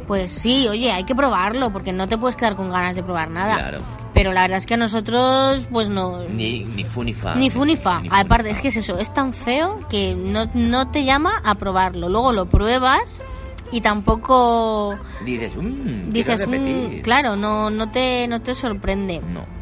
Pues 0.07 0.31
sí, 0.31 0.68
oye, 0.68 0.92
hay 0.92 1.05
que 1.05 1.14
probarlo, 1.14 1.72
porque 1.72 1.92
no 1.92 2.07
te 2.07 2.18
puedes 2.18 2.37
quedar 2.37 2.55
con 2.55 2.70
ganas 2.70 2.94
de 2.94 3.03
probar 3.03 3.31
nada. 3.31 3.55
Claro. 3.57 3.81
Pero 4.18 4.33
la 4.33 4.40
verdad 4.42 4.59
es 4.59 4.66
que 4.66 4.74
a 4.74 4.76
nosotros, 4.76 5.61
pues 5.70 5.88
no... 5.90 6.24
Ni, 6.24 6.64
ni 6.64 6.83
fu 6.83 7.04
ni 7.04 7.14
fa. 7.14 7.37
Ni 7.37 8.09
Aparte, 8.11 8.50
es 8.50 8.59
que 8.59 8.66
es 8.66 8.76
eso, 8.76 8.98
es 8.98 9.14
tan 9.14 9.33
feo 9.33 9.87
que 9.88 10.16
no, 10.16 10.46
no 10.54 10.90
te 10.90 11.04
llama 11.04 11.40
a 11.44 11.54
probarlo. 11.54 12.09
Luego 12.09 12.33
lo 12.33 12.46
pruebas 12.46 13.22
y 13.70 13.81
tampoco 13.81 14.98
Dices, 15.24 15.54
mmm, 15.54 16.11
dices, 16.11 16.35
quiero 16.37 16.50
repetir. 16.50 16.98
"Mm", 16.98 17.02
claro, 17.02 17.37
no, 17.37 17.70
no, 17.70 17.92
te, 17.92 18.26
no 18.26 18.42
te 18.42 18.57
sorprende. 18.57 19.20
No. 19.20 19.58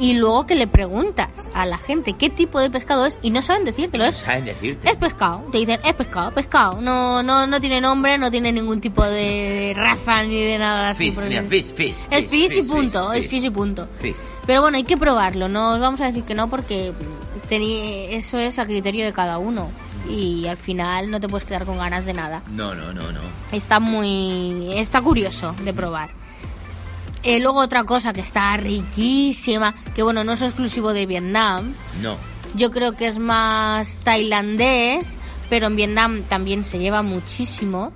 Y 0.00 0.14
luego 0.14 0.46
que 0.46 0.54
le 0.54 0.66
preguntas 0.66 1.28
a 1.54 1.64
la 1.66 1.78
gente 1.78 2.14
qué 2.14 2.28
tipo 2.30 2.58
de 2.60 2.70
pescado 2.70 3.06
es 3.06 3.18
y 3.22 3.30
no 3.30 3.40
saben 3.42 3.64
decírtelo. 3.64 4.04
No 4.04 4.10
Es, 4.10 4.16
saben 4.16 4.44
decirte. 4.44 4.90
es 4.90 4.96
pescado. 4.96 5.44
Te 5.52 5.58
dicen, 5.58 5.80
es 5.84 5.94
pescado, 5.94 6.32
pescado. 6.32 6.80
No, 6.80 7.22
no, 7.22 7.46
no 7.46 7.60
tiene 7.60 7.80
nombre, 7.80 8.18
no 8.18 8.30
tiene 8.30 8.52
ningún 8.52 8.80
tipo 8.80 9.04
de 9.04 9.72
raza 9.76 10.22
ni 10.24 10.42
de 10.42 10.58
nada 10.58 10.90
así. 10.90 11.04
Fish, 11.06 11.14
por 11.14 11.24
mira, 11.24 11.42
fish, 11.44 11.72
fish. 11.74 11.94
Es 12.10 12.26
fish 12.26 12.52
y 12.52 12.62
fish, 12.62 12.66
punto, 12.68 13.10
fish, 13.12 13.22
es 13.24 13.30
fish 13.30 13.44
y 13.44 13.50
punto. 13.50 13.88
fish. 13.98 14.16
Pero 14.46 14.62
bueno, 14.62 14.76
hay 14.76 14.84
que 14.84 14.96
probarlo. 14.96 15.48
No 15.48 15.74
os 15.74 15.80
vamos 15.80 16.00
a 16.00 16.06
decir 16.06 16.24
que 16.24 16.34
no 16.34 16.48
porque 16.48 16.92
eso 18.10 18.38
es 18.38 18.58
a 18.58 18.64
criterio 18.66 19.04
de 19.04 19.12
cada 19.12 19.38
uno. 19.38 19.68
Y 20.08 20.46
al 20.46 20.56
final 20.56 21.10
no 21.10 21.18
te 21.20 21.28
puedes 21.28 21.46
quedar 21.46 21.64
con 21.64 21.78
ganas 21.78 22.06
de 22.06 22.12
nada. 22.12 22.42
No, 22.50 22.74
no, 22.74 22.92
no, 22.92 23.10
no. 23.12 23.20
Está 23.50 23.80
muy... 23.80 24.72
Está 24.76 25.00
curioso 25.00 25.54
de 25.64 25.72
probar. 25.72 26.10
Eh, 27.22 27.40
luego 27.40 27.60
otra 27.60 27.84
cosa 27.84 28.12
que 28.12 28.20
está 28.20 28.56
riquísima, 28.56 29.74
que 29.94 30.02
bueno, 30.02 30.24
no 30.24 30.32
es 30.32 30.42
exclusivo 30.42 30.92
de 30.92 31.06
Vietnam. 31.06 31.74
No. 32.00 32.16
Yo 32.54 32.70
creo 32.70 32.92
que 32.92 33.08
es 33.08 33.18
más 33.18 33.96
tailandés, 34.04 35.16
pero 35.50 35.66
en 35.66 35.76
Vietnam 35.76 36.22
también 36.22 36.64
se 36.64 36.78
lleva 36.78 37.02
muchísimo. 37.02 37.92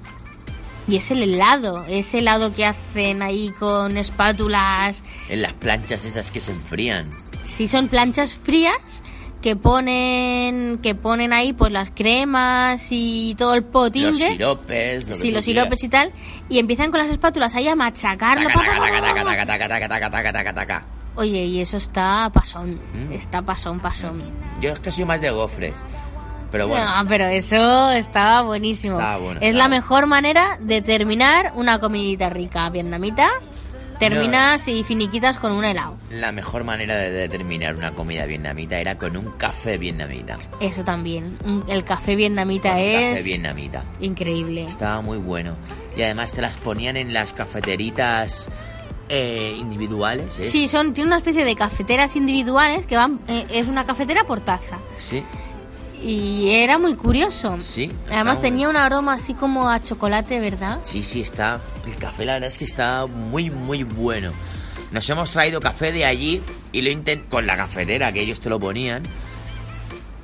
Y 0.88 0.96
es 0.96 1.10
el 1.12 1.22
helado, 1.22 1.84
ese 1.88 2.18
helado 2.18 2.52
que 2.52 2.64
hacen 2.66 3.22
ahí 3.22 3.52
con 3.58 3.96
espátulas. 3.96 5.04
En 5.28 5.42
las 5.42 5.52
planchas 5.52 6.04
esas 6.04 6.30
que 6.30 6.40
se 6.40 6.50
enfrían. 6.50 7.08
Sí, 7.44 7.68
son 7.68 7.88
planchas 7.88 8.34
frías 8.34 9.02
que 9.40 9.56
ponen 9.56 10.78
que 10.82 10.94
ponen 10.94 11.32
ahí 11.32 11.52
pues 11.52 11.72
las 11.72 11.90
cremas 11.90 12.88
y 12.90 13.34
todo 13.36 13.54
el 13.54 13.64
potingue. 13.64 14.08
Los 14.10 14.18
siropes. 14.18 15.08
Lo 15.08 15.16
Sí, 15.16 15.30
los 15.30 15.44
siropes 15.44 15.82
y 15.84 15.88
tal. 15.88 16.12
Y 16.48 16.58
empiezan 16.58 16.90
con 16.90 17.00
las 17.00 17.10
espátulas 17.10 17.54
ahí 17.54 17.68
a 17.68 17.74
machacarlo. 17.74 18.48
Oye, 21.16 21.44
y 21.44 21.60
eso 21.60 21.76
está 21.76 22.30
pasón. 22.32 22.78
Mm. 22.94 23.12
Está 23.12 23.42
pasón, 23.42 23.80
pasón. 23.80 24.22
Yo 24.60 24.70
es 24.72 24.80
que 24.80 24.90
soy 24.90 25.04
más 25.04 25.20
de 25.20 25.30
gofres. 25.30 25.76
Pero 26.50 26.66
bueno. 26.66 26.84
No, 26.84 27.08
pero 27.08 27.26
eso 27.26 27.90
estaba 27.90 28.42
buenísimo. 28.42 28.94
Estaba 28.94 29.18
bueno, 29.18 29.40
es 29.40 29.48
estaba 29.48 29.58
la 29.58 29.64
bueno. 29.68 29.76
mejor 29.76 30.06
manera 30.06 30.58
de 30.60 30.82
terminar 30.82 31.52
una 31.54 31.78
comidita 31.78 32.28
rica 32.28 32.68
vietnamita. 32.70 33.28
Terminas 34.00 34.66
y 34.66 34.82
finiquitas 34.82 35.38
con 35.38 35.52
un 35.52 35.64
helado. 35.64 35.96
La 36.10 36.32
mejor 36.32 36.64
manera 36.64 36.96
de 36.96 37.10
determinar 37.10 37.76
una 37.76 37.92
comida 37.92 38.26
vietnamita 38.26 38.78
era 38.80 38.96
con 38.98 39.16
un 39.16 39.30
café 39.32 39.78
vietnamita. 39.78 40.38
Eso 40.58 40.82
también. 40.82 41.36
El 41.68 41.84
café 41.84 42.16
vietnamita 42.16 42.70
Con 42.70 42.78
es 42.78 43.10
Café 43.18 43.22
vietnamita. 43.22 43.84
increíble. 44.00 44.64
Estaba 44.64 45.00
muy 45.02 45.18
bueno. 45.18 45.54
Y 45.96 46.02
además 46.02 46.32
te 46.32 46.40
las 46.40 46.56
ponían 46.56 46.96
en 46.96 47.12
las 47.12 47.32
cafeteritas 47.34 48.48
eh, 49.10 49.54
individuales. 49.58 50.38
¿eh? 50.38 50.44
Sí, 50.44 50.66
son 50.68 50.94
tiene 50.94 51.08
una 51.08 51.18
especie 51.18 51.44
de 51.44 51.54
cafeteras 51.54 52.16
individuales 52.16 52.86
que 52.86 52.96
van 52.96 53.20
eh, 53.28 53.44
es 53.50 53.66
una 53.68 53.84
cafetera 53.84 54.24
por 54.24 54.40
taza 54.40 54.78
Sí, 54.96 55.22
y 56.02 56.50
era 56.50 56.78
muy 56.78 56.94
curioso. 56.94 57.58
sí. 57.60 57.90
Además 58.10 58.40
tenía 58.40 58.68
un 58.68 58.76
aroma 58.76 59.14
así 59.14 59.34
como 59.34 59.68
a 59.68 59.82
chocolate, 59.82 60.40
¿verdad? 60.40 60.80
Sí, 60.84 61.02
sí, 61.02 61.20
está. 61.20 61.60
El 61.86 61.96
café, 61.96 62.24
la 62.24 62.34
verdad 62.34 62.48
es 62.48 62.58
que 62.58 62.64
está 62.64 63.06
muy, 63.06 63.50
muy 63.50 63.82
bueno. 63.82 64.32
Nos 64.92 65.08
hemos 65.08 65.30
traído 65.30 65.60
café 65.60 65.92
de 65.92 66.04
allí 66.04 66.42
y 66.72 66.82
lo 66.82 66.90
intent 66.90 67.28
con 67.28 67.46
la 67.46 67.56
cafetera 67.56 68.12
que 68.12 68.20
ellos 68.20 68.40
te 68.40 68.48
lo 68.48 68.58
ponían. 68.58 69.04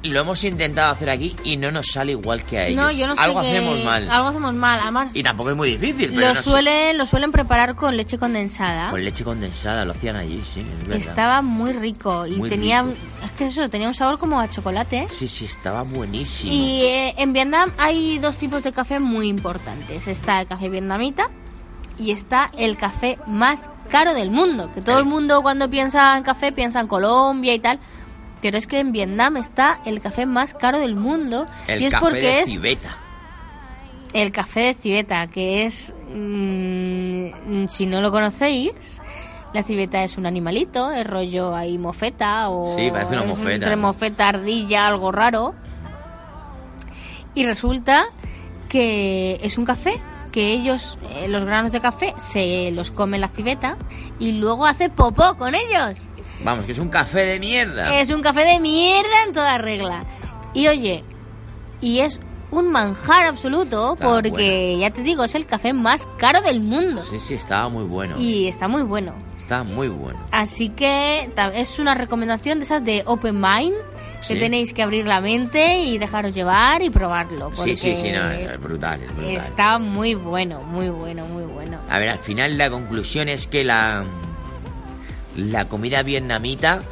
Y 0.02 0.08
lo 0.10 0.20
hemos 0.20 0.44
intentado 0.44 0.92
hacer 0.92 1.10
aquí 1.10 1.34
y 1.42 1.56
no 1.56 1.72
nos 1.72 1.88
sale 1.88 2.12
igual 2.12 2.44
que 2.44 2.58
a 2.58 2.66
ellos. 2.66 2.76
No, 2.84 2.90
yo 2.92 3.06
no 3.08 3.16
sé 3.16 3.22
Algo 3.22 3.40
hacemos 3.40 3.82
mal. 3.82 4.08
Algo 4.08 4.28
hacemos 4.28 4.54
mal. 4.54 4.78
Además 4.80 5.16
Y 5.16 5.22
tampoco 5.22 5.50
es 5.50 5.56
muy 5.56 5.70
difícil, 5.76 6.10
pero 6.10 6.20
lo 6.20 6.28
no 6.28 6.34
sé. 6.36 6.42
suelen 6.42 6.98
lo 6.98 7.06
suelen 7.06 7.32
preparar 7.32 7.74
con 7.74 7.96
leche 7.96 8.16
condensada. 8.18 8.90
Con 8.90 9.02
leche 9.04 9.24
condensada 9.24 9.84
lo 9.84 9.92
hacían 9.92 10.16
allí, 10.16 10.40
sí, 10.44 10.64
es. 10.90 11.08
Estaba 11.08 11.42
muy 11.42 11.72
rico 11.72 12.26
y 12.26 12.36
Muy 12.36 12.48
tenía 12.48 12.82
rico. 12.82 12.94
es 13.24 13.32
que 13.32 13.44
eso 13.46 13.68
tenía 13.68 13.88
un 13.88 13.94
sabor 13.94 14.18
como 14.18 14.38
a 14.38 14.48
chocolate. 14.48 15.08
Sí, 15.10 15.26
sí, 15.26 15.46
estaba 15.46 15.82
buenísimo. 15.82 16.52
Y 16.52 16.82
eh, 16.84 17.14
en 17.18 17.32
Vietnam 17.32 17.72
hay 17.78 18.18
dos 18.18 18.36
tipos 18.36 18.62
de 18.62 18.72
café 18.72 19.00
muy 19.00 19.26
importantes. 19.28 20.06
Está 20.06 20.40
el 20.40 20.46
café 20.46 20.68
vietnamita 20.68 21.30
y 21.98 22.12
está 22.12 22.50
el 22.56 22.76
café 22.76 23.18
más 23.26 23.70
caro 23.88 24.14
del 24.14 24.30
mundo. 24.30 24.70
Que 24.72 24.82
todo 24.82 24.98
el 24.98 25.04
mundo 25.04 25.42
cuando 25.42 25.68
piensa 25.70 26.16
en 26.16 26.22
café 26.22 26.52
piensa 26.52 26.80
en 26.80 26.86
Colombia 26.86 27.54
y 27.54 27.58
tal. 27.58 27.80
Pero 28.46 28.58
es 28.58 28.68
que 28.68 28.78
en 28.78 28.92
Vietnam 28.92 29.38
está 29.38 29.80
el 29.84 30.00
café 30.00 30.24
más 30.24 30.54
caro 30.54 30.78
del 30.78 30.94
mundo. 30.94 31.48
El 31.66 31.82
y 31.82 31.86
es 31.86 31.90
café 31.90 32.04
porque 32.04 32.20
de 32.20 32.40
es 32.42 32.48
civeta. 32.48 32.96
el 34.12 34.30
café 34.30 34.60
de 34.60 34.74
civeta, 34.74 35.26
que 35.26 35.66
es... 35.66 35.92
mm, 36.14 37.66
si 37.66 37.86
no 37.86 38.00
lo 38.00 38.12
conocéis... 38.12 39.02
La 39.52 39.64
civeta 39.64 40.04
es 40.04 40.16
un 40.16 40.26
animalito, 40.26 40.92
es 40.92 41.04
rollo 41.04 41.56
ahí 41.56 41.76
mofeta 41.76 42.48
o... 42.50 42.76
Sí, 42.76 42.88
parece 42.88 43.16
una 43.16 43.24
mofeta, 43.24 43.52
Entre 43.54 43.76
¿no? 43.76 43.82
mofeta, 43.82 44.28
ardilla, 44.28 44.86
algo 44.86 45.10
raro. 45.10 45.54
Y 47.34 47.44
resulta 47.44 48.04
que 48.68 49.40
es 49.42 49.58
un 49.58 49.64
café 49.64 50.00
que 50.30 50.52
ellos, 50.52 50.98
eh, 51.14 51.26
los 51.28 51.44
granos 51.44 51.72
de 51.72 51.80
café, 51.80 52.14
se 52.18 52.70
los 52.70 52.90
come 52.90 53.18
la 53.18 53.28
civeta 53.28 53.76
y 54.18 54.32
luego 54.32 54.66
hace 54.66 54.88
popó 54.90 55.34
con 55.36 55.54
ellos. 55.54 55.98
Vamos, 56.44 56.64
que 56.64 56.72
es 56.72 56.78
un 56.78 56.88
café 56.88 57.20
de 57.20 57.40
mierda. 57.40 57.98
Es 57.98 58.10
un 58.10 58.22
café 58.22 58.44
de 58.44 58.60
mierda 58.60 59.24
en 59.26 59.32
toda 59.32 59.58
regla. 59.58 60.04
Y 60.54 60.68
oye, 60.68 61.04
y 61.80 62.00
es 62.00 62.20
un 62.50 62.70
manjar 62.70 63.26
absoluto 63.26 63.94
Está 63.94 64.08
porque, 64.08 64.76
ya 64.78 64.90
te 64.90 65.02
digo, 65.02 65.24
es 65.24 65.34
el 65.34 65.46
café 65.46 65.72
más 65.72 66.08
caro 66.18 66.40
del 66.42 66.60
mundo. 66.60 67.02
Sí, 67.02 67.18
sí, 67.18 67.34
estaba 67.34 67.68
muy 67.68 67.84
bueno. 67.84 68.16
Y 68.18 68.46
está 68.46 68.68
muy 68.68 68.82
bueno. 68.82 69.14
Estaba 69.36 69.64
muy 69.64 69.88
bueno. 69.88 70.18
Así 70.32 70.68
que 70.70 71.30
es 71.54 71.78
una 71.78 71.94
recomendación 71.94 72.58
de 72.58 72.64
esas 72.64 72.84
de 72.84 73.02
Open 73.06 73.40
Mind, 73.40 73.74
que 74.26 74.34
Sí. 74.34 74.38
tenéis 74.40 74.72
que 74.72 74.82
abrir 74.82 75.06
la 75.06 75.20
mente 75.20 75.80
y 75.80 75.98
dejaros 75.98 76.34
llevar 76.34 76.82
y 76.82 76.90
probarlo. 76.90 77.52
Sí, 77.54 77.76
sí, 77.76 77.96
sí, 77.96 78.10
no, 78.10 78.28
es 78.30 78.60
brutal, 78.60 79.00
es 79.02 79.14
brutal. 79.14 79.36
Está 79.36 79.78
muy 79.78 80.14
bueno, 80.14 80.62
muy 80.62 80.88
bueno, 80.88 81.26
muy 81.26 81.44
bueno. 81.44 81.78
A 81.88 81.98
ver, 81.98 82.08
al 82.10 82.18
final 82.18 82.56
la 82.58 82.70
conclusión 82.70 83.28
es 83.28 83.46
que 83.46 83.62
la, 83.62 84.04
la 85.36 85.66
comida 85.66 86.02
vietnamita 86.02 86.82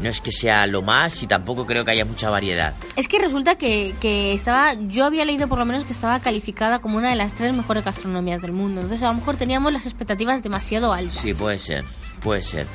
No 0.00 0.08
es 0.08 0.20
que 0.20 0.32
sea 0.32 0.66
lo 0.66 0.82
más 0.82 1.22
y 1.22 1.26
tampoco 1.26 1.66
creo 1.66 1.84
que 1.84 1.92
haya 1.92 2.04
mucha 2.04 2.28
variedad. 2.28 2.74
Es 2.96 3.06
que 3.06 3.18
resulta 3.20 3.56
que, 3.56 3.94
que 4.00 4.32
estaba, 4.32 4.74
yo 4.88 5.04
había 5.04 5.24
leído 5.24 5.46
por 5.46 5.58
lo 5.58 5.64
menos 5.64 5.84
que 5.84 5.92
estaba 5.92 6.18
calificada 6.18 6.80
como 6.80 6.98
una 6.98 7.10
de 7.10 7.16
las 7.16 7.32
tres 7.34 7.52
mejores 7.54 7.84
gastronomías 7.84 8.42
del 8.42 8.52
mundo. 8.52 8.80
Entonces 8.80 9.04
a 9.04 9.08
lo 9.08 9.14
mejor 9.14 9.36
teníamos 9.36 9.72
las 9.72 9.86
expectativas 9.86 10.42
demasiado 10.42 10.92
altas. 10.92 11.18
Sí, 11.18 11.32
puede 11.32 11.58
ser, 11.58 11.84
puede 12.22 12.42
ser. 12.42 12.66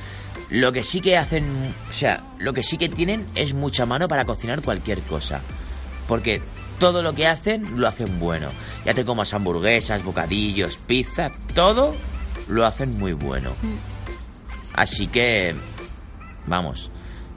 Lo 0.49 0.71
que 0.71 0.81
sí 0.81 1.01
que 1.01 1.17
hacen, 1.17 1.45
o 1.91 1.93
sea, 1.93 2.23
lo 2.39 2.53
que 2.53 2.63
sí 2.63 2.77
que 2.77 2.89
tienen 2.89 3.27
es 3.35 3.53
mucha 3.53 3.85
mano 3.85 4.07
para 4.07 4.25
cocinar 4.25 4.61
cualquier 4.61 5.01
cosa. 5.01 5.41
Porque 6.07 6.41
todo 6.79 7.03
lo 7.03 7.13
que 7.13 7.27
hacen 7.27 7.79
lo 7.79 7.87
hacen 7.87 8.19
bueno. 8.19 8.47
Ya 8.85 8.93
te 8.93 9.03
comas 9.05 9.33
hamburguesas, 9.33 10.03
bocadillos, 10.03 10.77
pizza, 10.77 11.31
todo 11.53 11.93
lo 12.47 12.65
hacen 12.65 12.97
muy 12.97 13.13
bueno. 13.13 13.51
Así 14.79 15.07
que, 15.07 15.53
vamos, 16.47 16.89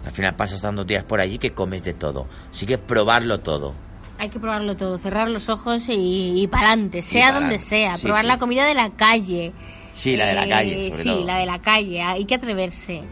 al 0.07 0.13
final 0.13 0.35
pasas 0.37 0.61
tantos 0.63 0.87
días 0.87 1.03
por 1.05 1.21
allí 1.21 1.39
que 1.39 1.53
comes 1.53 1.83
de 1.83 1.93
todo. 1.95 2.27
Así 2.51 2.67
que 2.67 2.79
probarlo 2.79 3.41
todo. 3.41 3.75
Hay 4.19 4.29
que 4.29 4.39
probarlo 4.39 4.77
todo, 4.77 4.99
cerrar 4.99 5.29
los 5.29 5.49
ojos 5.49 5.89
y, 5.89 6.41
y 6.41 6.47
para 6.47 6.69
adelante, 6.69 7.03
sea 7.03 7.27
pa'lante. 7.29 7.41
donde 7.41 7.59
sea. 7.59 7.97
Sí, 7.97 8.05
probar 8.05 8.23
sí. 8.23 8.29
la 8.29 8.39
comida 8.39 8.65
de 8.65 8.75
la 8.75 8.91
calle. 8.91 9.53
Sí, 9.93 10.17
la 10.17 10.27
de 10.27 10.35
la 10.35 10.47
Eh, 10.47 10.49
calle, 10.49 10.91
sobre 10.91 11.03
sí, 11.03 11.09
todo. 11.09 11.25
la 11.25 11.39
de 11.39 11.47
la 11.47 11.61
calle. 11.61 12.01
Hay 12.03 12.25
que 12.27 12.37
atreverse 12.37 13.03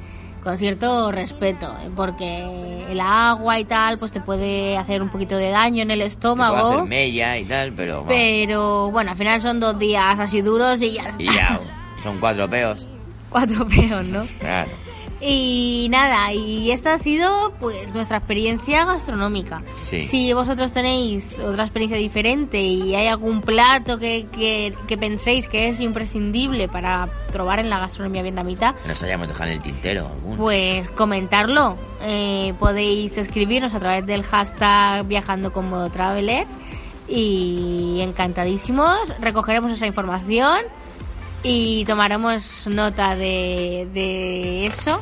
con 0.44 0.56
cierto 0.56 1.10
respeto, 1.10 1.66
¿eh? 1.84 1.90
porque 1.96 2.86
el 2.88 3.00
agua 3.00 3.58
y 3.58 3.64
tal, 3.64 3.98
pues 3.98 4.12
te 4.12 4.20
puede 4.20 4.78
hacer 4.78 5.02
un 5.02 5.10
poquito 5.10 5.36
de 5.36 5.50
daño 5.50 5.82
en 5.82 5.90
el 5.90 5.98
Te 5.98 6.04
puede 6.04 6.08
estómago. 6.08 6.68
hacer 6.70 6.84
mella 6.84 7.36
y 7.36 7.44
tal, 7.44 7.72
pero... 7.72 8.04
Pero 8.06 8.90
bueno, 8.92 9.10
al 9.10 9.16
final 9.16 9.42
son 9.42 9.58
dos 9.58 9.76
días 9.78 10.18
así 10.18 10.40
duros 10.40 10.80
y 10.82 10.92
ya 10.92 11.02
está. 11.08 11.20
Y 11.22 11.26
ya, 11.26 11.58
son 12.04 12.18
cuatro 12.20 12.48
peos. 12.48 12.86
Cuatro 13.30 13.66
peos, 13.68 14.06
¿no? 14.06 14.26
Claro. 14.38 14.70
Y 15.22 15.88
nada, 15.90 16.32
y 16.32 16.70
esta 16.70 16.94
ha 16.94 16.98
sido 16.98 17.52
pues 17.60 17.92
nuestra 17.92 18.16
experiencia 18.16 18.86
gastronómica. 18.86 19.60
Sí. 19.84 20.00
Si 20.00 20.32
vosotros 20.32 20.72
tenéis 20.72 21.38
otra 21.38 21.64
experiencia 21.64 21.98
diferente 21.98 22.58
y 22.62 22.94
hay 22.94 23.06
algún 23.06 23.42
plato 23.42 23.98
que, 23.98 24.28
que, 24.32 24.74
que 24.88 24.96
penséis 24.96 25.46
que 25.46 25.68
es 25.68 25.80
imprescindible 25.80 26.68
para 26.68 27.10
probar 27.32 27.58
en 27.58 27.68
la 27.68 27.78
gastronomía 27.80 28.22
vietnamita, 28.22 28.74
nos 28.88 29.02
hayamos 29.02 29.28
dejado 29.28 29.50
en 29.50 29.56
el 29.56 29.62
tintero 29.62 30.06
alguno. 30.08 30.36
pues 30.38 30.88
comentarlo. 30.88 31.76
Eh, 32.00 32.54
podéis 32.58 33.18
escribirnos 33.18 33.74
a 33.74 33.78
través 33.78 34.06
del 34.06 34.22
hashtag 34.22 35.04
viajando 35.06 35.52
con 35.52 35.68
modo 35.68 35.90
traveler 35.90 36.46
y 37.08 37.98
encantadísimos. 38.00 38.96
Recogeremos 39.20 39.70
esa 39.70 39.86
información 39.86 40.60
y 41.42 41.84
tomaremos 41.84 42.66
nota 42.68 43.16
de, 43.16 43.88
de 43.92 44.66
eso 44.66 45.00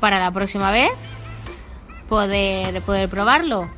para 0.00 0.18
la 0.18 0.30
próxima 0.30 0.70
vez 0.70 0.90
poder, 2.08 2.80
poder 2.82 3.08
probarlo. 3.08 3.70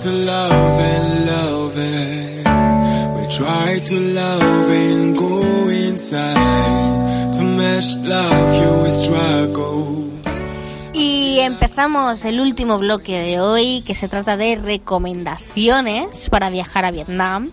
To 0.00 0.10
love 0.10 0.80
and 0.80 1.26
love. 1.26 1.76
We 3.16 3.36
try 3.36 3.80
to 3.84 4.00
love 4.00 4.70
and 4.70 4.99
Y 10.92 11.38
empezamos 11.40 12.26
el 12.26 12.38
último 12.38 12.78
bloque 12.78 13.18
de 13.18 13.40
hoy 13.40 13.82
que 13.86 13.94
se 13.94 14.06
trata 14.06 14.36
de 14.36 14.56
recomendaciones 14.56 16.28
para 16.28 16.50
viajar 16.50 16.84
a 16.84 16.90
Vietnam. 16.90 17.46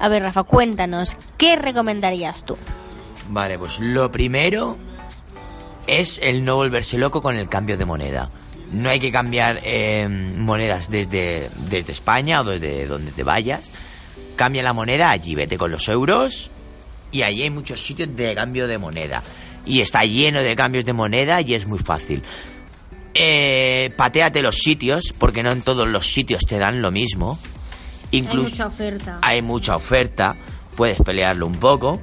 A 0.00 0.08
ver, 0.10 0.22
Rafa, 0.22 0.42
cuéntanos, 0.42 1.16
¿qué 1.38 1.56
recomendarías 1.56 2.44
tú? 2.44 2.58
Vale, 3.30 3.58
pues 3.58 3.80
lo 3.80 4.10
primero 4.10 4.76
es 5.86 6.20
el 6.22 6.44
no 6.44 6.56
volverse 6.56 6.98
loco 6.98 7.22
con 7.22 7.36
el 7.36 7.48
cambio 7.48 7.78
de 7.78 7.86
moneda. 7.86 8.28
No 8.70 8.90
hay 8.90 9.00
que 9.00 9.10
cambiar 9.10 9.60
eh, 9.62 10.06
monedas 10.08 10.90
desde, 10.90 11.48
desde 11.70 11.92
España 11.92 12.42
o 12.42 12.44
desde 12.44 12.86
donde 12.86 13.12
te 13.12 13.22
vayas. 13.22 13.70
Cambia 14.36 14.62
la 14.62 14.74
moneda 14.74 15.10
allí, 15.10 15.34
vete 15.34 15.56
con 15.56 15.70
los 15.70 15.88
euros 15.88 16.50
y 17.12 17.22
allí 17.22 17.42
hay 17.42 17.50
muchos 17.50 17.84
sitios 17.84 18.14
de 18.14 18.34
cambio 18.34 18.66
de 18.66 18.78
moneda. 18.78 19.22
Y 19.66 19.80
está 19.80 20.04
lleno 20.04 20.40
de 20.40 20.56
cambios 20.56 20.84
de 20.84 20.92
moneda 20.92 21.40
y 21.40 21.54
es 21.54 21.66
muy 21.66 21.78
fácil. 21.78 22.22
Eh, 23.14 23.92
pateate 23.96 24.42
los 24.42 24.56
sitios, 24.56 25.14
porque 25.18 25.42
no 25.42 25.50
en 25.50 25.62
todos 25.62 25.88
los 25.88 26.06
sitios 26.12 26.44
te 26.46 26.58
dan 26.58 26.80
lo 26.80 26.90
mismo. 26.90 27.38
Incluso 28.10 28.46
Hay 28.46 28.50
mucha 28.50 28.66
oferta. 28.66 29.18
hay 29.20 29.42
mucha 29.42 29.76
oferta, 29.76 30.36
puedes 30.76 30.98
pelearlo 31.02 31.46
un 31.46 31.56
poco 31.56 32.00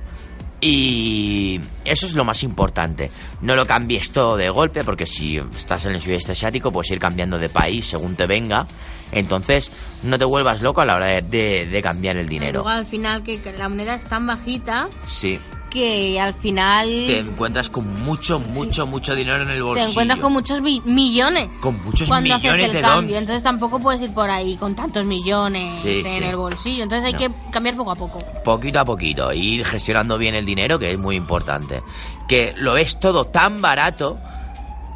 y 0.61 1.59
eso 1.83 2.05
es 2.05 2.13
lo 2.13 2.23
más 2.23 2.43
importante. 2.43 3.11
No 3.41 3.55
lo 3.55 3.65
cambies 3.65 4.11
todo 4.11 4.37
de 4.37 4.49
golpe 4.49 4.83
porque 4.83 5.05
si 5.05 5.37
estás 5.37 5.85
en 5.85 5.93
el 5.93 6.01
sudeste 6.01 6.31
asiático 6.31 6.71
puedes 6.71 6.91
ir 6.91 6.99
cambiando 6.99 7.37
de 7.37 7.49
país 7.49 7.87
según 7.87 8.15
te 8.15 8.25
venga. 8.25 8.67
Entonces 9.15 9.71
no 10.03 10.19
te 10.19 10.25
vuelvas 10.25 10.61
loco 10.61 10.81
a 10.81 10.85
la 10.85 10.95
hora 10.95 11.05
de, 11.07 11.21
de- 11.23 11.65
de 11.65 11.81
cambiar 11.81 12.17
el 12.17 12.29
dinero. 12.29 12.59
Luego 12.61 12.69
al 12.69 12.85
final 12.85 13.23
que, 13.23 13.39
la 13.57 13.67
moneda 13.69 13.95
es 13.95 14.03
tan 14.05 14.27
bajita 14.27 14.87
Sí, 15.07 15.39
que 15.71 16.19
al 16.19 16.33
final 16.33 16.87
te 16.87 17.19
encuentras 17.19 17.69
con 17.69 17.91
mucho, 18.03 18.39
mucho, 18.39 18.85
mucho 18.85 19.15
dinero 19.15 19.41
en 19.43 19.49
el 19.49 19.55
te 19.57 19.61
bolsillo. 19.61 19.89
encuentras 19.89 20.19
con 20.19 20.33
muchos 20.33 20.61
millones. 20.61 21.55
Con 21.61 21.83
muchos 21.83 22.07
cuando 22.07 22.35
millones 22.35 22.51
haces 22.53 22.69
el 22.69 22.75
de 22.75 22.81
cambio. 22.81 22.95
dólares. 23.01 23.21
Entonces 23.21 23.43
tampoco 23.43 23.79
puedes 23.79 24.01
ir 24.01 24.13
por 24.13 24.29
ahí 24.29 24.55
con 24.57 24.75
tantos 24.75 25.05
millones 25.05 25.73
Sí, 25.81 25.99
en 26.05 26.19
sí. 26.21 26.23
el 26.23 26.35
bolsillo. 26.35 26.83
Entonces 26.83 27.05
hay 27.07 27.13
No. 27.13 27.19
que 27.19 27.31
cambiar 27.51 27.75
poco 27.75 27.91
a 27.91 27.95
poco. 27.95 28.19
poquito 28.43 28.79
a 28.79 28.85
poquito, 28.85 29.33
ir 29.33 29.65
gestionando 29.65 30.17
bien 30.17 30.35
el 30.35 30.45
dinero, 30.45 30.77
que 30.79 30.91
es 30.91 30.97
muy 30.99 31.15
importante. 31.15 31.81
Que 32.27 32.53
lo 32.57 32.73
ves 32.73 32.99
todo 32.99 33.25
tan 33.25 33.61
barato 33.61 34.19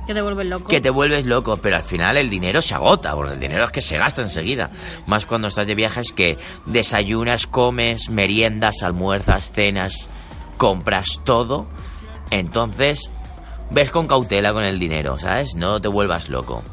Que 0.09 0.15
te 0.15 0.23
vuelves 0.23 0.47
loco. 0.47 0.67
que 0.67 0.81
te 0.81 0.89
vuelves 0.89 1.25
loco, 1.27 1.57
pero 1.57 1.75
al 1.75 1.83
final 1.83 2.17
el 2.17 2.31
dinero 2.31 2.63
se 2.63 2.73
agota, 2.73 3.13
porque 3.13 3.33
el 3.33 3.39
dinero 3.39 3.63
es 3.65 3.69
que 3.69 3.79
se 3.79 3.95
gasta 3.95 4.23
enseguida. 4.23 4.71
Más 5.05 5.27
cuando 5.27 5.47
estás 5.47 5.67
de 5.67 5.75
viajes 5.75 6.11
que 6.13 6.39
desayunas, 6.65 7.45
comes, 7.45 8.09
meriendas, 8.09 8.81
almuerzas, 8.81 9.51
cenas, 9.51 10.07
compras 10.57 11.19
todo. 11.23 11.67
Entonces, 12.31 13.11
ves 13.69 13.91
con 13.91 14.07
cautela 14.07 14.51
con 14.51 14.65
el 14.65 14.79
dinero, 14.79 15.19
¿sabes? 15.19 15.53
No 15.53 15.79
te 15.79 15.89
vuelvas 15.89 16.27
loco. 16.27 16.63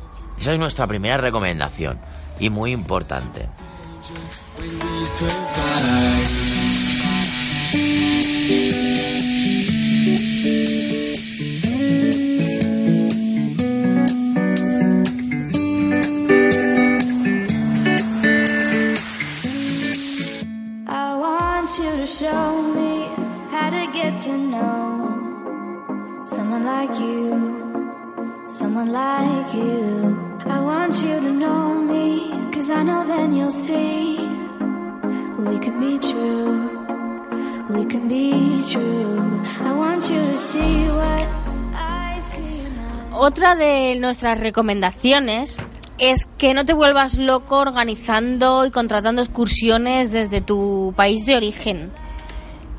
Esa 0.41 0.55
es 0.55 0.59
nuestra 0.59 0.87
primera 0.87 1.19
recomendación 1.19 2.01
y 2.41 2.49
muy 2.49 2.73
importante. 2.73 3.51
Otra 43.27 43.57
de 43.57 43.97
nuestras 43.97 44.39
recomendaciones 44.39 45.57
es 45.99 46.29
que 46.39 46.55
no 46.55 46.65
te 46.65 46.75
vuelvas 46.75 47.19
loco 47.19 47.59
organizando 47.59 48.65
y 48.65 48.71
contratando 48.71 49.21
excursiones 49.21 50.13
desde 50.13 50.41
tu 50.41 50.95
país 50.97 51.27
de 51.27 51.35
origen. 51.35 51.91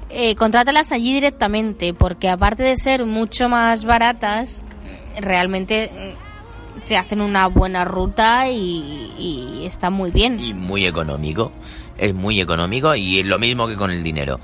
Eh, 0.09 0.35
contrátalas 0.35 0.93
allí 0.93 1.11
directamente, 1.11 1.93
porque 1.93 2.29
aparte 2.29 2.63
de 2.63 2.77
ser 2.77 3.05
mucho 3.05 3.49
más 3.49 3.83
baratas, 3.83 4.63
realmente 5.19 5.91
mm, 5.91 6.87
te 6.87 6.95
hacen 6.95 7.19
una 7.19 7.47
buena 7.47 7.83
ruta 7.83 8.49
y, 8.49 9.11
y 9.19 9.65
está 9.65 9.89
muy 9.89 10.11
bien. 10.11 10.39
y 10.39 10.53
muy 10.53 10.85
económico. 10.85 11.51
Es 11.97 12.13
muy 12.13 12.39
económico 12.39 12.95
y 12.95 13.19
es 13.19 13.25
lo 13.25 13.37
mismo 13.37 13.67
que 13.67 13.75
con 13.75 13.91
el 13.91 14.01
dinero. 14.01 14.39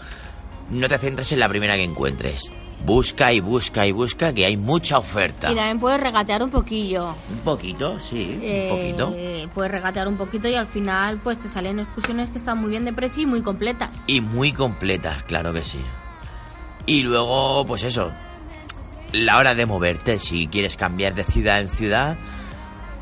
No 0.70 0.90
te 0.90 0.98
centres 0.98 1.32
en 1.32 1.40
la 1.40 1.48
primera 1.48 1.76
que 1.76 1.84
encuentres. 1.86 2.52
Busca 2.86 3.32
y 3.32 3.40
busca 3.40 3.88
y 3.88 3.92
busca 3.94 4.34
que 4.34 4.46
hay 4.46 4.58
mucha 4.58 4.98
oferta. 4.98 5.52
Y 5.52 5.56
también 5.56 5.80
puedes 5.80 6.02
regatear 6.02 6.44
un 6.44 6.50
poquillo. 6.50 7.16
Un 7.32 7.40
poquito, 7.40 8.00
sí, 8.00 8.40
Eh, 8.42 8.70
un 8.70 8.78
poquito. 8.78 9.54
Puedes 9.54 9.72
regatear 9.72 10.08
un 10.08 10.18
poquito 10.18 10.50
y 10.50 10.56
al 10.56 10.68
final 10.68 11.18
pues 11.24 11.40
te 11.40 11.48
salen 11.48 11.80
excursiones 11.80 12.30
que 12.30 12.38
están 12.38 12.58
muy 12.60 12.72
bien 12.72 12.84
de 12.86 12.92
precio 12.94 13.24
y 13.24 13.26
muy 13.26 13.42
completas. 13.42 13.90
Y 14.08 14.20
muy 14.22 14.52
completas, 14.52 15.24
claro 15.24 15.54
que 15.54 15.64
sí. 15.64 15.80
Y 16.86 17.02
luego, 17.04 17.66
pues 17.66 17.84
eso. 17.84 18.12
la 19.14 19.38
hora 19.38 19.56
de 19.56 19.66
moverte, 19.66 20.20
si 20.20 20.48
quieres 20.48 20.76
cambiar 20.76 21.14
de 21.14 21.24
ciudad 21.24 21.60
en 21.62 21.70
ciudad, 21.70 22.18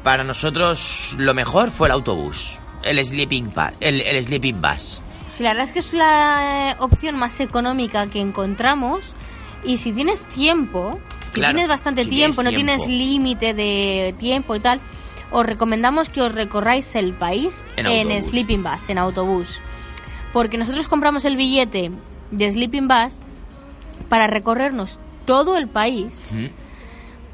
para 0.03 0.23
nosotros 0.23 1.15
lo 1.17 1.33
mejor 1.33 1.71
fue 1.71 1.87
el 1.87 1.93
autobús, 1.93 2.59
el 2.83 3.03
sleeping, 3.03 3.51
el, 3.79 4.01
el 4.01 4.23
sleeping 4.25 4.61
bus. 4.61 5.01
Sí, 5.27 5.43
la 5.43 5.51
verdad 5.51 5.63
es 5.65 5.71
que 5.71 5.79
es 5.79 5.93
la 5.93 6.71
eh, 6.71 6.75
opción 6.79 7.15
más 7.17 7.39
económica 7.39 8.05
que 8.07 8.19
encontramos. 8.19 9.13
Y 9.63 9.77
si 9.77 9.91
tienes 9.93 10.23
tiempo, 10.23 10.99
si 11.27 11.39
Claro, 11.39 11.53
tienes 11.53 11.67
bastante 11.69 12.03
si 12.03 12.09
tiempo, 12.09 12.41
tienes 12.43 12.51
no 12.51 12.55
tienes 12.85 12.87
límite 12.87 13.53
de 13.53 14.13
tiempo 14.19 14.55
y 14.55 14.59
tal, 14.59 14.79
os 15.31 15.45
recomendamos 15.45 16.09
que 16.09 16.21
os 16.21 16.33
recorráis 16.33 16.95
el 16.95 17.13
país 17.13 17.63
En. 17.77 18.21
Sleeping 18.21 18.63
Bus, 18.63 18.89
en 18.89 18.97
autobús. 18.97 19.59
Porque 20.33 20.57
nosotros 20.57 20.87
compramos 20.87 21.25
el 21.25 21.35
billete 21.37 21.91
de 22.31 22.51
Sleeping 22.51 22.87
Bus 22.87 23.13
para 24.09 24.27
recorrernos 24.27 24.99
todo 25.25 25.57
el 25.57 25.67
país 25.67 26.13
¿Mm? 26.31 26.45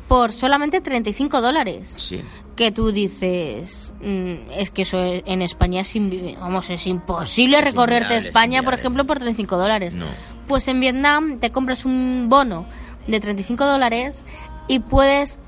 por 0.07 0.31
solamente 0.31 0.81
35 0.81 1.41
dólares 1.41 1.93
Sí. 1.97 2.21
que 2.55 2.71
tú 2.71 2.91
dices 2.91 3.93
mm, 4.01 4.51
es 4.57 4.69
que 4.71 4.81
eso 4.83 5.01
es- 5.03 5.23
en 5.25 5.41
España 5.41 5.81
es, 5.81 5.93
vamos, 6.39 6.69
es 6.69 6.85
imposible 6.87 7.59
Es 7.59 7.63
recorrerte 7.65 8.17
es 8.17 8.25
España, 8.25 8.61
por 8.63 8.73
ejemplo, 8.73 9.05
por 9.05 9.17
35 9.17 9.57
dólares. 9.57 9.95
No. 9.95 10.05
Pues 10.47 10.67
en 10.67 10.79
Vietnam 10.79 11.39
te 11.39 11.49
compras 11.51 11.85
un 11.85 12.27
bono 12.29 12.65
de 13.07 13.19
35 13.19 13.65
dólares 13.65 14.23
y 14.67 14.79
puedes 14.79 15.39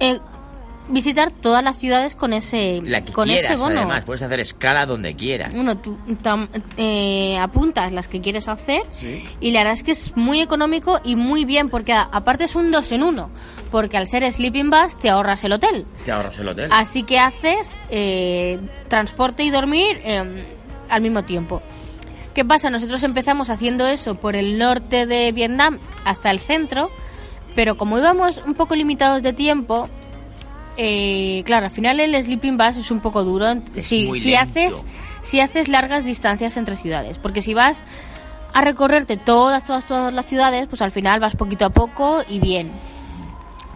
eh, 0.00 0.18
visitar 0.88 1.30
todas 1.30 1.64
las 1.64 1.78
ciudades 1.78 2.14
con 2.14 2.34
ese, 2.34 2.82
La 2.84 3.00
que 3.02 3.12
con 3.12 3.26
quieras, 3.26 3.44
ese 3.44 3.56
bono. 3.56 3.76
además, 3.78 4.02
puedes 4.04 4.20
hacer 4.22 4.40
escala 4.40 4.84
donde 4.84 5.14
quieras. 5.14 5.52
Uno, 5.54 5.78
tú 5.78 5.96
tam- 6.22 6.48
eh, 6.76 7.38
apuntas 7.38 7.90
las 7.92 8.06
que 8.06 8.20
quieres 8.20 8.48
hacer 8.48 8.82
Sí. 8.90 9.24
y 9.40 9.50
la 9.52 9.60
verdad 9.60 9.72
es 9.74 9.82
que 9.82 9.92
es 9.92 10.14
muy 10.14 10.42
económico 10.42 11.00
y 11.04 11.16
muy 11.16 11.46
bien 11.46 11.70
porque 11.70 11.94
a- 11.94 12.02
aparte 12.02 12.44
es 12.44 12.54
un 12.54 12.70
dos 12.70 12.92
en 12.92 13.02
uno 13.02 13.30
porque 13.70 13.96
al 13.96 14.06
ser 14.06 14.30
sleeping 14.30 14.68
bus 14.70 14.96
te 14.98 15.08
ahorras 15.08 15.42
el 15.44 15.52
hotel 15.52 15.86
Te 16.04 16.12
ahorras 16.12 16.38
el 16.38 16.48
hotel. 16.48 16.68
Así 16.70 17.02
que 17.02 17.18
haces 17.18 17.76
eh, 17.88 18.60
transporte 18.88 19.42
y 19.42 19.48
dormir 19.50 20.00
eh, 20.04 20.44
al 20.90 21.00
mismo 21.00 21.24
tiempo. 21.24 21.62
¿Qué 22.34 22.44
pasa? 22.44 22.68
Nosotros 22.68 23.02
empezamos 23.04 23.48
haciendo 23.48 23.86
eso 23.86 24.16
por 24.16 24.34
el 24.34 24.58
norte 24.58 25.06
de 25.06 25.30
Vietnam 25.30 25.78
hasta 26.04 26.30
el 26.30 26.40
centro, 26.40 26.90
pero 27.54 27.76
como 27.76 27.96
íbamos 27.96 28.42
un 28.44 28.54
poco 28.54 28.74
limitados 28.74 29.22
de 29.22 29.32
tiempo, 29.32 29.88
eh, 30.76 31.44
claro, 31.46 31.66
al 31.66 31.70
final 31.70 32.00
el 32.00 32.20
sleeping 32.20 32.56
bus 32.56 32.76
es 32.76 32.90
un 32.90 32.98
poco 32.98 33.22
duro 33.22 33.46
Es 33.76 33.86
si, 33.86 34.34
haces 34.34 34.74
si 35.22 35.40
haces 35.40 35.68
largas 35.68 36.04
distancias 36.04 36.56
entre 36.56 36.74
ciudades, 36.74 37.18
porque 37.18 37.40
si 37.40 37.54
vas 37.54 37.84
a 38.52 38.60
recorrerte 38.62 39.16
todas, 39.16 39.64
todas, 39.64 39.84
todas 39.84 40.12
las 40.12 40.26
ciudades, 40.26 40.66
pues 40.68 40.82
al 40.82 40.90
final 40.90 41.20
vas 41.20 41.36
poquito 41.36 41.64
a 41.64 41.70
poco 41.70 42.24
y 42.28 42.40
bien. 42.40 42.72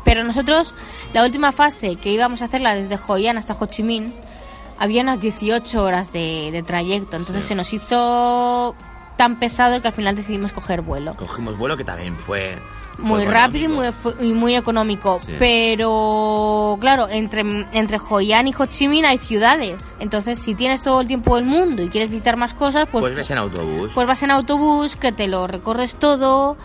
Pero 0.05 0.25
nosotros, 0.25 0.75
la 1.13 1.25
última 1.25 1.53
fase 1.53 1.95
que 1.95 2.11
íbamos 2.11 2.43
a 2.43 2.47
hacerla 2.47 2.75
desde 2.75 2.99
Hoi 3.07 3.29
An 3.29 3.39
hasta 3.39 3.55
Ho 3.55 3.67
Chi 3.67 3.85
Minh, 3.85 4.13
había 4.79 5.03
unas 5.03 5.21
18 5.21 5.83
horas 5.83 6.13
de, 6.13 6.51
de 6.53 6.63
trayecto. 6.63 7.17
Entonces 7.17 7.43
Sí. 7.43 7.49
se 7.49 7.55
nos 7.55 7.73
hizo 7.73 8.75
tan 9.17 9.37
pesado 9.39 9.81
que 9.83 9.89
al 9.89 9.95
final 9.95 10.15
decidimos 10.17 10.53
coger 10.53 10.81
vuelo. 10.83 11.15
Cogimos 11.17 11.59
vuelo 11.59 11.77
que 11.77 11.85
también 11.85 12.15
fue... 12.17 12.57
fue 12.97 13.05
Muy 13.05 13.25
rápido 13.27 13.65
y 13.65 13.69
muy, 13.69 13.87
y 14.21 14.33
muy 14.33 14.55
económico. 14.57 15.21
Sí. 15.27 15.33
Pero, 15.39 16.77
claro, 16.81 17.09
entre, 17.09 17.41
entre 17.73 17.99
Hoi 18.09 18.33
An 18.33 18.47
y 18.49 18.55
Ho 18.57 18.67
Chi 18.67 18.87
Minh 18.89 19.05
hay 19.05 19.19
ciudades. 19.19 19.97
Entonces, 19.99 20.39
si 20.39 20.55
tienes 20.55 20.83
todo 20.83 21.01
el 21.01 21.07
tiempo 21.09 21.35
del 21.37 21.45
mundo 21.45 21.83
y 21.83 21.89
quieres 21.89 22.11
visitar 22.11 22.37
más 22.37 22.55
cosas, 22.55 22.89
pues, 22.91 23.03
Pues 23.03 23.15
ves 23.15 23.31
en 23.31 23.39
autobús. 23.39 23.91
pues 23.95 24.07
vas 24.07 24.23
en 24.23 24.31
autobús, 24.31 24.95
que 24.97 25.11
te 25.13 25.27
lo 25.27 25.47
recorres 25.49 25.95
todo, 25.97 26.57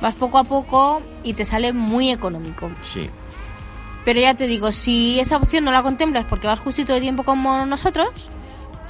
vas 0.00 0.14
poco 0.14 0.38
a 0.38 0.44
poco 0.44 1.00
y 1.24 1.34
te 1.34 1.44
sale 1.44 1.72
muy 1.72 2.10
económico. 2.10 2.70
Sí. 2.82 3.08
Pero 4.04 4.20
ya 4.20 4.34
te 4.34 4.46
digo, 4.46 4.72
si 4.72 5.20
esa 5.20 5.36
opción 5.36 5.64
no 5.64 5.72
la 5.72 5.82
contemplas 5.82 6.24
porque 6.28 6.46
vas 6.46 6.58
justito 6.60 6.92
de 6.92 7.00
tiempo 7.00 7.22
como 7.22 7.64
nosotros, 7.66 8.08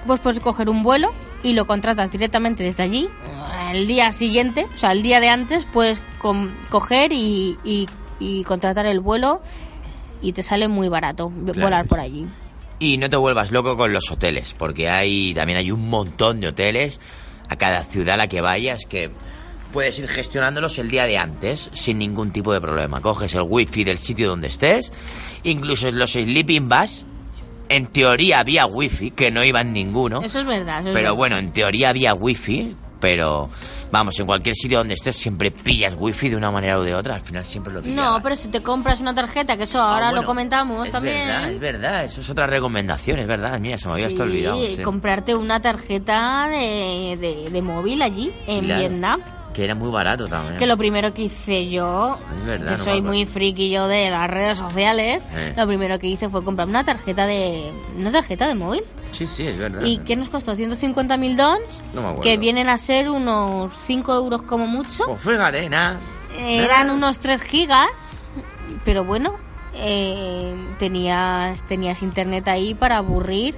pues 0.07 0.21
puedes 0.21 0.41
coger 0.41 0.69
un 0.71 0.83
vuelo 0.83 1.11
y 1.43 1.53
lo 1.55 1.67
contratas 1.67 2.11
directamente 2.11 2.63
desde 2.63 2.83
allí. 2.83 3.09
El 3.73 3.87
día 3.87 4.11
siguiente, 4.13 4.67
o 4.75 4.79
sea, 4.79 4.93
el 4.93 5.03
día 5.03 5.21
de 5.21 5.29
antes, 5.29 5.67
puedes 5.73 6.03
coger 6.71 7.13
y, 7.13 7.57
y- 7.65 7.87
y 8.21 8.45
contratar 8.45 8.87
el 8.87 9.01
vuelo 9.01 9.43
y 10.23 10.33
te 10.33 10.43
sale 10.43 10.69
muy 10.69 10.89
barato 10.89 11.31
Claro 11.31 11.61
volar 11.61 11.87
por 11.87 12.01
allí. 12.01 12.27
Y 12.79 12.97
no 12.99 13.09
te 13.11 13.17
vuelvas 13.17 13.51
loco 13.53 13.77
con 13.77 13.93
los 13.93 14.11
hoteles, 14.11 14.55
porque 14.57 14.89
hay 14.89 15.35
también 15.35 15.59
hay 15.59 15.71
un 15.73 15.89
montón 15.89 16.41
de 16.41 16.49
hoteles 16.49 17.01
a 17.49 17.57
cada 17.57 17.85
ciudad 17.85 18.15
a 18.15 18.17
la 18.19 18.29
que 18.29 18.41
vayas 18.41 18.87
que 18.87 19.11
puedes 19.73 19.99
ir 19.99 20.07
gestionándolos 20.09 20.79
el 20.79 20.91
día 20.91 21.07
de 21.07 21.19
antes 21.19 21.71
sin 21.73 21.99
ningún 21.99 22.31
tipo 22.33 22.53
de 22.53 22.61
problema. 22.61 23.01
Coges 23.01 23.35
el 23.35 23.43
wifi 23.43 23.85
del 23.85 23.99
sitio 23.99 24.29
donde 24.29 24.49
estés, 24.49 24.93
incluso 25.45 25.91
los 25.91 26.13
sleeping 26.13 26.69
bus, 26.69 27.07
en 27.69 27.87
teoría 27.87 28.41
había 28.41 28.67
wifi, 28.67 29.11
que 29.13 29.31
no 29.31 29.43
iban 29.43 29.73
ninguno, 29.73 30.21
Eso 30.23 30.41
es 30.41 30.47
verdad. 30.47 30.81
eso 30.81 30.89
es 30.89 30.95
pero 30.95 31.05
verdad. 31.09 31.17
bueno, 31.17 31.39
en 31.39 31.53
teoría 31.53 31.89
había 31.89 32.13
wifi, 32.15 32.77
pero 33.01 33.49
vamos, 33.91 34.19
en 34.21 34.27
cualquier 34.27 34.55
sitio 34.55 34.79
donde 34.79 34.95
estés 34.95 35.17
siempre 35.17 35.51
pillas 35.51 35.95
wifi 35.99 36.29
de 36.29 36.37
una 36.37 36.51
manera 36.51 36.79
u 36.79 36.83
de 36.83 36.95
otra, 36.95 37.15
al 37.15 37.21
final 37.23 37.45
siempre 37.45 37.73
lo 37.73 37.81
No, 37.81 37.87
pillabas. 37.87 38.23
pero 38.23 38.37
si 38.37 38.49
te 38.49 38.63
compras 38.63 39.01
una 39.01 39.15
tarjeta, 39.15 39.57
que 39.57 39.63
eso 39.65 39.81
ahora 39.81 40.07
Ah, 40.07 40.11
bueno, 40.11 40.21
lo 40.23 40.27
comentamos 40.27 40.87
es 40.87 40.93
también. 40.93 41.27
verdad, 41.27 41.51
es 41.51 41.61
verdad, 41.61 42.05
eso 42.05 42.21
es 42.21 42.29
otra 42.31 42.47
recomendación, 42.47 43.19
es 43.21 43.27
verdad, 43.27 43.59
mira, 43.59 43.79
se 43.79 43.89
me 43.89 43.95
había 43.95 44.07
hasta 44.07 44.19
Sí, 44.19 44.23
olvidado. 44.23 44.67
sí. 44.67 44.83
comprarte 44.83 45.35
una 45.35 45.61
tarjeta 45.61 46.49
de, 46.51 47.17
de- 47.19 47.51
de 47.51 47.63
móvil 47.63 48.03
allí, 48.03 48.33
en 48.47 48.65
Claro. 48.67 48.81
Vietnam. 48.81 49.21
Que 49.55 49.65
era 49.65 49.75
muy 49.75 49.91
barato 49.91 50.27
también. 50.29 50.59
Que 50.59 50.67
lo 50.67 50.77
primero 50.79 51.13
que 51.13 51.23
hice 51.23 51.69
yo, 51.69 52.19
Es 52.41 52.47
verdad, 52.47 52.67
que 52.73 52.79
no 52.79 52.85
soy 52.85 53.03
muy 53.03 53.27
friki 53.27 53.71
yo 53.71 53.87
de 53.87 54.09
las 54.11 54.31
redes 54.31 54.59
sociales, 54.59 55.23
Eh. 55.35 55.53
lo 55.57 55.67
primero 55.67 55.99
que 55.99 56.07
hice 56.07 56.29
fue 56.31 56.43
comprar 56.43 56.67
una 56.69 56.85
tarjeta 56.85 57.27
de 57.27 57.71
una 57.97 58.11
tarjeta 58.11 58.49
de 58.49 58.55
móvil. 58.55 58.83
Sí, 59.11 59.27
sí, 59.27 59.47
es 59.47 59.59
verdad. 59.59 59.83
¿Y 59.85 59.99
qué 59.99 60.17
nos 60.17 60.31
costó? 60.31 60.55
150 60.57 61.17
mil 61.19 61.37
dons, 61.37 61.83
No 61.95 62.19
que 62.21 62.39
vienen 62.39 62.69
a 62.71 62.79
ser 62.79 63.11
unos 63.11 63.73
5 63.87 64.15
euros 64.15 64.43
como 64.43 64.67
mucho. 64.67 65.05
Pues 65.05 65.21
fíjate, 65.21 65.69
nada. 65.69 65.99
Eran 66.39 66.89
unos 66.91 67.19
3 67.19 67.43
gigas, 67.43 68.23
pero 68.87 69.05
bueno, 69.05 69.35
eh, 69.75 70.55
tenías, 70.79 71.63
tenías 71.67 72.03
internet 72.03 72.49
ahí 72.49 72.73
para 72.75 72.97
aburrir 72.99 73.55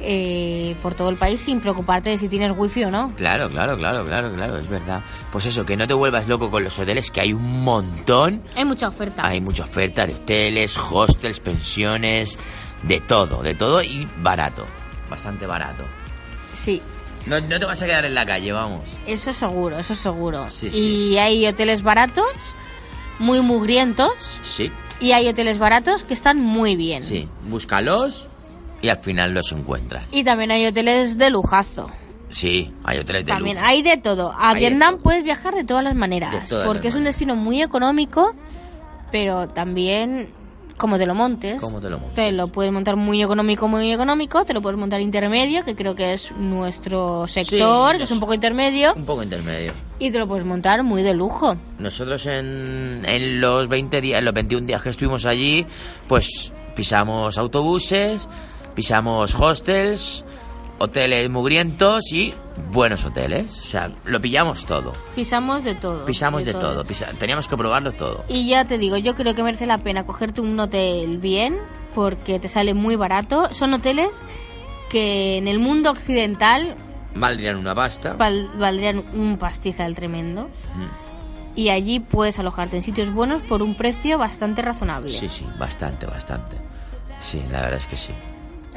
eh, 0.00 0.74
por 0.82 0.94
todo 0.94 1.08
el 1.10 1.16
país 1.16 1.40
sin 1.40 1.60
preocuparte 1.60 2.10
de 2.10 2.18
si 2.18 2.28
tienes 2.28 2.52
wifi 2.56 2.84
o 2.84 2.90
no. 2.90 3.12
Claro, 3.16 3.48
claro, 3.48 3.76
claro, 3.76 4.04
claro, 4.04 4.32
claro, 4.34 4.56
es 4.58 4.68
verdad. 4.68 5.02
Pues 5.32 5.46
eso, 5.46 5.64
que 5.66 5.76
no 5.76 5.86
te 5.86 5.94
vuelvas 5.94 6.28
loco 6.28 6.50
con 6.50 6.62
los 6.64 6.78
hoteles, 6.78 7.10
que 7.10 7.20
hay 7.20 7.32
un 7.32 7.62
montón. 7.64 8.42
Hay 8.56 8.64
mucha 8.64 8.88
oferta. 8.88 9.26
Hay 9.26 9.40
mucha 9.40 9.64
oferta 9.64 10.06
de 10.06 10.14
hoteles, 10.14 10.76
hostels, 10.78 11.40
pensiones, 11.40 12.38
de 12.82 13.00
todo, 13.00 13.42
de 13.42 13.54
todo 13.54 13.82
y 13.82 14.08
barato. 14.22 14.64
Bastante 15.10 15.46
barato. 15.46 15.84
Sí, 16.52 16.80
No, 17.26 17.40
no 17.40 17.58
te 17.58 17.64
vas 17.66 17.82
a 17.82 17.86
quedar 17.86 18.04
en 18.04 18.14
la 18.14 18.24
calle, 18.24 18.52
vamos. 18.52 18.82
Eso 19.06 19.32
seguro, 19.32 19.78
eso 19.78 19.94
seguro. 19.94 20.48
Sí, 20.50 20.68
y 20.68 21.18
hay 21.18 21.46
hoteles 21.46 21.82
baratos, 21.82 22.24
muy 23.18 23.40
mugrientos, 23.42 24.12
Sí, 24.42 24.70
y 25.00 25.12
hay 25.12 25.28
hoteles 25.28 25.58
baratos 25.58 26.04
que 26.04 26.14
están 26.14 26.40
muy 26.40 26.74
bien. 26.76 27.02
sí. 27.02 27.28
Búscalos 27.48 28.28
y 28.82 28.88
al 28.88 28.98
final 28.98 29.34
los 29.34 29.52
encuentras. 29.52 30.04
Y 30.12 30.24
también 30.24 30.50
hay 30.50 30.66
hoteles 30.66 31.18
de 31.18 31.30
lujazo. 31.30 31.88
Sí, 32.30 32.72
hay 32.84 32.98
hoteles 32.98 33.24
de 33.24 33.32
También 33.32 33.56
lujo. 33.56 33.66
hay 33.68 33.82
de 33.82 33.96
todo. 33.96 34.32
A 34.32 34.50
Hay 34.50 34.60
Vietnam 34.60 34.98
puedes 35.02 35.24
viajar 35.24 35.54
de 35.54 35.64
todas 35.64 35.82
las 35.82 35.94
maneras, 35.94 36.48
todas 36.48 36.66
porque 36.66 36.88
las 36.88 36.94
es 36.94 36.98
un 36.98 37.04
destino 37.04 37.36
muy 37.36 37.62
económico, 37.62 38.34
pero 39.10 39.48
también 39.48 40.28
como 40.76 40.96
te 40.98 41.06
lo 41.06 41.14
montes. 41.14 41.60
¿Cómo 41.60 41.80
te 41.80 41.88
lo 41.90 41.98
montas? 41.98 42.14
Te 42.14 42.30
lo 42.30 42.48
puedes 42.48 42.70
montar 42.72 42.94
muy 42.96 43.20
económico, 43.22 43.66
muy 43.66 43.90
económico, 43.92 44.44
te 44.44 44.52
lo 44.54 44.62
puedes 44.62 44.78
montar 44.78 45.00
intermedio, 45.00 45.64
que 45.64 45.74
creo 45.74 45.96
que 45.96 46.12
es 46.12 46.30
nuestro 46.32 47.26
sector, 47.26 47.96
que 47.96 48.04
es 48.04 48.10
un 48.12 48.20
poco 48.20 48.34
intermedio, 48.34 48.92
Un 48.94 49.04
poco 49.04 49.22
intermedio. 49.24 49.72
y 49.98 50.10
te 50.12 50.18
lo 50.20 50.28
puedes 50.28 50.44
montar 50.44 50.84
muy 50.84 51.02
de 51.02 51.14
lujo. 51.14 51.56
Nosotros 51.78 52.26
en, 52.26 53.00
en 53.06 53.40
los 53.40 53.66
20 53.68 54.00
días, 54.00 54.18
en 54.20 54.24
los 54.26 54.34
21 54.34 54.66
días 54.66 54.80
que 54.82 54.90
estuvimos 54.90 55.24
allí, 55.24 55.66
pues 56.06 56.52
pisamos 56.76 57.38
autobuses, 57.38 58.28
pisamos 58.78 59.34
hostels, 59.34 60.24
hoteles 60.78 61.28
mugrientos 61.28 62.12
y 62.12 62.32
buenos 62.70 63.04
hoteles. 63.04 63.58
O 63.58 63.64
sea, 63.64 63.90
lo 64.04 64.20
pillamos 64.20 64.66
todo. 64.66 64.92
Pisamos 65.16 65.64
de 65.64 65.74
todo. 65.74 66.04
Pisamos 66.04 66.44
de, 66.44 66.54
todo. 66.54 66.84
pisa- 66.84 67.08
teníamos 67.18 67.48
que 67.48 67.56
probarlo 67.56 67.90
todo. 67.90 68.24
Y 68.28 68.46
ya 68.46 68.64
te 68.66 68.78
digo, 68.78 68.96
yo 68.96 69.16
creo 69.16 69.34
que 69.34 69.42
merece 69.42 69.66
la 69.66 69.78
pena 69.78 70.04
cogerte 70.06 70.42
un 70.42 70.60
hotel 70.60 71.18
bien, 71.18 71.58
porque 71.92 72.38
te 72.38 72.46
sale 72.48 72.72
muy 72.72 72.94
barato. 72.94 73.52
Son 73.52 73.74
hoteles 73.74 74.10
que 74.90 75.38
en 75.38 75.48
el 75.48 75.58
mundo 75.58 75.90
occidental 75.90 76.76
Valdrían 77.16 77.56
una 77.56 77.74
pasta. 77.74 78.12
val- 78.12 78.48
valdrían 78.60 78.98
un 79.12 79.38
pastizal 79.38 79.96
tremendo. 79.96 80.42
Mm. 80.44 81.56
Y 81.58 81.70
allí 81.70 81.98
puedes 81.98 82.38
alojarte 82.38 82.76
en 82.76 82.84
sitios 82.84 83.12
buenos 83.12 83.42
por 83.42 83.60
un 83.60 83.74
precio 83.74 84.18
bastante 84.18 84.62
razonable. 84.62 85.08
Sí, 85.10 85.28
sí, 85.28 85.44
bastante, 85.58 86.06
bastante. 86.06 86.56
Sí, 87.18 87.42
la 87.50 87.62
verdad 87.62 87.80
es 87.80 87.86
que 87.88 87.96
sí. 87.96 88.12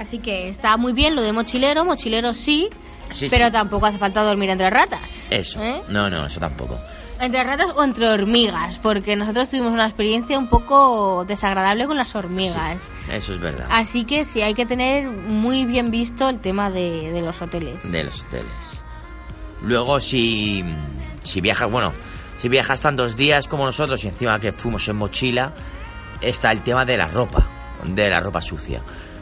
Así 0.01 0.17
que 0.19 0.49
está 0.49 0.77
muy 0.77 0.93
bien 0.93 1.15
lo 1.15 1.21
de 1.21 1.31
mochilero, 1.31 1.85
mochilero 1.85 2.33
sí, 2.33 2.69
Sí, 3.11 3.27
pero 3.29 3.45
sí. 3.47 3.51
tampoco 3.51 3.85
hace 3.85 3.97
falta 3.97 4.23
dormir 4.23 4.49
entre 4.49 4.69
ratas. 4.69 5.25
Eso. 5.29 5.61
¿Eh? 5.61 5.81
No, 5.89 6.09
no, 6.09 6.25
eso 6.25 6.39
tampoco. 6.39 6.77
Entre 7.19 7.43
ratas 7.43 7.67
o 7.75 7.83
entre 7.83 8.09
hormigas, 8.09 8.79
porque 8.79 9.15
nosotros 9.15 9.47
tuvimos 9.49 9.73
una 9.73 9.85
experiencia 9.85 10.39
un 10.39 10.47
poco 10.47 11.23
desagradable 11.25 11.85
con 11.85 11.97
las 11.97 12.15
hormigas. 12.15 12.81
Eso 13.11 13.35
es 13.35 13.39
verdad. 13.39 13.67
Así 13.69 14.05
que 14.05 14.25
sí, 14.25 14.41
hay 14.41 14.55
que 14.55 14.65
tener 14.65 15.07
muy 15.07 15.65
bien 15.65 15.91
visto 15.91 16.27
el 16.29 16.39
tema 16.39 16.71
de, 16.71 17.11
de 17.11 17.21
los 17.21 17.39
hoteles. 17.43 17.91
De 17.91 18.03
los 18.05 18.21
hoteles. 18.21 18.83
Luego, 19.61 19.99
si, 20.01 20.63
si 21.23 21.41
viajas, 21.41 21.69
bueno, 21.69 21.93
si 22.41 22.49
viajas 22.49 22.81
tantos 22.81 23.15
días 23.15 23.47
como 23.47 23.65
nosotros 23.65 24.03
y 24.03 24.07
encima 24.07 24.39
que 24.39 24.51
fuimos 24.51 24.87
en 24.87 24.95
mochila, 24.95 25.53
está 26.21 26.51
el 26.51 26.61
tema 26.61 26.85
de 26.85 26.97
la 26.97 27.07
ropa, 27.07 27.45
de 27.85 28.09
la 28.09 28.19
ropa 28.19 28.41
sucia. 28.41 28.81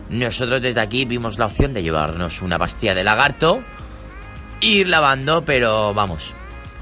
Nosotros 0.09 0.61
desde 0.61 0.81
aquí 0.81 1.05
vimos 1.05 1.37
la 1.37 1.45
opción 1.45 1.73
de 1.73 1.83
llevarnos 1.83 2.41
una 2.41 2.57
pastilla 2.57 2.95
de 2.95 3.03
lagarto, 3.03 3.61
ir 4.61 4.87
lavando, 4.87 5.45
pero 5.45 5.93
vamos, 5.93 6.33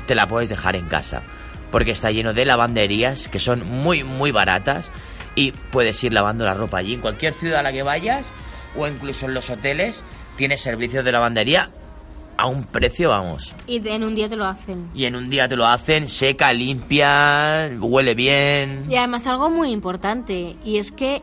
te 0.05 0.15
la 0.15 0.27
puedes 0.27 0.49
dejar 0.49 0.75
en 0.75 0.87
casa. 0.87 1.21
Porque 1.71 1.91
está 1.91 2.11
lleno 2.11 2.33
de 2.33 2.45
lavanderías 2.45 3.27
que 3.27 3.39
son 3.39 3.67
muy, 3.67 4.03
muy 4.03 4.31
baratas 4.31 4.89
y 5.35 5.51
puedes 5.51 6.01
ir 6.03 6.13
lavando 6.13 6.45
la 6.45 6.53
ropa 6.53 6.77
allí. 6.77 6.93
En 6.93 7.01
cualquier 7.01 7.33
ciudad 7.33 7.59
a 7.59 7.63
la 7.63 7.73
que 7.73 7.83
vayas 7.83 8.31
o 8.77 8.87
incluso 8.87 9.25
en 9.25 9.33
los 9.33 9.49
hoteles, 9.49 10.05
tienes 10.37 10.61
servicios 10.61 11.03
de 11.03 11.11
lavandería 11.11 11.69
a 12.37 12.47
un 12.47 12.63
precio, 12.63 13.09
vamos. 13.09 13.53
Y 13.65 13.85
en 13.87 14.03
un 14.03 14.15
día 14.15 14.29
te 14.29 14.35
lo 14.35 14.45
hacen. 14.45 14.89
Y 14.93 15.05
en 15.05 15.15
un 15.15 15.29
día 15.29 15.49
te 15.49 15.55
lo 15.55 15.65
hacen, 15.65 16.07
seca, 16.07 16.53
limpia, 16.53 17.69
huele 17.79 18.13
bien. 18.13 18.85
Y 18.89 18.95
además 18.95 19.27
algo 19.27 19.49
muy 19.49 19.71
importante, 19.71 20.55
y 20.63 20.77
es 20.77 20.91
que 20.91 21.21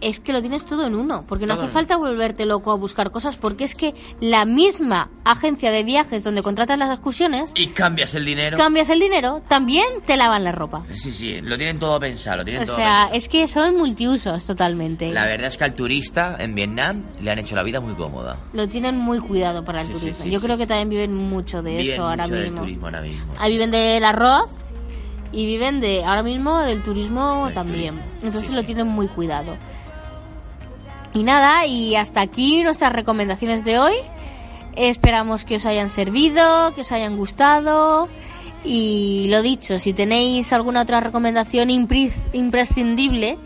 es 0.00 0.20
que 0.20 0.32
lo 0.32 0.40
tienes 0.40 0.64
todo 0.64 0.86
en 0.86 0.94
uno, 0.94 1.22
porque 1.28 1.44
no 1.46 1.54
Todo 1.54 1.64
hace 1.64 1.72
falta 1.72 1.96
volverte 1.96 2.46
loco 2.46 2.70
a 2.70 2.76
buscar 2.76 3.10
cosas, 3.10 3.36
porque 3.36 3.64
es 3.64 3.74
que 3.74 3.94
la 4.20 4.44
misma 4.44 5.10
agencia 5.24 5.70
de 5.72 5.82
viajes 5.82 6.22
donde 6.22 6.42
contratas 6.42 6.78
las 6.78 6.90
excursiones, 6.90 7.52
Y 7.56 7.68
cambias 7.68 8.14
el 8.14 8.24
dinero. 8.24 8.56
cambias 8.56 8.90
el 8.90 9.00
dinero, 9.00 9.42
también 9.48 9.84
te 10.06 10.16
lavan 10.16 10.44
la 10.44 10.52
ropa. 10.52 10.84
Sí, 10.94 11.10
sí, 11.12 11.40
lo 11.40 11.56
tienen 11.56 11.78
todo 11.78 11.98
pensado, 11.98 12.38
lo 12.38 12.44
tienen 12.44 12.62
O 12.62 12.66
todo 12.66 12.76
sea, 12.76 12.86
pensado. 13.10 13.14
es 13.14 13.28
que 13.28 13.48
son 13.48 13.76
multiusos 13.76 14.44
totalmente. 14.44 15.12
La 15.12 15.26
verdad 15.26 15.48
es 15.48 15.56
que 15.56 15.64
al 15.64 15.74
turista 15.74 16.36
en 16.38 16.54
Vietnam 16.54 17.02
le 17.20 17.30
han 17.30 17.38
hecho 17.40 17.56
la 17.56 17.62
vida 17.64 17.80
muy 17.80 17.94
cómoda. 17.94 18.36
Lo 18.52 18.68
tienen 18.68 18.96
muy 18.96 19.18
cuidado 19.18 19.64
para 19.64 19.80
el 19.80 19.88
Sí, 19.88 19.92
turismo. 19.94 20.24
sí, 20.24 20.30
Yo 20.30 20.40
creo 20.40 20.56
que 20.56 20.66
también 20.66 20.88
viven 20.90 21.14
mucho 21.14 21.62
de 21.62 21.70
Viven 21.78 21.92
eso 21.94 22.06
ahora 22.06 22.22
mucho 22.24 22.34
del 22.36 22.44
mismo. 22.50 22.60
turismo 22.60 22.86
ahora 22.86 23.00
mismo. 23.00 23.32
Ahí 23.38 23.52
viven 23.52 23.70
del 23.72 24.04
arroz 24.04 24.50
y 25.32 25.44
viven 25.44 25.80
de 25.80 26.04
ahora 26.04 26.22
mismo 26.22 26.58
del 26.60 26.82
turismo 26.82 27.46
Del 27.46 27.54
también. 27.54 27.94
turismo, 27.96 28.12
Entonces 28.22 28.52
lo 28.54 28.62
tienen 28.62 28.86
muy 28.86 29.08
cuidado. 29.08 29.56
Y 31.18 31.24
nada, 31.24 31.66
y 31.66 31.96
hasta 31.96 32.20
aquí 32.20 32.62
nuestras 32.62 32.92
recomendaciones 32.92 33.64
de 33.64 33.80
hoy. 33.80 33.94
Esperamos 34.76 35.44
que 35.44 35.56
os 35.56 35.66
hayan 35.66 35.90
servido, 35.90 36.72
que 36.74 36.82
os 36.82 36.92
hayan 36.92 37.16
gustado. 37.16 38.08
Y 38.64 39.26
lo 39.28 39.42
dicho, 39.42 39.80
si 39.80 39.92
tenéis 39.92 40.52
alguna 40.52 40.82
otra 40.82 41.00
recomendación 41.00 41.70
imprescindible 41.70 43.36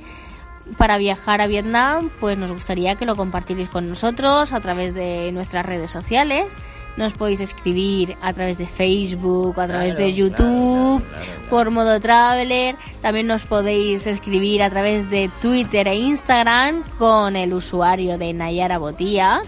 para 0.76 0.98
viajar 0.98 1.40
a 1.40 1.46
Vietnam, 1.46 2.10
pues 2.20 2.36
nos 2.36 2.52
gustaría 2.52 2.96
que 2.96 3.06
lo 3.06 3.16
compartierais 3.16 3.70
con 3.70 3.88
nosotros 3.88 4.52
a 4.52 4.60
través 4.60 4.92
de 4.92 5.32
nuestras 5.32 5.64
redes 5.64 5.90
sociales. 5.90 6.54
Nos 6.96 7.14
podéis 7.14 7.40
escribir 7.40 8.16
a 8.20 8.32
través 8.32 8.58
de 8.58 8.66
Facebook, 8.66 9.58
a 9.60 9.66
través 9.66 9.94
Claro, 9.94 10.06
de 10.06 10.14
YouTube, 10.14 11.02
claro, 11.02 11.10
claro, 11.10 11.24
claro. 11.24 11.50
por 11.50 11.70
modo 11.70 12.00
Traveler. 12.00 12.76
También 13.00 13.26
nos 13.26 13.44
podéis 13.44 14.06
escribir 14.06 14.62
a 14.62 14.70
través 14.70 15.08
de 15.08 15.30
Twitter 15.40 15.88
e 15.88 15.96
Instagram 15.96 16.82
con 16.98 17.36
el 17.36 17.54
usuario 17.54 18.18
de 18.18 18.32
Nayara 18.32 18.78
Botía 18.78 19.40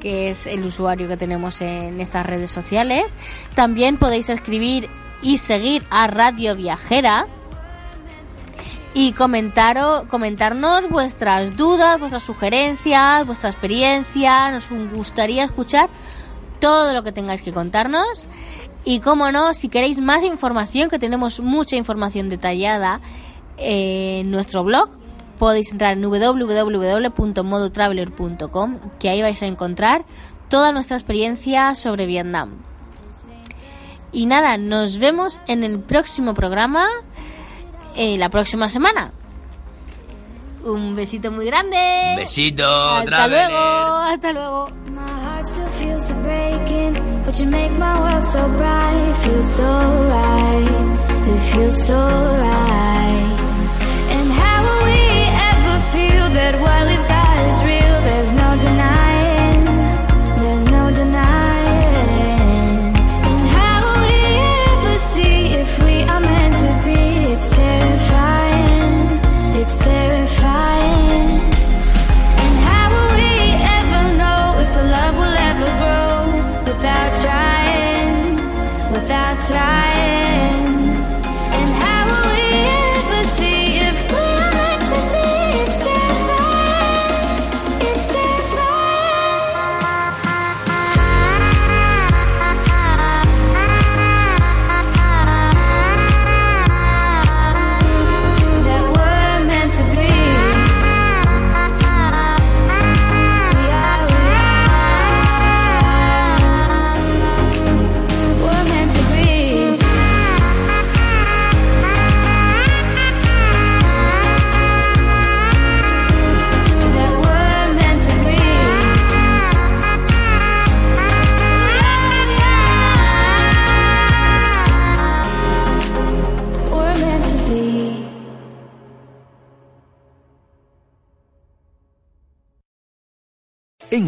que 0.00 0.30
es 0.30 0.48
el 0.48 0.64
usuario 0.64 1.06
que 1.06 1.16
tenemos 1.16 1.62
en 1.62 2.00
estas 2.00 2.26
redes 2.26 2.50
sociales. 2.50 3.16
También 3.54 3.98
podéis 3.98 4.30
escribir 4.30 4.88
y 5.22 5.38
seguir 5.38 5.84
a 5.90 6.08
Radio 6.08 6.56
Viajera 6.56 7.26
y 8.94 9.12
comentaros, 9.12 10.04
comentarnos 10.06 10.88
vuestras 10.90 11.56
dudas, 11.56 11.98
vuestras 11.98 12.24
sugerencias, 12.24 13.24
vuestra 13.26 13.50
experiencia. 13.50 14.50
Nos 14.50 14.68
gustaría 14.92 15.44
escuchar 15.44 15.88
todo 16.62 16.94
lo 16.94 17.02
que 17.02 17.10
tengáis 17.10 17.42
que 17.42 17.52
contarnos. 17.52 18.28
Y 18.84 19.00
como 19.00 19.32
no, 19.32 19.52
si 19.52 19.68
queréis 19.68 19.98
más 19.98 20.22
información, 20.22 20.88
que 20.88 21.00
tenemos 21.00 21.40
mucha 21.40 21.74
información 21.74 22.28
detallada 22.28 23.00
en 23.56 24.30
nuestro 24.30 24.62
blog, 24.62 24.90
podéis 25.40 25.72
entrar 25.72 25.94
en 25.94 26.02
www.modotraveler.com, 26.02 28.78
que 29.00 29.08
ahí 29.08 29.22
vais 29.22 29.42
a 29.42 29.46
encontrar 29.46 30.04
toda 30.48 30.70
nuestra 30.70 30.96
experiencia 30.96 31.74
sobre 31.74 32.06
Vietnam. 32.06 32.58
Y 34.12 34.26
nada, 34.26 34.56
nos 34.56 35.00
vemos 35.00 35.40
en 35.48 35.64
el 35.64 35.80
próximo 35.80 36.34
programa 36.34 36.86
eh, 37.96 38.16
la 38.18 38.28
próxima 38.28 38.68
semana. 38.68 39.10
Un 40.64 40.94
besito 40.94 41.30
muy 41.32 41.46
grande. 41.46 42.14
Besito, 42.16 42.64
Hasta 42.66 43.26
luego, 43.26 43.58
hasta 43.58 44.32
luego. 44.32 44.68
My 44.92 45.00
heart 45.00 45.46
still 45.46 45.92